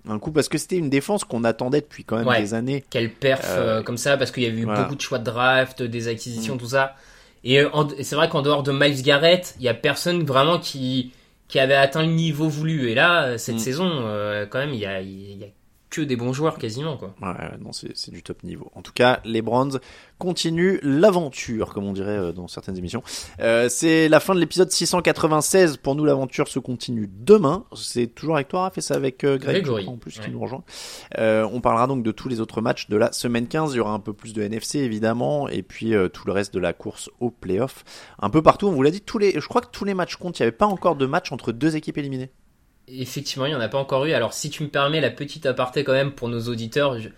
un 0.09 0.20
coup 0.20 0.30
parce 0.30 0.48
que 0.48 0.56
c'était 0.56 0.76
une 0.76 0.88
défense 0.88 1.24
qu'on 1.24 1.42
attendait 1.42 1.80
depuis 1.80 2.04
quand 2.04 2.16
même 2.18 2.28
Ouais. 2.28 2.40
des 2.40 2.54
années. 2.54 2.85
Quelle 2.90 3.11
perf 3.12 3.44
Euh, 3.48 3.78
euh, 3.78 3.82
comme 3.82 3.96
ça, 3.96 4.16
parce 4.16 4.30
qu'il 4.30 4.44
y 4.44 4.46
a 4.46 4.50
eu 4.50 4.62
voilà. 4.64 4.78
Mm. 4.78 4.82
beaucoup 4.85 4.94
de 4.94 5.00
choix 5.00 5.18
de 5.18 5.24
draft, 5.24 5.82
des 5.82 6.06
acquisitions, 6.06 6.56
tout 6.56 6.68
ça. 6.68 6.94
Et 7.42 7.64
c'est 8.02 8.14
vrai 8.14 8.28
qu'en 8.28 8.42
dehors 8.42 8.62
de 8.62 8.70
Miles 8.70 9.02
Garrett, 9.02 9.54
il 9.59 9.64
y 9.64 9.68
a 9.68 9.74
personne 9.74 10.22
vraiment 10.24 10.59
qui 10.61 11.12
qui 11.48 11.59
avait 11.61 11.74
atteint 11.74 12.02
le 12.02 12.12
niveau 12.12 12.48
voulu. 12.48 12.88
Et 12.90 12.94
là, 12.94 13.37
cette 13.38 13.56
Mm. 13.56 13.59
saison, 13.59 13.88
euh, 13.90 14.46
quand 14.46 14.59
même, 14.59 14.74
il 14.74 14.80
y 14.80 14.87
a, 14.87 15.00
il 15.00 15.38
y 15.38 15.44
a 15.44 15.46
que 15.90 16.01
des 16.01 16.16
bons 16.16 16.33
joueurs 16.33 16.59
quasiment, 16.59 16.96
quoi. 16.96 17.14
Ouais, 17.22 17.59
non, 17.61 17.72
c'est 17.72 18.11
du 18.11 18.22
top 18.22 18.42
niveau. 18.42 18.70
En 18.75 18.83
tout 18.83 18.92
cas, 18.92 19.20
les 19.25 19.42
Browns 19.42 19.81
continuent 20.18 20.79
l'aventure, 20.83 21.72
comme 21.72 21.85
on 21.85 21.92
dirait 21.92 22.18
euh, 22.18 22.33
dans 22.33 22.49
certaines 22.49 22.77
émissions. 22.77 23.03
Euh, 23.40 23.68
c'est 23.68 24.09
la 24.09 24.20
fin 24.20 24.35
de 24.35 24.40
l'épisode 24.40 24.70
696. 24.70 25.77
Pour 25.77 25.94
nous, 25.94 26.05
l'aventure 26.05 26.49
se 26.49 26.59
continue 26.59 27.09
demain. 27.12 27.64
C'est 27.75 28.09
toujours 28.09 28.37
avec 28.37 28.49
toi, 28.49 28.62
Raph, 28.62 28.79
et 28.79 28.81
c'est 28.81 28.94
avec 28.94 29.25
euh, 29.25 29.38
Greg, 29.38 29.62
Grégory, 29.62 29.87
en 29.87 29.96
plus, 29.96 30.18
qui 30.18 30.31
nous 30.31 30.40
rejoint. 30.40 30.64
Euh, 31.18 31.49
on 31.53 31.61
parlera 31.61 31.87
donc 31.87 32.03
de 32.03 32.11
tous 32.12 32.29
les 32.29 32.40
autres 32.40 32.61
matchs 32.61 32.88
de 32.88 32.96
la 32.96 33.12
semaine 33.12 33.46
15. 33.46 33.75
Il 33.75 33.77
y 33.77 33.81
aura 33.81 33.92
un 33.92 34.01
peu 34.01 34.12
plus 34.12 34.33
de 34.33 34.42
NFC, 34.42 34.79
évidemment, 34.79 35.49
et 35.49 35.62
puis 35.62 35.94
euh, 35.94 36.09
tout 36.09 36.27
le 36.27 36.33
reste 36.33 36.53
de 36.55 36.61
la 36.61 36.72
course 36.72 37.11
au 37.20 37.31
playoff. 37.31 37.85
Un 38.18 38.31
peu 38.31 38.42
partout, 38.42 38.66
on 38.66 38.72
vous 38.72 38.83
l'a 38.83 38.90
dit, 38.90 39.01
tous 39.01 39.18
les, 39.18 39.38
je 39.38 39.46
crois 39.49 39.61
que 39.61 39.70
tous 39.70 39.85
les 39.85 39.94
matchs 39.94 40.16
comptent. 40.16 40.38
Il 40.38 40.42
n'y 40.42 40.49
avait 40.49 40.57
pas 40.57 40.66
encore 40.66 40.96
de 40.96 41.07
match 41.07 41.33
entre 41.33 41.53
deux 41.53 41.77
équipes 41.77 41.99
éliminées. 41.99 42.31
Effectivement, 42.88 43.46
il 43.46 43.51
n'y 43.51 43.55
en 43.55 43.61
a 43.61 43.68
pas 43.68 43.79
encore 43.79 44.05
eu. 44.05 44.12
Alors, 44.12 44.33
si 44.33 44.51
tu 44.51 44.62
me 44.62 44.68
permets 44.68 45.01
la 45.01 45.11
petite 45.11 45.46
aparté 45.46 45.83
quand 45.85 45.92
même 45.92 46.12
pour 46.12 46.29
nos 46.29 46.42
auditeurs, 46.49 46.99
je, 47.01 47.09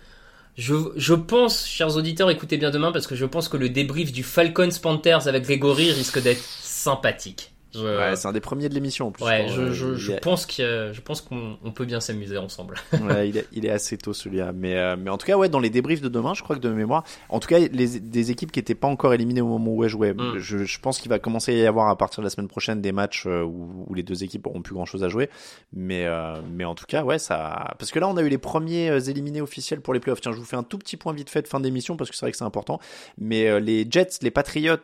je, 0.57 0.75
je 0.95 1.13
pense, 1.13 1.65
chers 1.67 1.95
auditeurs, 1.95 2.29
écoutez 2.29 2.57
bien 2.57 2.71
demain 2.71 2.91
parce 2.91 3.07
que 3.07 3.15
je 3.15 3.25
pense 3.25 3.49
que 3.49 3.57
le 3.57 3.69
débrief 3.69 4.11
du 4.11 4.23
Falcons 4.23 4.69
Panthers 4.81 5.27
avec 5.27 5.43
Grégory 5.43 5.91
risque 5.91 6.21
d'être 6.21 6.41
sympathique. 6.43 7.53
Ouais, 7.75 8.15
c'est 8.15 8.27
un 8.27 8.31
des 8.33 8.39
premiers 8.39 8.67
de 8.69 8.73
l'émission 8.73 9.07
en 9.07 9.11
plus. 9.11 9.23
ouais, 9.25 9.47
je, 9.49 9.71
je, 9.71 9.87
il 9.89 9.95
je 9.95 10.11
est- 10.13 10.19
pense 10.21 10.45
que 10.45 10.91
je 10.93 11.01
pense 11.01 11.21
qu'on 11.21 11.57
on 11.63 11.71
peut 11.71 11.85
bien 11.85 11.99
s'amuser 11.99 12.37
ensemble. 12.37 12.75
ouais, 12.93 13.29
il 13.29 13.37
est, 13.37 13.47
il 13.51 13.65
est 13.65 13.69
assez 13.69 13.97
tôt 13.97 14.13
celui-là. 14.13 14.51
Mais, 14.53 14.75
euh, 14.75 14.95
mais 14.97 15.09
en 15.09 15.17
tout 15.17 15.27
cas, 15.27 15.37
ouais, 15.37 15.49
dans 15.49 15.59
les 15.59 15.69
débriefs 15.69 16.01
de 16.01 16.09
demain, 16.09 16.33
je 16.33 16.41
crois 16.43 16.55
que 16.55 16.61
de 16.61 16.69
mémoire, 16.69 17.03
en 17.29 17.39
tout 17.39 17.47
cas, 17.47 17.59
les, 17.59 17.99
des 17.99 18.31
équipes 18.31 18.51
qui 18.51 18.59
étaient 18.59 18.75
pas 18.75 18.87
encore 18.87 19.13
éliminées 19.13 19.41
au 19.41 19.47
moment 19.47 19.71
où 19.71 19.83
elles 19.83 19.89
jouaient. 19.89 20.13
Mm. 20.13 20.37
Je, 20.39 20.63
je 20.65 20.79
pense 20.79 20.99
qu'il 20.99 21.09
va 21.09 21.19
commencer 21.19 21.51
à 21.53 21.63
y 21.63 21.65
avoir 21.67 21.89
à 21.89 21.97
partir 21.97 22.21
de 22.21 22.25
la 22.25 22.29
semaine 22.29 22.47
prochaine 22.47 22.81
des 22.81 22.91
matchs 22.91 23.25
euh, 23.27 23.43
où, 23.43 23.85
où 23.87 23.93
les 23.93 24.03
deux 24.03 24.23
équipes 24.23 24.47
auront 24.47 24.61
plus 24.61 24.73
grand 24.73 24.85
chose 24.85 25.03
à 25.03 25.09
jouer. 25.09 25.29
Mais, 25.73 26.05
euh, 26.05 26.35
mais 26.51 26.65
en 26.65 26.75
tout 26.75 26.85
cas, 26.87 27.03
ouais, 27.03 27.19
ça. 27.19 27.75
Parce 27.77 27.91
que 27.91 27.99
là, 27.99 28.07
on 28.07 28.17
a 28.17 28.21
eu 28.21 28.29
les 28.29 28.37
premiers 28.37 29.07
éliminés 29.09 29.41
officiels 29.41 29.81
pour 29.81 29.93
les 29.93 29.99
playoffs. 29.99 30.21
Tiens, 30.21 30.31
je 30.31 30.37
vous 30.37 30.45
fais 30.45 30.55
un 30.57 30.63
tout 30.63 30.77
petit 30.77 30.97
point 30.97 31.13
vite 31.13 31.29
fait 31.29 31.41
de 31.43 31.47
fin 31.47 31.59
d'émission 31.59 31.97
parce 31.97 32.09
que 32.09 32.15
c'est 32.15 32.25
vrai 32.25 32.31
que 32.31 32.37
c'est 32.37 32.43
important. 32.43 32.79
Mais 33.17 33.47
euh, 33.47 33.59
les 33.59 33.85
Jets, 33.89 34.09
les 34.21 34.31
Patriots 34.31 34.77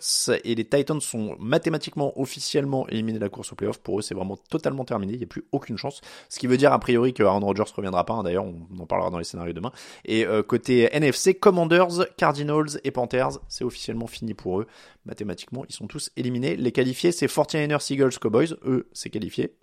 et 0.43 0.55
les 0.55 0.65
Titans 0.65 1.01
sont 1.01 1.35
mathématiquement 1.39 2.19
officiellement 2.19 2.74
éliminés 2.89 3.19
de 3.19 3.23
la 3.23 3.29
course 3.29 3.51
aux 3.53 3.55
playoffs. 3.55 3.79
Pour 3.79 3.99
eux, 3.99 4.01
c'est 4.01 4.13
vraiment 4.15 4.37
totalement 4.37 4.83
terminé. 4.85 5.13
Il 5.13 5.19
n'y 5.19 5.23
a 5.23 5.27
plus 5.27 5.45
aucune 5.51 5.77
chance. 5.77 6.01
Ce 6.29 6.39
qui 6.39 6.47
veut 6.47 6.57
dire 6.57 6.73
a 6.73 6.79
priori 6.79 7.13
que 7.13 7.23
Aaron 7.23 7.39
Rodgers 7.39 7.63
reviendra 7.75 8.05
pas. 8.05 8.13
hein. 8.13 8.23
D'ailleurs, 8.23 8.45
on 8.45 8.79
en 8.79 8.85
parlera 8.85 9.09
dans 9.09 9.17
les 9.17 9.23
scénarios 9.23 9.53
demain. 9.53 9.71
Et 10.03 10.25
euh, 10.25 10.43
côté 10.43 10.89
NFC, 10.95 11.35
Commanders, 11.35 12.07
Cardinals 12.17 12.79
et 12.83 12.91
Panthers, 12.91 13.39
c'est 13.47 13.63
officiellement 13.63 14.07
fini 14.07 14.33
pour 14.33 14.59
eux. 14.59 14.67
Mathématiquement, 15.05 15.65
ils 15.69 15.75
sont 15.75 15.87
tous 15.87 16.11
éliminés. 16.17 16.55
Les 16.55 16.71
qualifiés, 16.71 17.11
c'est 17.11 17.27
49ers, 17.27 17.93
Eagles, 17.93 18.17
Cowboys. 18.19 18.57
Eux, 18.65 18.89
c'est 18.93 19.09
qualifié. 19.09 19.55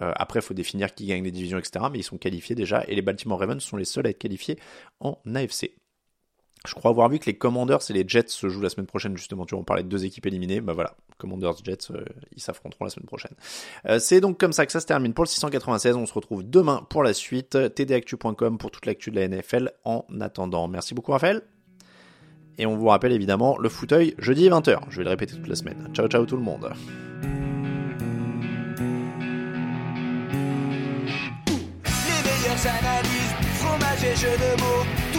Euh, 0.00 0.12
après, 0.16 0.40
il 0.40 0.42
faut 0.42 0.54
définir 0.54 0.94
qui 0.94 1.06
gagne 1.06 1.22
les 1.22 1.30
divisions, 1.30 1.58
etc. 1.58 1.84
Mais 1.92 1.98
ils 1.98 2.02
sont 2.04 2.18
qualifiés 2.18 2.54
déjà. 2.54 2.84
Et 2.88 2.94
les 2.94 3.02
Baltimore 3.02 3.38
Ravens 3.38 3.62
sont 3.62 3.76
les 3.76 3.84
seuls 3.84 4.06
à 4.06 4.10
être 4.10 4.18
qualifiés 4.18 4.58
en 5.00 5.18
AFC. 5.34 5.70
Je 6.66 6.74
crois 6.74 6.90
avoir 6.90 7.08
vu 7.08 7.18
que 7.18 7.26
les 7.26 7.36
Commanders 7.36 7.78
et 7.88 7.92
les 7.92 8.04
Jets 8.06 8.28
se 8.28 8.48
jouent 8.48 8.60
la 8.60 8.68
semaine 8.68 8.86
prochaine, 8.86 9.16
justement. 9.16 9.46
Tu 9.46 9.54
vois, 9.54 9.60
on 9.60 9.64
parlait 9.64 9.82
de 9.82 9.88
deux 9.88 10.04
équipes 10.04 10.26
éliminées. 10.26 10.60
Bah 10.60 10.72
voilà, 10.72 10.94
Commanders, 11.18 11.56
Jets, 11.64 11.90
euh, 11.90 12.04
ils 12.34 12.42
s'affronteront 12.42 12.84
la 12.84 12.90
semaine 12.90 13.06
prochaine. 13.06 13.32
Euh, 13.86 13.98
c'est 13.98 14.20
donc 14.20 14.38
comme 14.38 14.52
ça 14.52 14.66
que 14.66 14.72
ça 14.72 14.80
se 14.80 14.86
termine 14.86 15.14
pour 15.14 15.24
le 15.24 15.28
696. 15.28 15.96
On 15.96 16.06
se 16.06 16.14
retrouve 16.14 16.48
demain 16.48 16.86
pour 16.88 17.02
la 17.02 17.14
suite. 17.14 17.56
tdactu.com 17.74 18.58
pour 18.58 18.70
toute 18.70 18.86
l'actu 18.86 19.10
de 19.10 19.20
la 19.20 19.28
NFL 19.28 19.72
en 19.84 20.04
attendant. 20.20 20.68
Merci 20.68 20.94
beaucoup, 20.94 21.12
Raphaël. 21.12 21.42
Et 22.58 22.66
on 22.66 22.76
vous 22.76 22.86
rappelle 22.86 23.12
évidemment 23.12 23.58
le 23.58 23.68
fauteuil 23.68 24.14
jeudi 24.18 24.48
20h. 24.48 24.80
Je 24.88 24.98
vais 24.98 25.04
le 25.04 25.10
répéter 25.10 25.34
toute 25.34 25.48
la 25.48 25.56
semaine. 25.56 25.88
Ciao, 25.92 26.08
ciao 26.08 26.24
tout 26.24 26.36
le 26.36 26.42
monde. 26.42 26.72
Les 32.24 33.52
fromage 33.58 34.04
et 34.04 34.38
de 34.38 34.60
mots. 34.60 35.05